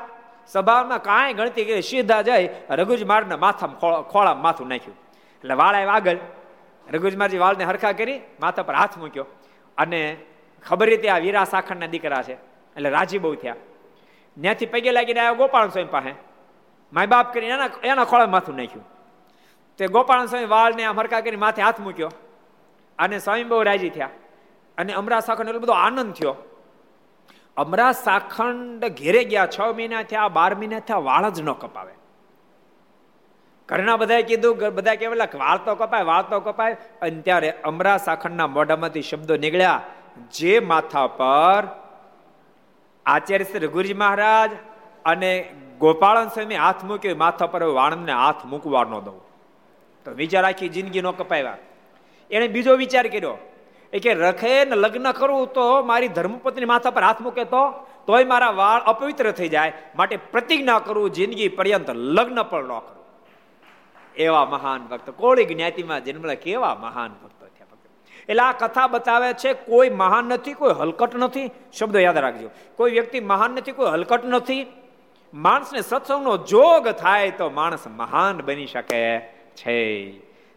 સભામાં 0.47 1.01
કાંઈ 1.03 1.33
ગણતી 1.33 1.65
કરી, 1.65 1.81
સીધા 1.81 2.21
જઈ 2.21 2.49
રઘુજમારના 2.69 3.37
માથામાં 3.37 4.03
ખોળા 4.11 4.35
માથું 4.35 4.67
નાખ્યું. 4.69 4.97
એટલે 5.43 5.53
વાળ 5.53 5.75
આવ્યા 5.75 5.93
આગળ, 5.93 6.19
રઘુજમારજી 6.87 7.37
વાળને 7.37 7.65
હરખા 7.65 7.91
કરી, 7.91 8.21
માથા 8.39 8.63
પર 8.63 8.75
હાથ 8.75 8.97
મૂક્યો. 8.97 9.25
અને 9.77 10.17
ખબર 10.65 10.87
રીતે 10.89 11.09
આ 11.09 11.19
વીરા 11.19 11.43
સાખણના 11.43 11.91
દીકરા 11.93 12.23
છે. 12.23 12.35
એટલે 12.75 12.89
રાજી 12.89 13.19
બહુ 13.19 13.35
થયા. 13.35 13.55
ત્યાંથી 14.37 14.65
પગે 14.65 14.91
લાગીને 14.91 15.19
આવ્યો 15.19 15.35
ગોપાલ 15.35 15.69
સ્વામી 15.69 15.91
પાસે. 15.91 16.11
માય 16.93 17.07
બાપ 17.07 17.33
કરીને 17.33 17.53
એના 17.53 17.69
એના 17.83 18.03
ખોળા 18.03 18.27
માથું 18.27 18.55
નાખ્યું. 18.55 18.85
તે 19.79 19.87
ગોપાલ 19.87 20.25
સ્વામી 20.25 20.45
વાળને 20.45 20.83
આમ 20.83 20.99
હરખા 20.99 21.21
કરી 21.21 21.35
માથે 21.35 21.61
હાથ 21.61 21.79
મૂક્યો 21.79 22.11
અને 22.99 23.19
સ્વામી 23.19 23.43
બહુ 23.43 23.61
રાજી 23.63 23.89
થયા. 23.89 24.09
અને 24.77 24.93
અમરા 24.93 25.19
સાખંડ 25.19 25.47
એટલો 25.47 25.59
બધો 25.59 25.73
આનંદ 25.73 26.13
થયો. 26.13 26.35
અમરા 27.57 27.91
સાખંડ 27.91 28.85
ઘેરે 28.85 29.23
ગયા, 29.23 29.47
છ 29.47 29.59
મહિના 29.75 30.01
થયા, 30.03 30.27
બાર 30.27 30.55
મહિના 30.55 30.79
થયા, 30.79 30.97
વાળ 30.97 31.29
જ 31.29 31.41
ન 31.41 31.51
કપાવે. 31.53 31.93
ઘરના 33.69 33.95
બધાએ 33.97 34.23
કીધું 34.23 34.57
બધા 34.73 34.95
કેવા 34.95 35.27
વાળ 35.37 35.57
તો 35.57 35.75
કપાય, 35.75 36.03
વાળ 36.03 36.23
તો 36.23 36.39
કપાય. 36.39 36.77
અને 37.01 37.21
ત્યારે 37.21 37.49
અમરા 37.63 37.97
સાખંડના 37.97 38.47
મોઢામાંથી 38.47 39.01
શબ્દો 39.01 39.37
નીકળ્યા, 39.37 39.81
જે 40.31 40.59
માથા 40.59 41.07
પર 41.07 41.63
આચાર્ય 43.05 43.43
શ્રી 43.43 43.59
રઘુજી 43.59 43.93
મહારાજ 43.93 44.51
અને 45.05 45.31
ગોપાળન 45.79 46.27
સ્વામી 46.27 46.55
હાથ 46.55 46.83
મૂક્યો 46.83 47.15
માથા 47.15 47.47
પર 47.47 47.63
વાણંદને 47.63 48.11
હાથ 48.11 48.45
મૂકવા 48.45 48.83
ન 48.83 48.99
દઉં. 48.99 49.19
તો 50.05 50.11
વિચાર 50.11 50.43
આખી 50.45 50.69
જિંદગી 50.69 51.01
નો 51.01 51.11
કપાવ્યા. 51.11 51.57
એને 52.31 52.47
બીજો 52.47 52.75
વિચાર 52.75 53.07
કર્યો, 53.07 53.37
એ 53.93 53.99
કે 53.99 54.13
રખે 54.13 54.65
ને 54.65 54.75
લગ્ન 54.75 55.11
કરવું 55.11 55.47
તો 55.53 55.83
મારી 55.83 56.07
ધર્મપત્ની 56.07 56.65
માથા 56.65 56.91
પર 56.91 57.03
હાથ 57.03 57.21
મૂકે 57.21 57.43
તો, 57.43 57.87
તોય 58.07 58.23
મારા 58.23 58.49
વાળ 58.51 58.81
અપવિત્ર 58.81 59.31
થઈ 59.31 59.49
જાય, 59.49 59.73
માટે 59.95 60.17
પ્રતિજ્ઞા 60.17 60.79
કરવું 60.79 61.09
જિંદગી 61.09 61.49
પર્યંત 61.49 61.89
લગ્ન 61.89 62.43
પણ 62.43 62.63
ન 62.63 62.79
કરું. 62.79 63.05
એવા 64.15 64.45
મહાન 64.45 64.87
ભક્ત. 64.87 65.09
કોળી 65.09 65.45
જ્ઞાતિમાં 65.45 66.03
જન્મેલા 66.03 66.33
કેવા 66.33 66.75
મહાન 66.75 67.09
ભક્તો 67.23 67.45
થયા 67.45 67.67
ભક્ત. 67.71 67.85
એટલે 68.29 68.41
આ 68.41 68.51
કથા 68.51 68.87
બતાવે 68.87 69.33
છે, 69.33 69.53
કોઈ 69.53 69.89
મહાન 69.89 70.25
નથી, 70.25 70.53
કોઈ 70.53 70.73
હલકટ 70.73 71.15
નથી. 71.15 71.51
શબ્દો 71.79 71.99
યાદ 71.99 72.17
રાખજો. 72.17 72.49
કોઈ 72.75 72.91
વ્યક્તિ 72.91 73.19
મહાન 73.19 73.51
નથી, 73.51 73.71
કોઈ 73.71 73.91
હલકટ 73.91 74.25
નથી. 74.25 74.65
માણસને 75.33 75.81
સત્સંગનો 75.81 76.37
જોગ 76.37 76.87
થાય 76.87 77.31
તો 77.31 77.49
માણસ 77.49 77.87
મહાન 77.87 78.41
બની 78.41 78.65
શકે 78.65 79.19
છે. 79.55 80.11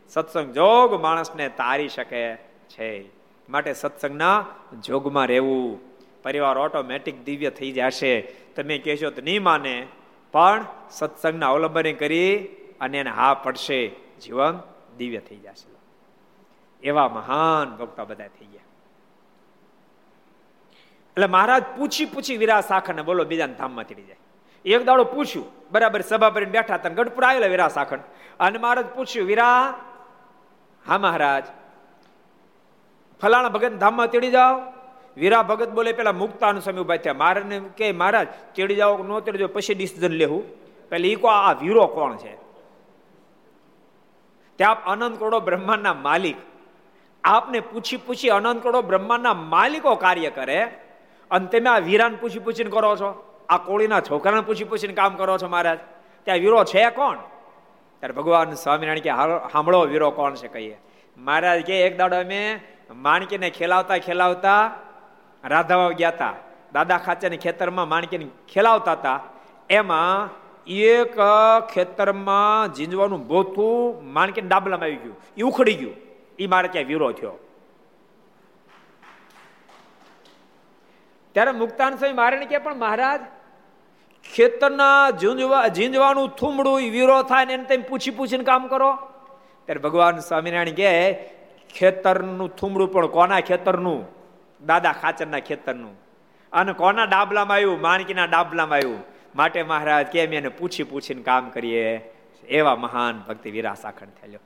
સત્સંગ 0.09 0.55
જોગ 0.55 1.01
માણસને 1.01 1.49
તારી 1.49 1.89
શકે 1.89 2.37
છે. 2.69 3.05
માટે 3.49 3.73
સત્સંગના 3.73 4.47
જોગમાં 4.81 5.27
રહેવું. 5.27 5.81
પરિવાર 6.23 6.59
ઓટોમેટિક 6.59 7.25
દિવ્ય 7.25 7.51
થઈ 7.51 7.73
જશે. 7.73 8.21
તમે 8.57 8.79
કહેશો 8.79 9.11
તો 9.11 9.23
નહીં 9.23 9.43
માને, 9.43 9.87
પણ 10.33 10.65
સત્સંગના 10.91 11.51
અવલંબન 11.51 11.93
કરી 11.93 12.47
અને 12.81 12.99
એને 12.99 13.11
હા 13.11 13.35
પડશે. 13.35 13.89
જીવન 14.23 14.61
દિવ્ય 14.97 15.19
થઈ 15.19 15.37
જશે. 15.37 15.75
એવા 16.83 17.09
મહાન 17.09 17.77
ભક્તો 17.77 18.05
બધા 18.05 18.29
થઈ 18.29 18.47
ગયા. 18.47 18.63
એટલે 21.11 21.27
મહારાજ 21.27 21.65
પૂછી 21.79 22.05
પૂછી 22.05 22.37
વિરા 22.37 22.61
શાખંડ 22.61 23.01
બોલો, 23.01 23.25
બીજાને 23.25 23.55
ધામમાં 23.55 23.89
ચડી 23.89 24.03
જાય. 24.03 24.17
એક 24.65 24.85
દાડો 24.85 25.05
પૂછ્યું, 25.05 25.47
બરાબર, 25.73 26.01
સભા 26.01 26.31
ભરીને 26.31 26.53
બેઠા 26.53 26.75
હતા 26.75 26.89
ગઢપુર 26.89 27.25
આવેલા 27.25 27.47
વીરા 27.47 27.69
શાખંડ 27.69 28.01
અને 28.41 28.59
મહારાજ 28.59 28.87
પૂછ્યું, 28.87 29.27
વિરા, 29.27 29.81
હા 30.87 30.99
મહારાજ, 30.99 31.45
ફલાણા 33.23 33.49
ભગત 33.49 33.73
ધામમાં 33.73 34.11
તેડી 34.11 34.31
જાઓ? 34.31 34.61
વીરા 35.17 35.43
ભગત 35.43 35.69
બોલે, 35.69 35.93
પેલા 35.93 36.13
મુક્તાનું 36.13 36.63
સમય 36.63 36.81
ઊભા 36.81 36.97
થયા. 36.97 37.15
મારે 37.15 37.61
કે 37.77 37.93
મહારાજ, 37.93 38.29
તેડી 38.55 38.75
જાઓ, 38.75 38.99
ન 38.99 39.19
તેડી 39.19 39.39
જાઓ, 39.39 39.49
પછી 39.49 39.75
ડિસિઝન 39.75 40.13
લેવું. 40.13 40.43
પેલા 40.89 41.07
ઈ 41.07 41.15
કો 41.15 41.29
આ 41.29 41.53
વીરો 41.53 41.87
કોણ 41.87 42.17
છે? 42.17 42.37
ત્યાં 44.57 44.85
અનંત 44.85 45.19
કરોડો 45.19 45.41
બ્રહ્માંડના 45.41 45.95
માલિક. 45.95 46.37
આપને 47.25 47.61
પૂછી 47.61 47.97
પૂછી 47.97 48.29
અનંત 48.29 48.63
કરોડો 48.63 48.83
બ્રહ્માંડના 48.83 49.35
માલિકો 49.35 49.95
કાર્ય 49.95 50.31
કરે. 50.31 50.65
અને 51.31 51.47
તમે 51.47 51.71
આ 51.71 51.79
વીરાન 51.79 52.17
પૂછી 52.17 52.39
પૂછીને 52.39 52.71
કરો 52.71 52.97
છો. 52.97 53.30
આ 53.51 53.57
કોળીના 53.57 54.01
છોકરાને 54.01 54.41
પૂછી 54.41 54.65
પૂછીને 54.65 54.95
કામ 54.95 55.15
કરો 55.15 55.39
છો 55.39 55.49
મહારાજ? 55.49 55.79
ત્યાં 56.25 56.39
વીરો 56.39 56.65
છે 56.65 56.91
કોણ? 56.91 57.17
ત્યારે 58.01 58.13
ભગવાન 58.13 58.53
સ્વામિનારાયણ 58.55 58.99
કે 58.99 59.11
સાંભળો 59.53 59.81
વીરો 59.87 60.11
કોણ 60.11 60.35
છે? 60.35 60.49
કહીએ. 60.49 60.77
મહારાજ 61.17 61.63
કે, 61.63 61.81
એક 61.87 61.99
દાડો 61.99 62.21
અમે 62.21 62.61
માણકીને 62.95 63.51
ખેલાવતા 63.51 63.99
ખેલાવતા 63.99 64.75
રાધાવા 65.45 65.91
ગયા 65.91 66.09
હતા 66.09 66.35
દાદા 66.73 66.99
ખાચાની 66.99 67.37
ખેતરમાં 67.37 67.89
માણકીને 67.89 68.27
ખેલાવતા 68.49 68.93
હતા 68.93 69.21
એમાં 69.71 70.31
એક 70.67 71.17
ખેતરમાં 71.75 72.75
ઝીંજવાનું 72.75 73.27
બોથું 73.27 74.13
માણકીને 74.13 74.49
ડાબલામાં 74.49 74.85
આવી 74.85 74.97
ગયું. 74.97 75.17
એ 75.37 75.43
ઉખડી 75.43 75.75
ગયું. 75.75 75.95
એ 76.39 76.47
મારે 76.47 76.69
ત્યાં 76.69 76.87
વીરો 76.87 77.13
થયો. 77.13 77.33
ત્યારે 81.33 81.51
મુક્તાન 81.51 81.97
સ્વામી 81.97 82.15
મારે 82.15 82.47
કે, 82.47 82.59
પણ 82.59 82.77
મહારાજ 82.77 83.21
ખેતરના 84.25 85.11
ઝીંજવા 85.11 85.69
ઝીંજવાનું 85.69 86.29
થુમડું 86.29 86.77
વીરો 86.77 87.23
થાય 87.23 87.45
ને 87.45 87.53
એને 87.53 87.65
તમે 87.65 87.77
પૂછી 87.77 88.11
પૂછીને 88.11 88.45
કામ 88.45 88.67
કરો. 88.67 88.95
ત્યારે 89.67 89.81
ભગવાન 89.81 90.19
સ્વામિનારાયણ 90.19 90.75
કહે, 90.75 91.13
ખેતરનું 91.75 92.57
થુમડું 92.57 92.93
પણ 92.93 93.07
કોના 93.07 93.41
ખેતરનું? 93.41 94.07
દાદા 94.67 94.93
ખાચરના 94.93 95.39
ખેતરનું. 95.39 95.97
અને 96.53 96.73
કોના 96.73 97.05
ડાબલામાં 97.05 97.55
આવ્યું? 97.55 97.81
માણકીના 97.81 98.25
ડાબલામાં 98.25 98.77
આવ્યું. 98.77 99.05
માટે 99.37 99.63
મહારાજ 99.63 100.07
કેમ 100.07 100.33
એને 100.33 100.49
પૂછી 100.49 100.83
પૂછીને 100.83 101.23
કામ 101.23 101.51
કરીએ. 101.51 101.97
એવા 102.49 102.77
મહાન 102.77 103.19
ભક્તિ 103.29 103.51
વિરાસ 103.51 103.87
આખંડ 103.87 104.09
થયેલો. 104.09 104.39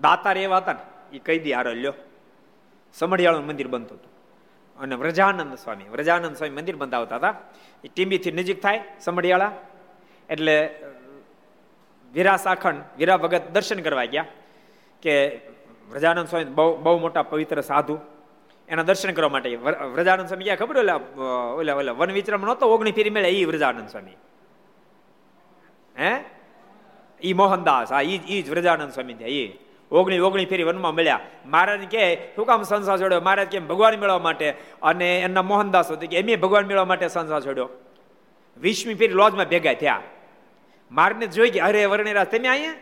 દાતાર 0.00 0.38
એવા 0.38 0.56
હતા 0.56 0.72
ને 0.72 1.16
એ 1.16 1.18
કહી 1.18 1.38
દી 1.38 1.52
હારો 1.52 1.72
લ્યો. 1.72 1.94
સમઢિયાળું 2.94 3.46
મંદિર 3.46 3.68
બનતું 3.68 3.98
હતું. 3.98 4.15
અને 4.80 4.94
વ્રજાનંદ 4.94 5.54
સ્વામી. 5.54 5.84
વ્રજાનંદ 5.84 6.36
સ્વામી 6.36 6.54
મંદિર 6.54 6.76
બંધાવતા 6.76 7.16
હતા. 7.16 7.34
એ 7.84 7.88
ટીંબીથી 7.88 8.32
નજીક 8.32 8.62
થાય 8.62 8.80
સમઢિયાળા 9.00 9.52
એટલે 10.30 10.80
વીરા 12.12 12.36
સાખંડ 12.36 12.82
વીરા 12.98 13.16
ભગત 13.16 13.42
દર્શન 13.52 13.80
કરવા 13.80 14.04
ગયા 14.04 14.24
કે 15.02 15.40
વ્રજાનંદ 15.90 16.28
સ્વામી 16.28 16.44
બહુ 16.44 16.76
બહુ 16.76 16.98
મોટા 16.98 17.22
પવિત્ર 17.22 17.60
સાધુ. 17.60 17.98
એના 18.68 18.82
દર્શન 18.82 19.12
કરવા 19.12 19.28
માટે 19.28 19.56
વ્રજાનંદ 19.94 20.28
સ્વામી 20.28 20.44
ગયા. 20.44 20.56
ખબર 20.56 20.78
ઓલા 20.78 20.94
ઓલા 21.54 21.74
ઓલા 21.74 21.92
વન 21.92 22.10
વિચરમ 22.12 22.42
નહોતો? 22.42 22.66
ઓગણી 22.66 22.92
ફેરી 22.92 23.10
મળે 23.10 23.30
એ 23.30 23.44
વ્રજાનંદ 23.44 23.88
સ્વામી. 23.88 24.16
હે? 25.98 26.24
ઈ 27.22 27.32
મોહનદાસ. 27.32 27.92
હા, 27.92 28.00
ઈ 28.00 28.42
જ 28.42 28.50
વ્રજાનંદ 28.50 28.92
સ્વામી 28.92 29.14
થયા 29.14 29.28
એ 29.28 29.65
ઓગણી 29.90 30.18
ઓગણી 30.18 30.46
ફેરી 30.46 30.62
વનમાં 30.62 30.94
મળ્યા. 30.94 31.20
મહારાજ 31.46 31.80
કે 31.80 32.16
શું 32.36 32.46
કામ 32.46 32.62
સંસાર 32.62 33.00
છોડ્યો. 33.00 33.20
મહારાજ 33.20 33.46
કેમ 33.46 33.66
ભગવાન 33.66 33.94
મેળવવા 33.94 34.18
માટે. 34.18 34.54
અને 34.82 35.20
એમના 35.20 35.42
મોહનદાસ 35.42 35.90
હતો 35.90 36.06
કે 36.06 36.16
એમ 36.16 36.40
ભગવાન 36.40 36.66
મેળવવા 36.66 36.84
માટે 36.84 37.08
સંસાર 37.08 37.40
છોડ્યો. 37.40 37.68
વીસમી 38.60 38.94
ફેરી 38.94 39.14
લોજમાં 39.14 39.48
ભેગા 39.48 39.72
થયા. 39.72 40.02
મારને 40.90 41.26
જોઈ 41.26 41.50
કે, 41.50 41.60
અરે, 41.60 41.84
વર્ણિરાજ, 41.84 42.26
તમે 42.26 42.48
અહીંયા? 42.48 42.72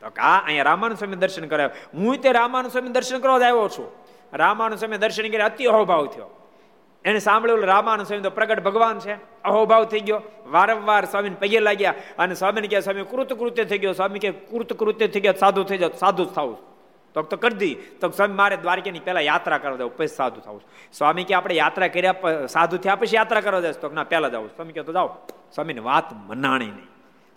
તો 0.00 0.10
કા 0.10 0.36
અહીંયા 0.38 0.62
રામાનુ 0.62 0.94
સ્વામી 0.94 1.16
દર્શન 1.16 1.46
કરાવ્યો. 1.46 2.00
હું 2.00 2.16
તે 2.16 2.32
રામાનુ 2.32 2.68
સ્વામી 2.68 2.88
દર્શન 2.88 3.18
કરવા 3.18 3.38
જ 3.38 3.42
આવ્યો 3.42 3.68
છું. 3.68 3.92
રામાનુ 4.32 4.76
સ્વામી 4.76 4.96
દર્શન 4.96 5.22
કરી 5.22 5.38
અતિ 5.38 5.64
અહોભાવ 5.64 6.06
થયો. 6.06 6.43
એને 7.04 7.18
સાંભળ્યું 7.18 7.64
રામાનુ 7.64 8.04
સ્વામી 8.04 8.22
તો 8.22 8.30
પ્રગટ 8.30 8.62
ભગવાન 8.62 8.98
છે. 8.98 9.42
અહોભાવ 9.42 9.84
થઈ 9.84 10.00
ગયો. 10.00 10.22
વારંવાર 10.46 11.04
સ્વામીને 11.04 11.36
પગે 11.40 11.60
લાગ્યા 11.60 11.94
અને 12.18 12.34
સ્વામીને 12.34 12.68
કહે 12.68 12.80
સ્વામી 12.80 13.02
કૃત 13.02 13.32
કૃત્ય 13.32 13.64
થઈ 13.64 13.78
ગયો. 13.78 13.92
સ્વામી 13.92 14.18
કે 14.18 14.30
કૃત 14.30 14.72
કૃત્ય 14.72 15.06
થઈ 15.06 15.20
ગયા, 15.20 15.32
સાધુ 15.32 15.64
થઈ 15.64 15.78
જાવ 15.78 15.90
સાધુ 15.90 16.24
થવું 16.24 16.56
તો 17.14 17.22
તો 17.22 17.36
કરી 17.36 17.56
દી. 17.56 17.74
તો 17.74 18.10
સ્વામી, 18.10 18.34
મારે 18.34 18.56
દ્વારકાની 18.56 18.98
પહેલા 18.98 19.20
યાત્રા 19.20 19.58
કરવા 19.58 19.76
દઉં 19.76 19.96
પછી 19.96 20.06
સાધુ 20.06 20.40
થવું 20.40 20.62
સ્વામી 20.92 21.24
કે 21.24 21.34
આપણે 21.34 21.54
યાત્રા 21.54 21.88
કર્યા 21.88 22.46
સાધુ 22.46 22.76
થયા 22.76 22.96
પછી 22.96 23.16
યાત્રા 23.16 23.40
કરવા 23.40 23.60
જાય 23.60 23.72
તો 23.72 23.88
ના, 23.88 24.04
પહેલાં 24.04 24.30
જાવ 24.30 24.46
સ્વામી 24.46 24.72
કે 24.72 24.82
તો 24.82 24.92
જાઓ. 24.92 25.16
સ્વામીને 25.54 25.80
વાત 25.80 26.12
મનાણી 26.12 26.66
નહીં. 26.66 26.88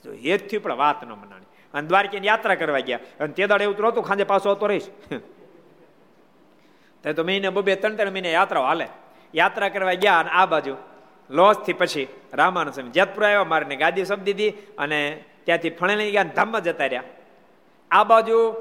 જો 0.04 0.12
હેતથી 0.12 0.58
પણ 0.58 0.76
વાત 0.76 1.04
ન 1.04 1.12
મનાણી. 1.12 1.46
અને 1.74 1.88
દ્વારકાની 1.88 2.28
યાત્રા 2.28 2.56
કરવા 2.56 2.80
ગયા. 2.80 3.00
અને 3.20 3.34
તે 3.34 3.48
દાડે 3.48 3.64
એવું 3.64 3.88
હતું 3.88 4.04
ખાંજે 4.04 4.24
પાછો 4.24 4.52
હતો 4.52 4.68
રહીશ. 4.68 5.12
તો 7.16 7.24
મહિને 7.24 7.50
બબે 7.50 7.76
ત્રણ 7.76 7.96
ત્રણ 7.96 8.12
મહિને 8.12 8.32
યાત્રા 8.32 8.62
હાલે. 8.62 8.88
યાત્રા 9.36 9.70
કરવા 9.70 9.94
ગયા 9.94 10.20
અને 10.20 10.30
આ 10.30 10.46
બાજુ 10.46 10.76
લોસથી 11.30 11.74
પછી 11.74 12.08
રામાનુ 12.34 12.72
સ્વામી 12.72 12.90
જેતપુર 12.90 13.26
આવ્યા, 13.26 13.44
મારીને 13.44 13.76
ગાદી 13.76 14.06
શબ્દ 14.06 14.24
દીધી 14.24 14.50
અને 14.78 15.24
ત્યાંથી 15.44 15.70
ફણેલી 15.70 16.12
ગયા 16.12 16.24
ધામમાં 16.24 16.62
જતા 16.62 16.86
રહ્યા. 16.86 17.04
આ 17.92 18.04
બાજુ 18.04 18.54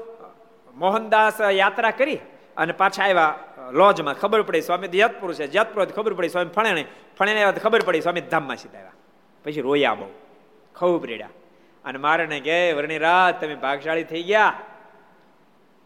મોહનદાસ 0.75 1.41
યાત્રા 1.41 1.91
કરી 1.91 2.19
અને 2.57 2.73
પાછા 2.73 3.03
આવ્યા 3.03 3.39
લોજમાં. 3.71 4.13
ખબર 4.13 4.41
પડી 4.41 4.61
સ્વામી 4.61 4.87
જેતપુર 4.87 5.33
છે. 5.33 5.47
જેતપુર 5.47 5.85
ખબર 5.85 6.13
પડી 6.13 6.29
સ્વામી 6.29 6.49
ફણેણે 6.49 7.43
આવ્યા 7.43 7.51
ખબર 7.51 7.81
પડી 7.81 8.01
સ્વામી 8.01 8.21
ધામમાં 8.21 8.55
સીધા 8.55 8.77
આવ્યા. 8.77 8.91
પછી 9.43 9.61
રોયા 9.61 9.93
બહુ. 9.93 10.07
ખૂબ 10.75 11.05
રેડ્યા. 11.05 11.29
અને 11.85 11.97
મારે 11.97 12.39
કે 12.39 12.73
વર્ણિરાજ 12.73 13.35
તમે 13.41 13.55
ભાગશાળી 13.55 14.03
થઈ 14.03 14.23
ગયા. 14.23 14.53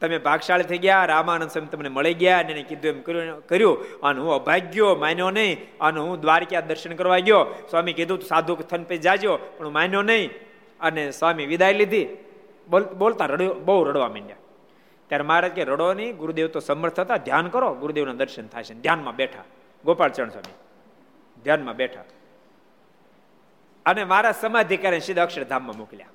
તમે 0.02 0.18
ભાગશાળી 0.18 0.64
થઈ 0.64 0.78
ગયા, 0.78 1.06
રામાનંદ 1.06 1.52
સ્વામી 1.52 1.68
તમને 1.68 1.90
મળી 1.90 2.14
ગયા 2.14 2.40
અને 2.40 2.52
એને 2.52 2.64
કીધું 2.64 2.92
એમ 2.92 3.02
કર્યું 3.02 3.48
કર્યું. 3.48 4.02
અને 4.02 4.20
હું 4.20 4.34
અભાગ્યો, 4.34 4.96
માન્યો 4.96 5.32
નહીં. 5.32 5.78
અને 5.82 6.00
હું 6.00 6.22
દ્વારકા 6.22 6.62
દર્શન 6.62 6.96
કરવા 6.96 7.20
ગયો. 7.20 7.68
સ્વામી 7.70 7.94
કીધું 7.94 8.22
સાધુ 8.22 8.56
થન 8.56 8.84
પે 8.84 8.98
જાજો. 8.98 9.38
પણ 9.58 9.66
હું 9.66 9.74
માન્યો 9.74 10.02
નહીં. 10.02 10.30
અને 10.80 11.12
સ્વામી 11.12 11.46
વિદાય 11.46 11.74
લીધી. 11.74 12.08
બોલતા 12.98 13.26
રડ્યો, 13.26 13.54
બહુ 13.54 13.84
રડવા 13.84 14.08
માંડ્યા. 14.08 14.36
ત્યારે 15.08 15.24
મહારાજ 15.24 15.52
કે, 15.52 15.64
રડો 15.64 15.94
નહીં. 15.94 16.18
ગુરુદેવ 16.18 16.48
તો 16.48 16.60
સમર્થ 16.60 17.00
હતા. 17.00 17.18
ધ્યાન 17.18 17.48
કરો. 17.48 17.74
ગુરુદેવના 17.74 18.14
દર્શન 18.14 18.48
થાય 18.48 18.64
છે 18.64 18.74
ધ્યાનમાં 18.74 19.16
બેઠા. 19.16 19.44
ગોપાલચરણ 19.86 20.30
સ્વામી, 20.30 20.54
ધ્યાનમાં 21.44 21.76
બેઠા. 21.76 22.04
અને 23.86 24.04
મારા 24.04 24.32
સમાધિ 24.32 24.80
સીધા 25.00 25.24
અક્ષરધામમાં 25.24 25.78
મોકલ્યા. 25.78 26.08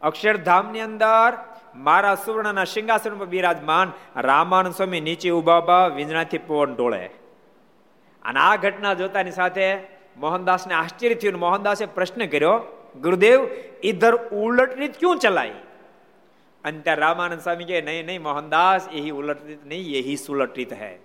અક્ષરધામની 0.00 0.80
અંદર 0.80 1.57
મારા 1.76 2.14
સુવર્ણના 2.14 2.64
સિંહાસન 2.64 3.18
પર 3.18 3.24
બિરાજમાન 3.24 3.92
રામાનંદ 4.16 4.74
સ્વામી 4.74 5.00
નીચે 5.00 5.30
ઊભા 5.30 5.60
ઊભા 5.60 5.86
વીંજણાથી 5.86 6.38
પવન 6.38 6.76
ડોળે 6.76 7.06
અને 8.24 8.40
આ 8.40 8.56
ઘટના 8.56 8.94
જોતાની 8.94 9.30
સાથે 9.30 9.76
મોહનદાસને 10.16 10.74
આશ્ચર્ય 10.74 11.14
થયું 11.14 11.38
મોહનદાસે 11.38 11.86
પ્રશ્ન 11.86 12.26
કર્યો, 12.26 12.84
ગુરુદેવ 13.00 13.40
ઈધર 13.84 14.14
ઉલટ 14.14 14.78
રીત 14.78 14.98
ક્યું 14.98 15.18
ચલાય 15.18 15.50
અને 16.64 16.80
ત્યાં 16.80 16.96
રામાનંદ 16.96 17.40
સ્વામી 17.40 17.64
કહે, 17.64 17.80
નહીં 17.80 18.06
નહીં, 18.06 18.22
મોહનદાસ 18.22 18.88
એ 18.92 19.10
ઉલટ 19.10 19.46
રીત 19.46 19.66
નહીં 19.66 20.12
એ 20.12 20.16
સુલટ 20.16 20.56
રીત 20.56 20.72
હૈ. 20.72 20.96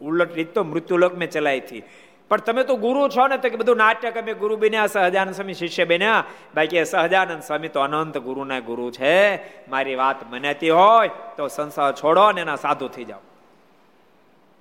ઉલટ 0.00 0.32
રીત 0.32 0.54
તો 0.54 0.64
મૃત્યુલોક 0.64 1.14
મેં 1.14 1.30
ચલાઈ 1.30 1.60
થી 1.60 1.82
પણ 2.28 2.40
તમે 2.40 2.64
તો 2.64 2.76
ગુરુ 2.76 3.08
છો 3.08 3.26
ને, 3.26 3.36
તો 3.36 3.48
કે 3.48 3.56
બધું 3.56 3.76
નાટક 3.76 4.16
અમે 4.16 4.34
ગુરુ 4.34 4.56
બન્યા, 4.56 4.86
સહજાનંદ 4.86 5.34
સ્વામી 5.34 5.54
શિષ્ય 5.54 5.84
બન્યા. 5.84 6.24
બાકી 6.54 6.84
સહજાનંદ 6.84 7.42
સ્વામી 7.42 7.68
તો 7.68 7.80
અનંત 7.80 8.18
ગુરુના 8.18 8.60
ગુરુ 8.60 8.90
છે. 8.90 9.36
મારી 9.68 9.94
વાત 9.94 10.16
મનાતી 10.30 10.70
હોય 10.70 11.10
તો 11.36 11.48
સંસાર 11.48 11.92
છોડો 11.92 12.32
ને 12.32 12.40
એના 12.40 12.56
સાધુ 12.56 12.88
થઈ 12.88 13.04
જાઓ. 13.04 13.18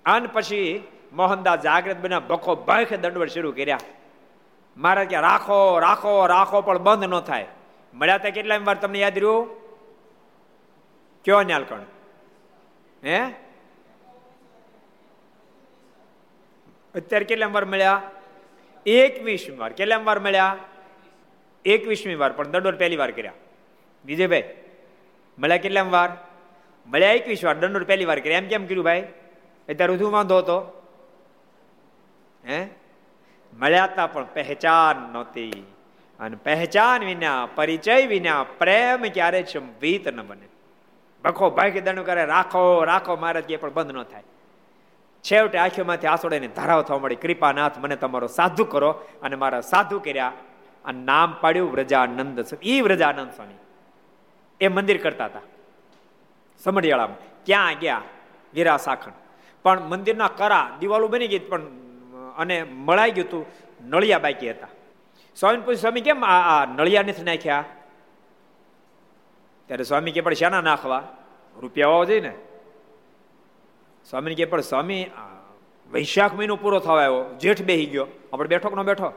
અને 0.06 0.28
પછી 0.28 0.88
મોહનદાસ 1.14 1.60
જાગૃત 1.60 1.98
બન્યા 1.98 2.20
બખો 2.20 2.56
ભખ 2.56 2.94
દંડવડ 2.94 3.30
શરૂ 3.30 3.52
કર્યા. 3.52 3.80
મારા 4.78 5.04
કે 5.04 5.20
રાખો 5.20 5.80
રાખો 5.80 6.28
રાખો, 6.28 6.62
પણ 6.62 6.78
બંધ 6.78 7.04
ન 7.04 7.20
થાય. 7.20 7.48
મળ્યા 7.94 8.18
ત્યાં 8.18 8.34
કેટલા 8.34 8.58
વાર 8.58 8.76
તમને 8.76 9.00
યાદ 9.00 9.14
રહ્યું? 9.14 9.62
કયો 11.26 11.42
ન્યાલકણ 11.42 11.80
હે? 13.04 13.41
અત્યારે 16.96 17.26
કેટલા 17.26 17.48
વાર 17.48 17.66
મળ્યા? 17.66 18.12
એકવીસમી 18.86 19.56
વાર 19.56 19.74
કેટલા 19.74 19.98
વાર 19.98 20.20
મળ્યા? 20.20 20.58
એકવીસમી 21.66 22.16
વાર 22.16 22.32
પણ 22.32 22.48
દંડોર 22.48 22.76
પહેલી 22.76 22.98
વાર 22.98 23.12
કર્યા. 23.12 23.34
વિજયભાઈ, 24.06 24.44
મળ્યા 25.40 25.58
કેટલા 25.58 25.84
વાર 25.84 26.10
મળ્યા 26.88 27.12
એકવીસ 27.12 27.46
વાર 27.46 27.58
દંડોર 27.58 27.84
પહેલી 27.84 28.06
વાર 28.06 28.20
કર્યા. 28.20 28.38
એમ 28.38 28.48
કેમ 28.48 28.66
કર્યું 28.66 28.86
ભાઈ? 28.86 29.02
અત્યારે 29.70 29.98
શું 29.98 30.12
વાંધો 30.12 30.38
હતો? 30.38 30.88
હે? 32.48 32.68
મળ્યા 33.60 33.84
હતા 33.84 34.08
પણ 34.08 34.28
પહેચાન 34.34 35.14
નહોતી. 35.14 35.66
અને 36.20 36.38
પહેચાન 36.44 37.04
વિના, 37.04 37.48
પરિચય 37.56 38.06
વિના, 38.06 38.44
પ્રેમ 38.44 39.06
ક્યારે 39.14 39.44
સંવિત 39.44 40.08
ન 40.08 40.22
બને. 40.22 40.48
ભખો 41.24 41.50
ભાઈ 41.50 41.72
દંડ 41.72 42.00
કરે, 42.00 42.26
રાખો 42.26 42.84
રાખો 42.84 43.16
મહારાજ 43.16 43.44
કે 43.44 43.58
પણ 43.58 43.74
બંધ 43.74 43.92
ન 43.92 44.04
થાય. 44.04 44.24
છેવટે 45.24 45.58
આંખોમાંથી 45.58 46.08
આસોડાની 46.08 46.48
ધારાઓ 46.48 46.82
થવા 46.82 47.00
મળી. 47.00 47.16
કૃપાનાથ, 47.16 47.78
મને 47.78 47.96
તમારો 47.96 48.28
સાધુ 48.28 48.66
કરો 48.66 48.92
અને 49.22 49.36
મારા 49.36 49.62
સાધુ 49.62 50.00
કર્યા. 50.00 50.34
આ 50.86 50.92
નામ 50.92 51.38
પાડ્યું 51.42 51.72
વ્રજાનંદ 51.72 52.46
એ 52.62 52.82
વ્રજાનંદ 52.82 53.32
સ્વામી. 53.32 53.54
એ 54.62 54.68
મંદિર 54.68 55.04
કરતા 55.04 55.26
હતા. 55.26 55.40
સમઢિયાળામાં. 56.64 57.46
ક્યાં 57.46 57.74
ગયા? 57.74 58.02
વીરા 58.54 58.78
સાખણ 58.78 59.12
પણ 59.64 59.82
મંદિરના 59.82 60.28
કરા, 60.28 60.78
દિવાલો 60.80 61.08
બની 61.08 61.28
ગઈ 61.28 61.40
પણ, 61.40 61.62
અને 62.38 62.64
મળાઈ 62.64 63.12
ગયું 63.12 63.28
હતું 63.28 63.46
નળિયા 63.88 64.20
બાકી 64.20 64.52
હતા. 64.52 64.68
સ્વામી 65.36 65.58
પૂછ્યું, 65.58 65.76
સ્વામી, 65.76 66.02
કેમ 66.02 66.26
આ 66.26 66.66
નળિયા 66.66 67.04
નથી 67.04 67.24
નાખ્યા? 67.24 67.64
ત્યારે 69.66 69.84
સ્વામી 69.84 70.12
કે, 70.12 70.22
પણ 70.22 70.34
શાના 70.34 70.62
નાખવા? 70.62 71.08
રૂપિયા 71.60 71.88
હોવા 71.88 72.04
જોઈએ 72.04 72.22
ને. 72.22 72.34
સ્વામીને 74.10 74.36
કહે, 74.36 74.46
પણ 74.46 74.62
સ્વામી 74.62 75.12
વૈશાખ 75.92 76.34
મહિનો 76.34 76.56
પૂરો 76.56 76.80
થવા 76.80 77.04
આવ્યો. 77.04 77.38
જેઠ 77.38 77.62
બેહી 77.62 77.86
ગયો. 77.86 78.08
આપણે 78.34 78.48
બેઠો 78.48 78.70
કે 78.70 78.76
ન 78.76 78.84
બેઠો. 78.84 79.14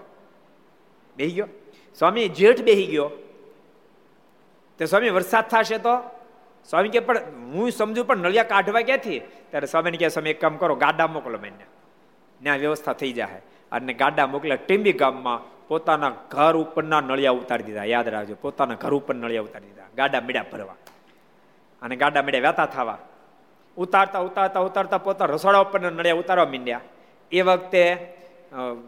બેહી 1.16 1.30
ગયો. 1.30 1.48
સ્વામી, 1.98 2.28
જેઠ 2.28 2.62
બેહી 2.62 2.86
ગયો. 2.86 3.10
તે 4.78 4.86
સ્વામી, 4.86 5.10
વરસાદ 5.10 5.44
થશે 5.44 5.78
તો? 5.78 5.96
સ્વામી 6.70 6.88
કે 6.88 7.00
પણ 7.00 7.18
હું 7.18 7.70
સમજુ, 7.70 8.04
પણ 8.04 8.16
નળિયા 8.16 8.44
કાઢવા 8.44 8.80
ક્યાંથી? 8.80 9.18
ત્યારે 9.20 9.66
સ્વામીને 9.66 9.96
કહે, 9.96 10.08
સ્વામી, 10.08 10.30
એક 10.30 10.40
કામ 10.40 10.56
કરો, 10.56 10.74
ગાડા 10.74 11.06
મોકલો 11.06 11.38
મને. 11.38 11.64
ત્યાં 12.42 12.58
વ્યવસ્થા 12.58 12.92
થઈ 12.92 13.12
જાય 13.12 13.42
અને 13.72 13.94
ગાડા 13.94 14.26
મોકલ્યા. 14.26 14.56
ટીંબી 14.56 14.92
ગામમાં 14.92 15.68
પોતાના 15.68 16.12
ઘર 16.28 16.56
ઉપરના 16.56 17.00
નળિયા 17.00 17.32
ઉતારી 17.32 17.64
દીધા. 17.64 17.84
યાદ 17.84 18.08
રાખજો, 18.08 18.36
પોતાના 18.40 18.74
ઘર 18.74 18.94
ઉપર 18.94 19.14
નળિયા 19.14 19.42
ઉતારી 19.42 19.66
દીધા. 19.66 19.82
ગાડા 19.96 20.20
મેળ્યા 20.20 20.44
ભરવા. 20.52 20.74
અને 21.82 21.96
ગાડા 21.96 22.22
મેળ્યા 22.22 22.40
વ્યાતા 22.40 22.66
થવા. 22.66 22.98
ઉતારતા 23.76 24.18
ઉતારતા 24.18 24.60
ઉતારતા 24.60 24.98
પોતા 24.98 25.24
રસોડા 25.24 25.58
ઉપર 25.58 25.80
નળિયા 25.80 26.14
ઉતારવા 26.14 26.44
માંડ્યા. 26.44 26.80
એ 27.32 27.40
વખતે 27.40 27.84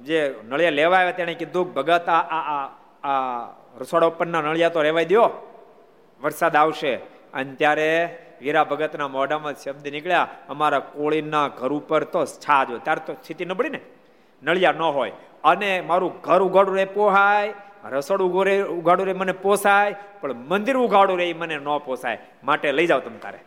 જે 0.02 0.18
નળિયા 0.48 0.70
લેવા 0.70 0.98
આવ્યા 0.98 1.18
તેણે 1.18 1.34
કીધું, 1.34 1.74
ભગત, 1.74 2.08
આ 2.08 2.70
આ 3.04 3.48
રસોડા 3.78 4.06
ઉપરના 4.06 4.40
નળિયા 4.40 4.68
તો 4.68 4.82
રહેવાય 4.82 5.04
દો 5.04 5.24
વરસાદ 6.20 6.56
આવશે. 6.56 6.94
અને 7.34 7.54
ત્યારે 7.54 7.88
વીરા 8.40 8.64
ભગતના 8.64 9.08
મોઢામાં 9.08 9.54
શબ્દ 9.54 9.88
નીકળ્યા, 9.88 10.28
અમારા 10.48 10.78
કોળીના 10.78 11.48
ઘર 11.48 11.72
ઉપર 11.72 12.04
તો 12.04 12.26
છાજ 12.26 12.68
ત્યારે 12.84 13.00
તો 13.06 13.12
સ્થિતિ 13.12 13.44
નબળી 13.44 13.68
ને. 13.68 13.80
નળિયા 14.42 14.72
ન 14.72 14.82
હોય. 14.82 15.12
અને 15.44 15.80
મારું 15.80 16.20
ઘર 16.20 16.40
ઉગાડું 16.42 16.76
રે, 16.76 16.84
પોહાય. 16.84 17.54
રસોડું 17.84 18.26
ઉગો 18.28 18.42
ઉઘાડું 18.74 19.06
રે, 19.06 19.12
મને 19.12 19.32
પોસાય. 19.32 19.94
પણ 20.20 20.34
મંદિર 20.34 20.76
ઉગાડું 20.76 21.18
રે 21.18 21.32
મને 21.32 21.56
ન 21.58 21.68
પોસાય. 21.84 22.18
માટે 22.44 22.72
લઈ 22.72 22.86
જાઓ 22.86 23.00
તમે 23.00 23.18
તારે. 23.18 23.38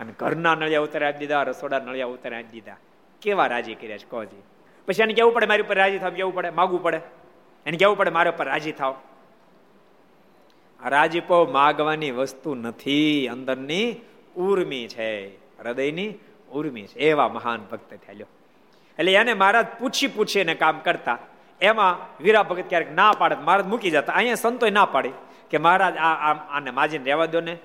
અને 0.00 0.12
ઘરના 0.18 0.54
નળિયા 0.54 0.80
ઉતારે 0.80 1.06
આપી 1.06 1.18
દીધા, 1.18 1.42
રસોડા 1.42 1.78
નળિયા 1.78 2.06
ઉતારે 2.06 2.36
આપી 2.36 2.52
દીધા. 2.52 2.76
કેવા 3.22 3.46
રાજી 3.46 3.74
કર્યા 3.74 3.98
છે 3.98 4.08
કોજી 4.10 4.42
પછી 4.86 5.02
એને 5.02 5.14
કેવું 5.14 5.32
પડે 5.34 5.46
મારી 5.46 5.62
ઉપર 5.62 5.76
રાજી 5.76 5.98
થાવ, 5.98 6.10
કેવું 6.10 6.34
પડે? 6.34 6.50
માગવું 6.50 6.82
પડે. 6.82 7.00
એને 7.66 7.76
કેવું 7.76 7.96
પડે? 7.98 8.10
મારા 8.10 8.30
ઉપર 8.30 8.46
રાજી 8.46 8.72
થાવ. 8.72 8.94
રાજીપો 10.84 11.44
માગવાની 11.46 12.10
વસ્તુ 12.10 12.54
નથી, 12.54 13.28
અંદરની 13.28 13.96
ઉર્મી 14.36 14.86
છે, 14.88 15.36
હૃદયની 15.60 16.14
ઉર્મી 16.52 16.86
છે. 16.86 16.98
એવા 16.98 17.28
મહાન 17.28 17.60
ભક્ત 17.70 17.90
થયેલો 18.06 18.26
એટલે 18.98 19.12
એને 19.14 19.34
મહારાજ 19.34 19.66
પૂછી 19.78 20.06
પૂછીને 20.06 20.54
કામ 20.54 20.78
કરતા. 20.78 21.18
એમાં 21.60 22.22
વીરા 22.22 22.42
ભગત 22.42 22.64
ક્યારેક 22.68 22.92
ના 22.92 23.12
પાડે 23.12 23.34
મહારાજ 23.34 23.66
મૂકી 23.66 23.90
જતા. 23.90 24.12
અહીંયા 24.12 24.34
સંતોય 24.34 24.70
ના 24.70 24.84
પાડી 24.84 25.12
કે 25.50 25.58
મહારાજ, 25.58 25.96
આ 25.96 26.32
આને 26.56 26.70
માજીને 26.70 27.04
રહેવા 27.04 27.26
દો 27.26 27.40
ને. 27.40 27.58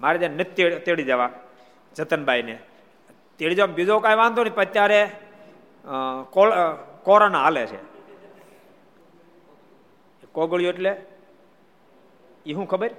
મહારાજ 0.00 0.24
નથી 0.24 0.70
તેડી 0.70 1.02
જવા 1.02 1.30
જતનભાઈને. 1.96 2.58
તેડી 3.38 3.66
બીજો 3.76 3.98
કાંઈ 4.00 4.20
વાંધો 4.22 4.42
નહીં 4.44 4.60
અત્યારે 4.66 5.00
કોરોના 7.04 7.42
હાલે 7.44 7.66
છે. 7.66 7.80
કોગળિયું 10.32 10.72
એટલે? 10.74 10.92
એ 12.46 12.52
શું 12.54 12.66
ખબર? 12.68 12.90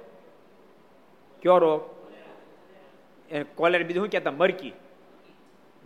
કયો 1.42 1.58
રોગ? 1.58 1.80
એ 3.30 3.42
કોલેર 3.42 3.82
બીજું 3.86 4.02
શું 4.04 4.12
કહેતા? 4.12 4.30
મરકી. 4.30 4.72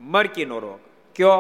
મરકીનો 0.01 0.59
રોગ. 0.59 0.81
કયો? 1.17 1.37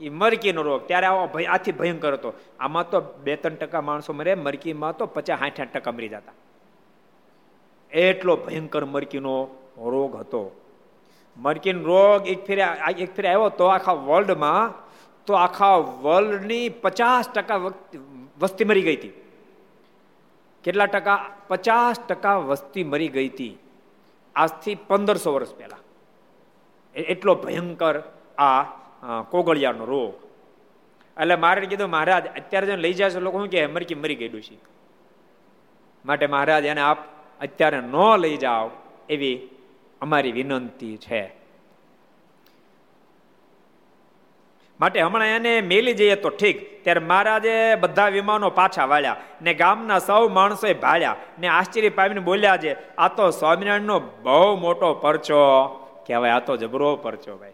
એ 0.00 0.08
મરકીનો 0.08 0.62
રોગ. 0.62 0.86
ત્યારે 0.86 1.06
આવો 1.06 1.26
ભય, 1.34 1.46
આથી 1.46 1.72
ભયંકર 1.72 2.12
હતો. 2.12 2.32
આમાં 2.60 2.88
તો 2.90 3.00
બે 3.24 3.36
ત્રણ 3.36 3.54
ટકા 3.54 3.80
માણસો 3.80 4.12
મરે, 4.12 4.34
મરકીમાં 4.34 4.96
તો 4.96 5.06
પચાસ, 5.06 5.38
સાઠ, 5.38 5.60
આઠ 5.60 5.72
ટકા 5.74 5.92
મરી 5.92 6.08
જતા. 6.08 6.34
એટલો 7.92 8.36
ભયંકર 8.36 8.84
મરકીનો 8.84 9.34
રોગ 9.92 10.16
હતો. 10.16 10.42
મરકીન 11.36 11.82
રોગ 11.82 12.28
એક 12.28 12.46
ફેરે 12.46 12.62
એક 12.98 13.16
ફેરે 13.16 13.28
આવ્યો 13.28 13.48
તો 13.48 13.64
આખા 13.64 13.92
વર્લ્ડમાં 13.92 14.74
તો 15.26 15.34
આખા 15.34 15.76
વર્લ્ડની 15.76 16.68
પચાસ 16.68 17.28
ટકા 17.28 17.56
વસ્તી 18.40 18.64
મરી 18.64 18.82
ગઈ 18.82 18.96
હતી. 18.96 19.12
કેટલા 20.64 20.86
ટકા? 20.86 21.18
પચાસ 21.48 22.00
ટકા 22.00 22.36
વસ્તી 22.36 22.84
મરી 22.84 23.08
ગઈ 23.08 23.28
હતી. 23.28 23.58
આજથી 24.36 24.74
પંદરસો 24.74 25.34
વર્ષ 25.34 25.54
પહેલા. 25.54 25.78
એટલો 26.94 27.34
ભયંકર 27.34 28.02
આ 28.38 28.62
કોગળિયાનો 29.30 29.84
રોગ. 29.84 30.14
એટલે 31.20 31.36
મારે 31.36 31.66
કીધું, 31.66 31.90
મહારાજ, 31.90 32.26
અત્યારે 32.26 32.66
જો 32.66 32.76
લઈ 32.76 32.92
જાય 32.92 33.20
લોકો, 33.20 33.38
શું 33.38 33.50
કે 33.50 33.66
મરકી 33.66 33.94
મરી 33.94 34.14
ગયેલું 34.14 34.42
છે 34.42 34.56
માટે 36.04 36.26
મહારાજ, 36.26 36.64
એને 36.64 36.80
આપ 36.80 36.98
અત્યારે 37.40 37.80
ન 37.80 37.96
લઈ 38.18 38.36
જાઓ 38.36 38.70
એવી 39.08 39.36
અમારી 40.02 40.32
વિનંતી 40.32 40.96
છે. 40.96 41.42
માટે 44.80 45.00
હમણાં 45.00 45.28
એને 45.28 45.60
મેલી 45.60 45.94
જઈએ 45.94 46.14
તો 46.14 46.28
ઠીક. 46.28 46.84
ત્યારે 46.84 47.00
મહારાજે 47.00 47.74
બધા 47.74 48.08
વિમાનો 48.08 48.50
પાછા 48.50 48.84
વાળ્યા 48.84 49.16
ને 49.42 49.54
ગામના 49.54 49.98
સૌ 49.98 50.28
માણસોએ 50.28 50.74
ભાળ્યા 50.74 51.16
ને 51.38 51.46
આશ્ચર્ય 51.48 51.88
પામીને 51.88 52.20
બોલ્યા 52.20 52.56
છે, 52.56 52.96
આ 52.96 53.08
તો 53.08 53.30
સ્વામિનારાયણનો 53.30 54.00
બહુ 54.00 54.56
મોટો 54.56 54.94
પરચો. 54.94 55.68
કહેવાય 56.06 56.30
આ 56.30 56.40
તો 56.40 56.56
જબરો 56.56 56.96
પરચો 56.96 57.36
ભાઈ. 57.36 57.52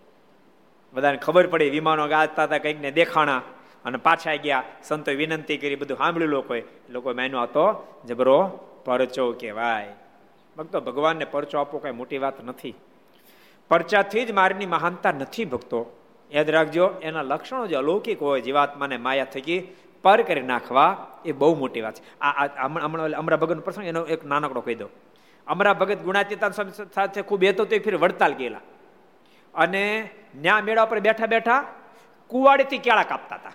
બધાને 0.93 1.17
ખબર 1.17 1.47
પડી 1.47 1.71
વિમાનો 1.71 2.09
ગાજતા 2.09 2.45
હતા 2.45 2.59
કંઈક 2.59 2.81
ને 2.81 2.91
દેખાણા. 2.91 3.43
અને 3.85 3.99
પાછા 3.99 4.35
ગયા, 4.35 4.63
સંતોએ 4.83 5.15
વિનંતી 5.15 5.57
કરી, 5.57 5.77
બધું 5.77 5.97
સાંભળ્યું 5.97 6.31
લોકોએ. 6.31 6.63
લોકો 6.91 7.13
માન્યો, 7.13 7.39
આ 7.39 7.47
તો 7.47 7.97
જબરો 8.07 8.49
પરચો 8.85 9.33
કહેવાય. 9.33 9.95
ભક્તો, 10.59 10.81
ભગવાનને 10.81 11.25
પરચો 11.25 11.59
આપવો 11.59 11.79
કઈ 11.79 11.91
મોટી 11.91 12.19
વાત 12.19 12.45
નથી. 12.45 12.75
પરચાથી 13.69 14.25
જ 14.25 14.33
મારની 14.33 14.67
મહાનતા 14.67 15.13
નથી 15.13 15.45
ભક્તો. 15.45 15.81
યાદ 16.31 16.51
રાખજો, 16.51 16.89
એના 17.03 17.23
લક્ષણો 17.23 17.67
જે 17.67 17.77
અલૌકિક 17.77 18.23
હોય, 18.23 18.41
જીવાત્માને 18.41 18.97
માયા 18.97 19.25
થકી 19.25 19.59
પર 20.03 20.23
કરી 20.23 20.43
નાખવા, 20.43 20.87
એ 21.25 21.33
બહુ 21.33 21.55
મોટી 21.55 21.81
વાત 21.81 21.95
છે. 21.95 22.21
આ 22.21 22.65
હમણાં 22.65 23.13
અમરા 23.13 23.37
ભગત 23.37 23.61
પ્રસંગ, 23.61 23.85
એનો 23.85 24.07
એક 24.07 24.25
નાનકડો 24.25 24.61
કહી 24.61 24.75
દો 24.75 24.89
અમરા 25.47 25.75
ભગત 25.75 25.99
ગુણાતીતા 25.99 26.51
સાથે 26.95 27.23
ખૂબ 27.23 27.45
એ 27.45 27.53
તો 27.53 27.65
ફિર 27.65 27.97
વડતાલ 27.97 28.35
ગયેલા. 28.35 28.61
અને 29.55 30.11
ન્યા 30.37 30.61
મેળા 30.61 30.85
પર 30.85 31.01
બેઠા 31.01 31.27
બેઠા 31.27 31.65
કુવાડીથી 32.27 32.79
કેળા 32.79 33.03
કાપતા 33.03 33.37
હતા. 33.37 33.53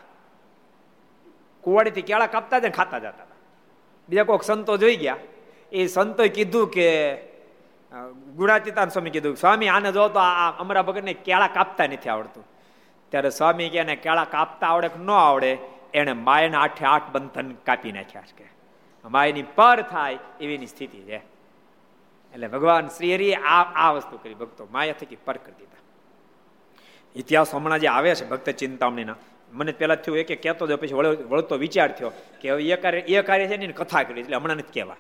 કુવાડીથી 1.62 2.02
કેળા 2.02 2.28
કાપતા 2.28 2.60
જ 2.60 2.72
ખાતા 2.72 3.00
જતા 3.00 3.10
હતા. 3.10 3.38
બીજા 4.10 4.24
કોઈક 4.24 4.44
સંતો 4.44 4.78
જોઈ 4.78 4.96
ગયા. 4.96 5.18
એ 5.74 5.88
સંતોએ 5.88 6.30
કીધું 6.30 6.72
કે 6.72 6.88
ગુણાતીતાન 8.36 8.90
સ્વામી 8.90 9.10
કીધું, 9.10 9.36
સ્વામી, 9.36 9.68
આને 9.68 9.92
જો 9.92 10.08
તો 10.10 10.20
આ 10.20 10.52
અમરા 10.60 10.82
ભગતને 10.82 11.14
કેળા 11.14 11.48
કાપતા 11.48 11.86
નથી 11.88 12.10
આવડતું. 12.10 12.44
ત્યારે 13.10 13.30
સ્વામી 13.30 13.70
કે 13.70 13.78
એને 13.78 13.96
કેળા 13.96 14.26
કાપતા 14.26 14.68
આવડે 14.68 14.88
કે 14.88 15.00
ન 15.00 15.10
આવડે, 15.10 15.58
એને 15.94 16.14
માયના 16.14 16.62
આઠે 16.62 16.86
આઠ 16.86 17.10
બંધન 17.12 17.54
કાપી 17.66 17.92
નાખ્યા 17.92 18.22
છે. 18.22 18.44
કે, 18.44 18.50
માયની 19.06 19.44
પર 19.44 19.82
થાય 19.82 20.18
એવીની 20.42 20.68
સ્થિતિ 20.68 20.98
છે. 20.98 21.20
એટલે 22.34 22.48
ભગવાન 22.48 22.88
શ્રી 22.88 23.34
આ 23.34 23.62
આ 23.76 23.92
વસ્તુ 23.92 24.18
કરી, 24.18 24.34
ભક્તો 24.34 24.68
માયા 24.72 24.94
થકી 24.94 25.16
પર 25.16 25.38
કરી 25.38 25.58
દીધા. 25.60 25.82
ઇતિહાસ 27.16 27.56
હમણાં 27.56 27.80
જે 27.80 27.88
આવે 27.88 28.16
છે 28.16 28.26
ભક્ત 28.30 28.50
ચિંતામણીના, 28.50 29.16
મને 29.52 29.72
પેલા 29.72 29.96
થયું, 29.96 30.18
એક 30.18 30.44
કહેતો 30.44 30.68
જ, 30.68 30.74
પછી 30.74 30.94
વળતો 31.30 31.56
વિચાર 31.56 31.92
થયો 31.92 32.12
કે 32.42 32.50
હવે 32.50 32.64
એ 32.64 32.76
કાર્ય 32.76 33.00
એ 33.00 33.22
કાર્ય 33.22 33.48
છે 33.48 33.58
ને 33.58 33.68
કથા 33.68 34.04
કરી, 34.04 34.22
એટલે 34.22 34.36
હમણાં 34.36 34.58
નથી 34.58 34.74
કહેવા. 34.74 34.96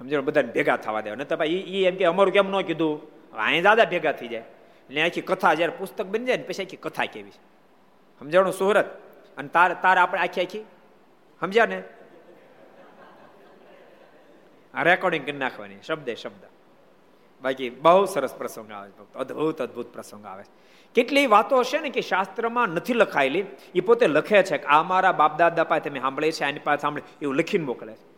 સમજો 0.00 0.22
બધાને 0.22 0.52
ભેગા 0.52 0.76
થવા 0.76 1.00
દેવા. 1.00 1.16
નતા 1.16 1.36
ભાઈ 1.36 1.48
એ 1.48 1.86
એમ 1.86 1.96
કે, 1.96 2.04
અમારું 2.04 2.32
કેમ 2.32 2.50
ન 2.50 2.60
કીધું? 2.60 3.20
અહીં 3.32 3.62
દાદા 3.62 3.84
ભેગા 3.84 4.12
થઈ 4.12 4.28
જાય. 4.28 4.40
એટલે 4.40 5.02
આખી 5.02 5.20
કથા 5.20 5.54
જ્યારે 5.54 5.72
પુસ્તક 5.78 6.06
બની 6.06 6.24
જાય 6.24 6.36
ને, 6.36 6.42
પછી 6.42 6.64
આખી 6.64 6.76
કથા 6.76 7.04
કેવી 7.04 7.30
છે. 7.30 7.50
સમજાણું 8.18 8.52
સુહરત 8.52 8.86
અને 9.36 9.48
તાર 9.48 9.74
તાર 9.74 9.98
આપણે 9.98 10.20
આખી 10.20 10.44
આખી? 10.44 10.60
સમજ્યા 11.40 11.66
ને? 11.66 11.82
રેકોર્ડિંગ 14.82 15.26
કરી 15.26 15.36
નાખવાની. 15.36 15.76
શબ્દે 15.86 16.14
શબ્દ. 16.14 16.44
બાકી 17.42 17.70
બહુ 17.70 18.04
સરસ 18.04 18.34
પ્રસંગ 18.34 18.72
આવે 18.72 18.90
છે 18.90 19.14
અદભુત 19.14 19.62
અદભુત 19.62 19.92
પ્રસંગ 19.92 20.26
આવે 20.26 20.42
છે. 20.42 20.48
કેટલી 20.94 21.26
વાતો 21.26 21.58
હશે 21.58 21.78
ને 21.78 21.88
કે 21.88 22.00
શાસ્ત્રમાં 22.00 22.68
નથી 22.68 22.92
લખાયેલી. 22.92 23.44
એ 23.74 23.80
પોતે 23.80 24.06
લખે 24.06 24.42
છે 24.42 24.58
કે, 24.58 24.64
આ 24.64 24.82
મારા 24.82 25.12
બાપ 25.12 25.38
દાદા 25.38 25.64
પાસે 25.64 25.90
તમે 25.90 26.00
સાંભળે 26.00 26.32
છે, 26.32 26.44
આની 26.44 26.58
પાસે 26.58 26.80
સાંભળે. 26.80 27.02
એવું 27.22 27.36
લખીને 27.36 27.64
મોકલે 27.64 27.92
છે. 27.92 28.09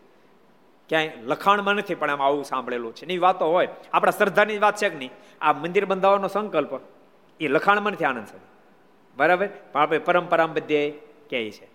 ક્યાંય 0.93 1.25
લખાણમાં 1.25 1.77
નથી, 1.81 1.95
પણ 1.95 2.11
આમ 2.11 2.23
આવું 2.23 2.45
સાંભળેલું 2.45 2.95
છે. 2.95 3.05
એની 3.05 3.19
વાતો 3.19 3.45
હોય, 3.49 3.69
આપણા 3.93 4.15
શ્રદ્ધાની 4.19 4.59
વાત 4.59 4.77
છે 4.77 4.89
કે 4.89 4.97
નહીં? 4.97 5.13
આ 5.41 5.53
મંદિર 5.53 5.85
બંધાવવાનો 5.85 6.29
સંકલ્પ, 6.29 6.73
એ 7.41 7.49
લખાણમાં 7.49 7.93
નથી 7.93 8.05
આનંદ 8.05 8.27
છે 8.27 8.41
બરાબર? 9.17 9.49
પણ 9.73 9.81
આપણે 9.83 9.99
પરંપરા 9.99 10.47
બધે 10.47 10.81
કહે 11.31 11.41
છે. 11.51 11.67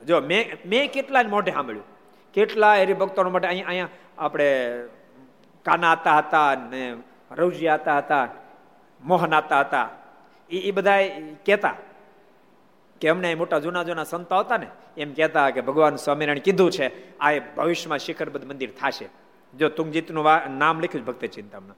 જો 0.00 0.20
મેં 0.20 0.56
મેં 0.66 0.84
કેટલા 0.92 1.22
મોઢે 1.28 1.52
સાંભળ્યું. 1.52 1.86
કેટલા 2.34 2.74
હરિભક્તોનો 2.80 3.30
માટે 3.30 3.48
અહીંયા 3.48 3.68
અહીંયા 3.68 4.24
આપણે 4.24 4.48
કાના 5.66 5.92
આતા 5.92 6.16
હતા 6.18 6.50
ને 6.72 6.82
રવજી 7.30 7.68
હતા 7.68 7.98
હતા, 7.98 8.26
મોહન 9.00 9.34
આતા 9.34 9.60
હતા, 9.60 9.88
એ 10.50 10.56
એ 10.68 10.70
બધા 10.70 10.98
કહેતા. 11.46 11.76
કે 13.00 13.08
અમને 13.08 13.34
મોટા 13.34 13.58
જૂના 13.58 13.82
જૂના 13.82 14.04
સંતો 14.04 14.36
હતા 14.38 14.56
ને, 14.56 14.68
એમ 14.96 15.10
કહેતા 15.14 15.50
કે 15.50 15.60
ભગવાન 15.60 15.96
સ્વામિનારાયણ 15.96 16.46
કીધું 16.46 16.70
છે, 16.70 16.86
આ 17.18 17.32
ભવિષ્યમાં 17.56 17.98
શિખરબદ્ધ 17.98 18.46
મંદિર 18.46 18.70
થશે. 18.80 19.08
જો 19.54 19.68
તુંગજીતનું 19.68 20.24
નામ 20.58 20.80
લખ્યું 20.80 21.04
ભક્ત 21.04 21.24
ચિંતામાં 21.36 21.76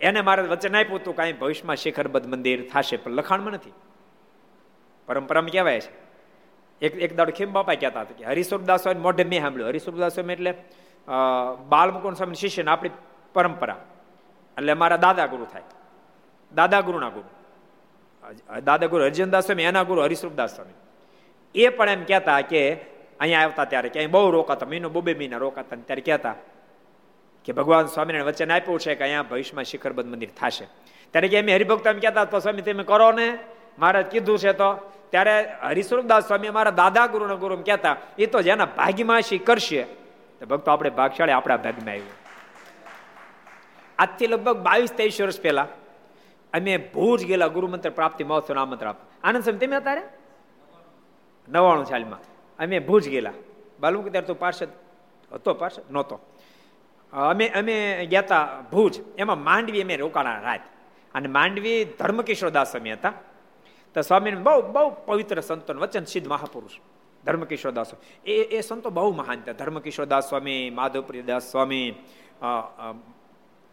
એને 0.00 0.20
મારે 0.20 0.42
વચન 0.42 0.76
આપ્યું 0.76 1.00
હતું 1.00 1.14
કાંઈ 1.16 1.36
ભવિષ્યમાં 1.42 1.76
શિખરબદ્ધ 1.76 2.26
મંદિર 2.26 2.58
થશે, 2.72 2.96
પણ 2.96 3.12
લખાણમાં 3.12 3.54
નથી. 3.54 3.74
પરંપરામાં 5.08 5.52
કહેવાય 5.52 5.80
છે. 5.80 5.92
એક 6.82 6.92
એક 7.04 7.12
દાડો 7.16 7.32
ખેમ 7.32 7.52
બાપા 7.52 7.74
કહેતા 7.74 8.02
હતા 8.02 8.18
કે 8.18 8.24
હરિસુરદાસ 8.24 8.82
સ્વામી 8.82 9.00
મોઢે 9.00 9.24
મેં 9.24 9.40
સાંભળ્યું. 9.42 9.70
હરિસુરદાસ 9.70 10.14
સ્વામી 10.14 10.32
એટલે 10.32 10.52
બાલમુકુંદ 11.70 12.16
સ્વામી 12.16 12.34
શિષ્ય 12.34 12.64
આપણી 12.64 12.90
પરંપરા. 13.34 13.78
એટલે 14.56 14.74
મારા 14.74 15.00
દાદા 15.06 15.26
ગુરુ 15.26 15.46
થાય. 15.52 15.66
દાદા 16.52 16.80
ગુરુના 16.80 17.12
ગુરુ. 17.16 17.28
દાદા 18.64 18.88
ગુરુ 18.88 19.04
હરિજનદાસ 19.04 19.44
સ્વામી, 19.46 19.68
એના 19.70 19.84
ગુરુ 19.84 20.00
હરિશ્રુપદાસ 20.02 20.54
સ્વામી. 20.56 20.78
એ 21.54 21.68
પણ 21.68 21.88
એમ 21.88 22.04
કહેતા 22.04 22.40
કે 22.42 22.62
અહીંયા 23.20 23.44
આવતા 23.46 23.64
ત્યારે 23.64 23.88
અહીંયા 23.88 24.14
બહુ 24.16 24.30
રોકાતા 24.30 24.66
મહિનો 24.66 24.88
બબે 24.90 25.14
મહિના 25.14 25.38
રોકાતા 25.38 25.76
ત્યારે 25.76 26.02
કહેતા 26.02 26.36
કે 27.44 27.52
ભગવાન 27.52 27.86
સ્વામિનારાયણ 27.86 28.32
વચન 28.32 28.50
આપ્યું 28.50 28.80
છે 28.80 28.94
કે 28.96 29.04
અહીંયા 29.04 29.28
ભવિષ્યમાં 29.30 29.64
શિખરબદ્ધ 29.64 30.08
મંદિર 30.08 30.30
થશે. 30.38 30.66
ત્યારે 31.12 31.28
કે 31.28 31.36
એમ 31.38 31.48
હરિભક્ત 31.48 31.86
એમ 31.86 32.00
કહેતા, 32.00 32.24
તો 32.24 32.40
સ્વામી 32.40 32.62
તમે 32.62 32.84
કરો 32.84 33.12
ને? 33.12 33.38
મારે 33.78 34.02
કીધું 34.12 34.38
છે 34.38 34.52
તો. 34.52 34.70
ત્યારે 35.10 35.34
હરિસ્વરૂપદાસ 35.62 36.26
સ્વામી 36.26 36.48
અમારા 36.48 36.70
દાદા 36.70 37.06
ગુરુના 37.06 37.36
ગુરુ 37.36 37.56
કહેતા, 37.62 37.96
એ 38.18 38.26
તો 38.26 38.42
જેના 38.42 38.66
ભાગ્યમાં 38.66 39.22
શી 39.22 39.38
કરશે? 39.38 39.86
તો 40.40 40.46
ભક્તો, 40.46 40.70
આપણે 40.70 40.90
ભાગશાળી 40.90 41.32
આપણા 41.32 41.56
ભાગમાં 41.56 41.94
આવ્યું. 41.94 42.16
આજથી 43.98 44.26
લગભગ 44.26 44.56
બાવીસ, 44.66 44.92
ત્રેવીસ 44.92 45.20
વર્ષ 45.20 45.40
પહેલા 45.40 45.68
અમે 46.54 46.76
ભુજ 46.76 47.26
ગયેલા 47.26 47.46
ગુરુમંત્ર 47.46 47.90
પ્રાપ્તિ 47.90 48.24
મહોત્સવ 48.24 48.58
આમંત્ર 48.58 48.86
આપ. 48.86 48.96
આનંદ 49.24 49.44
સમય 49.44 49.66
તમે 49.66 49.76
અત્યારે 49.76 50.02
નવાણું 51.48 51.84
સાલમાં 51.84 52.18
અમે 52.58 52.78
ભુજ 52.78 53.08
ગયેલા. 53.08 53.32
બાલુક 53.80 54.08
ત્યારે 54.08 54.26
તો 54.26 54.34
પાર્ષદ 54.34 54.68
હતો, 55.32 55.54
પાર્ષદ 55.54 55.82
નહોતો. 55.90 56.20
અમે 57.12 57.48
અમે 57.48 58.06
ગયા 58.06 58.20
હતા 58.20 58.48
ભુજ. 58.72 59.00
એમાં 59.18 59.44
માંડવી 59.44 59.82
અમે 59.82 59.96
રોકાણા 59.96 60.40
રાત. 60.40 60.60
અને 61.14 61.28
માંડવી 61.28 61.84
ધર્મકિશોર 61.84 62.50
દાસ 62.50 62.70
સ્વામી 62.70 62.92
હતા. 62.92 63.12
તો 63.94 64.02
સ્વામી 64.02 64.30
બહુ 64.30 64.72
બહુ 64.72 64.90
પવિત્ર 65.06 65.40
સંતો 65.40 65.74
વચન, 65.74 66.04
સિદ્ધ 66.04 66.28
મહાપુરુષ. 66.28 66.70
ધર્મકિશોર 67.24 67.72
દાસ 67.72 67.90
એ 68.26 68.32
એ 68.32 68.60
સંતો 68.60 68.90
બહુ 68.90 69.12
મહાન 69.12 69.38
હતા. 69.38 69.52
ધર્મકિશોર 69.52 70.04
દાસ 70.04 70.28
સ્વામી, 70.28 70.70
માધવપ્રિય 70.70 71.22
દાસ 71.22 71.50
સ્વામી 71.50 71.94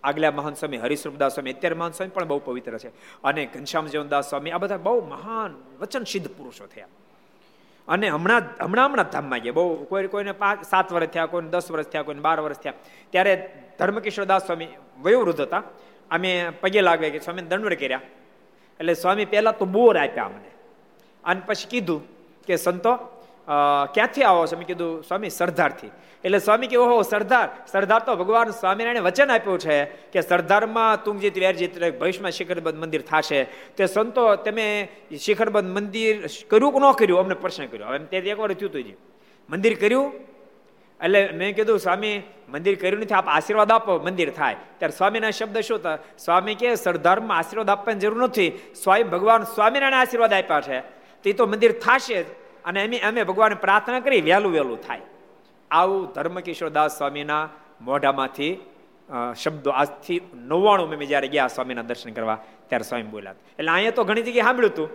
આગલા 0.03 0.31
મહાન 0.31 0.53
સ્વામી 0.53 0.77
હરિશ્રમદાસ 0.77 1.33
સ્વામી, 1.33 1.53
અત્યારે 1.53 1.75
મહાન 1.75 1.91
સ્વામી 1.91 2.09
પણ 2.09 2.25
બહુ 2.25 2.41
પવિત્ર 2.45 2.77
છે. 2.77 2.87
અને 3.23 3.45
ઘનશ્યામ 3.45 3.87
જીવનદાસ 3.87 4.29
સ્વામી, 4.29 4.51
આ 4.51 4.57
બધા 4.57 4.77
બહુ 4.77 5.07
મહાન 5.07 5.61
વચન 5.79 6.03
સિદ્ધ 6.03 6.27
પુરુષો 6.27 6.65
થયા. 6.65 6.87
અને 7.87 8.09
હમણાં 8.09 8.41
હમણાં 8.61 8.85
હમણાં 8.85 9.05
ધામમાં 9.05 9.39
ગયા. 9.39 9.53
બહુ, 9.53 9.83
કોઈ, 9.83 10.07
કોઈને 10.07 10.31
પાંચ, 10.31 10.65
સાત 10.65 10.91
વર્ષ 10.91 11.07
થયા, 11.07 11.25
કોઈને 11.25 11.49
દસ 11.49 11.71
વર્ષ 11.71 11.85
થયા, 11.85 12.01
કોઈને 12.01 12.21
બાર 12.21 12.39
વર્ષ 12.39 12.57
થયા. 12.57 12.73
ત્યારે 13.09 13.53
ધર્મકિશોરદાસ 13.79 14.45
સ્વામી 14.45 14.67
વયોવૃદ્ધ 15.01 15.41
હતા. 15.41 15.63
અમે 16.11 16.51
પગે 16.61 16.81
લાગ્યા 16.81 17.09
કે 17.09 17.19
સ્વામી 17.19 17.41
દંડવડ 17.41 17.73
કર્યા. 17.73 18.01
એટલે 18.79 18.93
સ્વામી 18.93 19.25
પહેલા 19.25 19.51
તો 19.51 19.65
બોર 19.65 19.97
આપ્યા 19.97 20.25
અમને. 20.25 20.51
અને 21.23 21.41
પછી 21.45 21.67
કીધું 21.69 22.03
કે, 22.45 22.55
સંતો 22.55 23.20
ક્યાંથી 23.93 24.23
આવો 24.23 24.47
છો? 24.47 24.57
મેં 24.57 24.67
કીધું, 24.67 25.03
સ્વામી, 25.03 25.29
સરદારથી. 25.29 25.89
એટલે 26.23 26.39
સ્વામી 26.39 26.67
કે, 26.67 26.75
ઓહો, 26.75 27.01
સરદાર. 27.01 27.49
સરદાર 27.67 27.99
તો 27.99 28.15
ભગવાન 28.15 28.49
સ્વામિનારાયણે 28.49 28.99
વચન 28.99 29.31
આપ્યું 29.31 29.59
છે 29.59 29.85
કે 29.85 30.21
સરદારમાં 30.21 31.03
તુંગજીત 31.03 31.37
વેરજીત 31.37 31.99
ભવિષ્યમાં 31.99 32.31
શિખરબંધ 32.31 32.75
મંદિર 32.75 33.01
થશે, 33.01 33.43
તે 33.77 33.85
સંતો 33.85 34.35
તમે 34.35 34.87
શિખરબંધ 35.19 35.77
મંદિર 35.77 36.27
કર્યું 36.47 36.73
કે 36.73 36.79
ન 36.79 36.91
કર્યું? 36.91 37.19
અમને 37.19 37.33
પ્રશ્ન 37.33 37.65
કર્યો. 37.65 37.87
હવે 37.87 37.99
તે 37.99 38.17
એક 38.17 38.39
વાર 38.39 38.53
થયું 38.53 38.71
હતું 38.71 38.83
મંદિર 39.49 39.79
કર્યું? 39.79 40.13
એટલે 41.03 41.29
મેં 41.33 41.55
કીધું, 41.55 41.79
સ્વામી, 41.79 42.21
મંદિર 42.49 42.75
કર્યું 42.75 42.99
નથી, 42.99 43.13
આપ 43.13 43.27
આશીર્વાદ 43.27 43.71
આપો, 43.71 43.99
મંદિર 43.99 44.29
થાય. 44.29 44.55
ત્યારે 44.77 44.97
સ્વામીના 44.97 45.29
શબ્દ 45.29 45.59
શું 45.59 45.77
હતા? 45.77 45.97
સ્વામી 46.19 46.55
કે, 46.55 46.75
સરદારમાં 46.75 47.37
આશીર્વાદ 47.37 47.69
આપવાની 47.69 47.99
જરૂર 47.99 48.23
નથી. 48.23 48.59
સ્વામી 48.83 49.03
ભગવાન 49.03 49.43
સ્વામિનારાયણ 49.43 50.01
આશીર્વાદ 50.01 50.33
આપ્યા 50.33 50.61
છે. 50.61 50.79
તો 51.23 51.31
તો 51.31 51.45
મંદિર 51.45 51.71
થશે 51.71 52.40
અને 52.65 52.79
એમ 52.85 52.93
અમે 53.09 53.21
ભગવાન 53.29 53.53
પ્રાર્થના 53.63 54.01
કરી, 54.05 54.21
વહેલું 54.21 54.51
વહેલું 54.55 54.79
થાય. 54.87 55.05
આવું 55.71 56.01
ધર્મકિશોરદાસ 56.15 56.97
સ્વામીના 56.97 57.43
મોઢામાંથી 57.81 58.53
શબ્દો 59.41 59.69
આજથી 59.71 60.19
નવ્વાણું 60.49 60.89
મેં 60.91 61.07
જ્યારે 61.11 61.27
ગયા 61.33 61.53
સ્વામીના 61.55 61.87
દર્શન 61.89 62.13
કરવા, 62.17 62.39
ત્યારે 62.69 62.85
સ્વામી 62.89 63.11
બોલ્યા. 63.15 63.37
એટલે 63.59 63.71
અહીંયા 63.71 63.97
તો 63.97 64.03
ઘણી 64.09 64.25
જગ્યાએ 64.27 64.45
સાંભળ્યું 64.47 64.73
હતું 64.73 64.89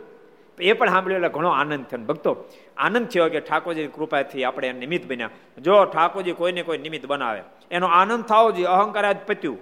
એ 0.58 0.72
પણ 0.72 0.90
સાંભળ્યું 0.94 1.20
એટલે 1.20 1.32
ઘણો 1.36 1.50
આનંદ 1.60 1.84
થયો. 1.90 2.04
ભક્તો, 2.10 2.32
આનંદ 2.76 3.06
થયો 3.12 3.28
કે 3.34 3.40
ઠાકોરજી 3.40 3.88
કૃપાથી 3.96 4.44
આપણે 4.44 4.72
નિમિત્ત 4.82 5.04
બન્યા. 5.10 5.32
જો 5.64 5.74
ઠાકોરજી 5.84 6.36
કોઈને 6.40 6.62
કોઈ 6.68 6.80
નિમિત્ત 6.86 7.06
બનાવે, 7.06 7.42
એનો 7.70 7.86
આનંદ 8.00 8.24
થવો 8.30 8.48
જોઈએ, 8.56 8.68
અહંકાર 8.76 9.06
જ 9.12 9.18
પત્યું. 9.28 9.58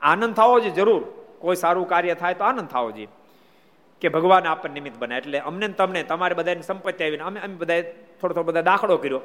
આનંદ 0.00 0.34
થવો 0.38 0.54
જોઈએ, 0.60 0.74
જરૂર. 0.78 1.02
કોઈ 1.42 1.56
સારું 1.56 1.86
કાર્ય 1.88 2.14
થાય 2.14 2.36
તો 2.40 2.44
આનંદ 2.44 2.68
થવો 2.68 2.90
જોઈએ. 2.96 3.08
કે 4.00 4.08
ભગવાન 4.08 4.46
આપણને 4.46 4.74
નિમિત્ત 4.74 4.98
બને. 4.98 5.16
એટલે 5.16 5.38
અમને 5.38 5.68
તમને, 5.68 6.02
તમારે 6.02 6.34
બધાની 6.34 6.62
સંપત્તિ 6.62 7.04
આવીને 7.04 7.22
અમે 7.22 7.40
અમે 7.40 7.54
બધા 7.54 7.82
થોડો 7.82 8.34
થોડો 8.34 8.42
બધા 8.42 8.60
દાખલો 8.60 8.96
કર્યો. 8.96 9.20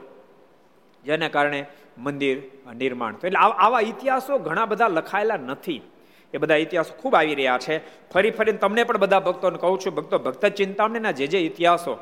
જેને 1.06 1.30
કારણે 1.30 1.66
મંદિર 1.98 2.42
નિર્માણ 2.76 3.14
તો 3.14 3.28
એટલે 3.28 3.40
આવા 3.40 3.80
ઇતિહાસો 3.82 4.38
ઘણા 4.38 4.66
બધા 4.66 4.88
લખાયેલા 4.88 5.38
નથી. 5.38 5.82
એ 6.34 6.38
બધા 6.38 6.56
ઇતિહાસો 6.56 6.94
ખૂબ 6.94 7.16
આવી 7.16 7.36
રહ્યા 7.36 7.58
છે. 7.58 7.78
ફરી 8.12 8.32
ફરીને 8.32 8.58
તમને 8.58 8.84
પણ 8.84 8.98
બધા 8.98 9.20
ભક્તોને 9.20 9.58
કહું 9.58 9.80
છું, 9.80 9.96
ભક્તો, 9.96 10.20
ભક્ત 10.20 10.46
ચિંતામણીના 10.46 11.12
જે 11.12 11.28
જે 11.28 11.40
ઇતિહાસો 11.40 11.98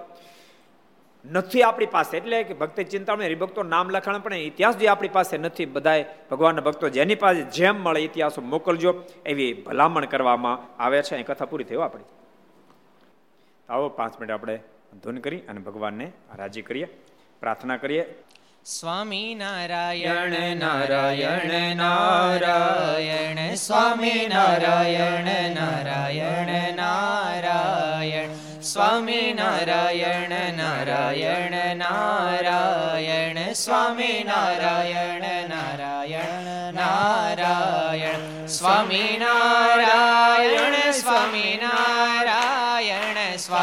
નથી 1.32 1.63
આપણી 1.63 1.86
પાસે. 1.86 2.18
એટલે 2.18 2.43
કે 2.43 2.53
ભક્ત 2.53 2.82
ચિંતામણી, 2.82 3.26
હરિભક્તો 3.26 3.63
નામ 3.63 3.89
લખાણ 3.89 4.20
પણ 4.20 4.34
ઇતિહાસ 4.34 4.78
જે 4.78 4.88
આપણી 4.88 5.07
પાસે 5.07 5.38
નથી. 5.38 5.65
બધાએ 5.65 6.05
ભગવાનના 6.32 6.61
ભક્તો 6.61 6.89
જેની 6.89 7.15
પાસે 7.15 7.41
જેમ 7.41 7.84
મળે 7.84 7.99
ઇતિહાસો 7.99 8.41
મોકલજો 8.41 9.03
એવી 9.26 9.53
ભલામણ 9.53 10.05
કરવામાં 10.05 10.84
આવે 10.84 11.01
છે. 11.01 11.18
એ 11.18 11.24
કથા 11.24 11.45
પૂરી 11.45 11.63
થયો 11.63 11.82
આપણી. 11.82 12.03
આવો 13.70 13.89
પાંચ 13.89 14.20
મિનિટ 14.20 14.32
આપણે 14.32 14.59
ધૂન 15.03 15.18
કરી 15.18 15.39
અને 15.39 15.59
ભગવાનને 15.59 16.11
રાજી 16.36 16.61
કરીએ 16.61 16.86
પ્રાર્થના 17.39 17.78
કરીએ. 17.78 18.24
સ્વામી 18.65 19.36
નારાયણ 19.36 20.57
નારાયણ 20.57 21.76
નારાયણ 21.76 23.55
સ્વામી 23.55 24.28
નારાયણ 24.30 25.51
નારાયણ 25.55 26.76
નારાયણ. 26.76 28.61
સ્વામી 28.61 29.34
નારાયણ 29.34 30.53
નારાયણ 30.53 31.78
નારાયણ. 31.78 33.53
સ્વામી 33.53 34.24
નારાયણ 34.28 35.49
નારાયણ 35.49 36.74
નારાયણ. 36.74 38.45
સ્વામી 38.45 39.18
નારાયણ 39.20 40.91
સ્વામી 40.91 41.59
નારાયણ 41.63 42.26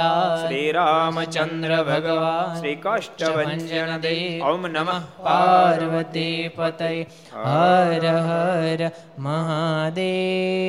બાલકૃષ્ણલાલ 0.00 0.42
શ્રી 0.42 0.72
રામચંદ્ર 0.72 1.32
ચંદ્ર 1.36 1.72
ભગવાન 1.84 2.56
શ્રી 2.56 2.76
કાષ્ટભંજન 2.78 3.92
દે 4.00 4.12
ઓમ 4.42 4.62
નમઃ 4.68 5.00
પાર્વતી 5.20 6.36
પતય 6.50 6.90
હર 7.38 8.04
હર 8.20 8.80
મહાદેવ 9.18 10.60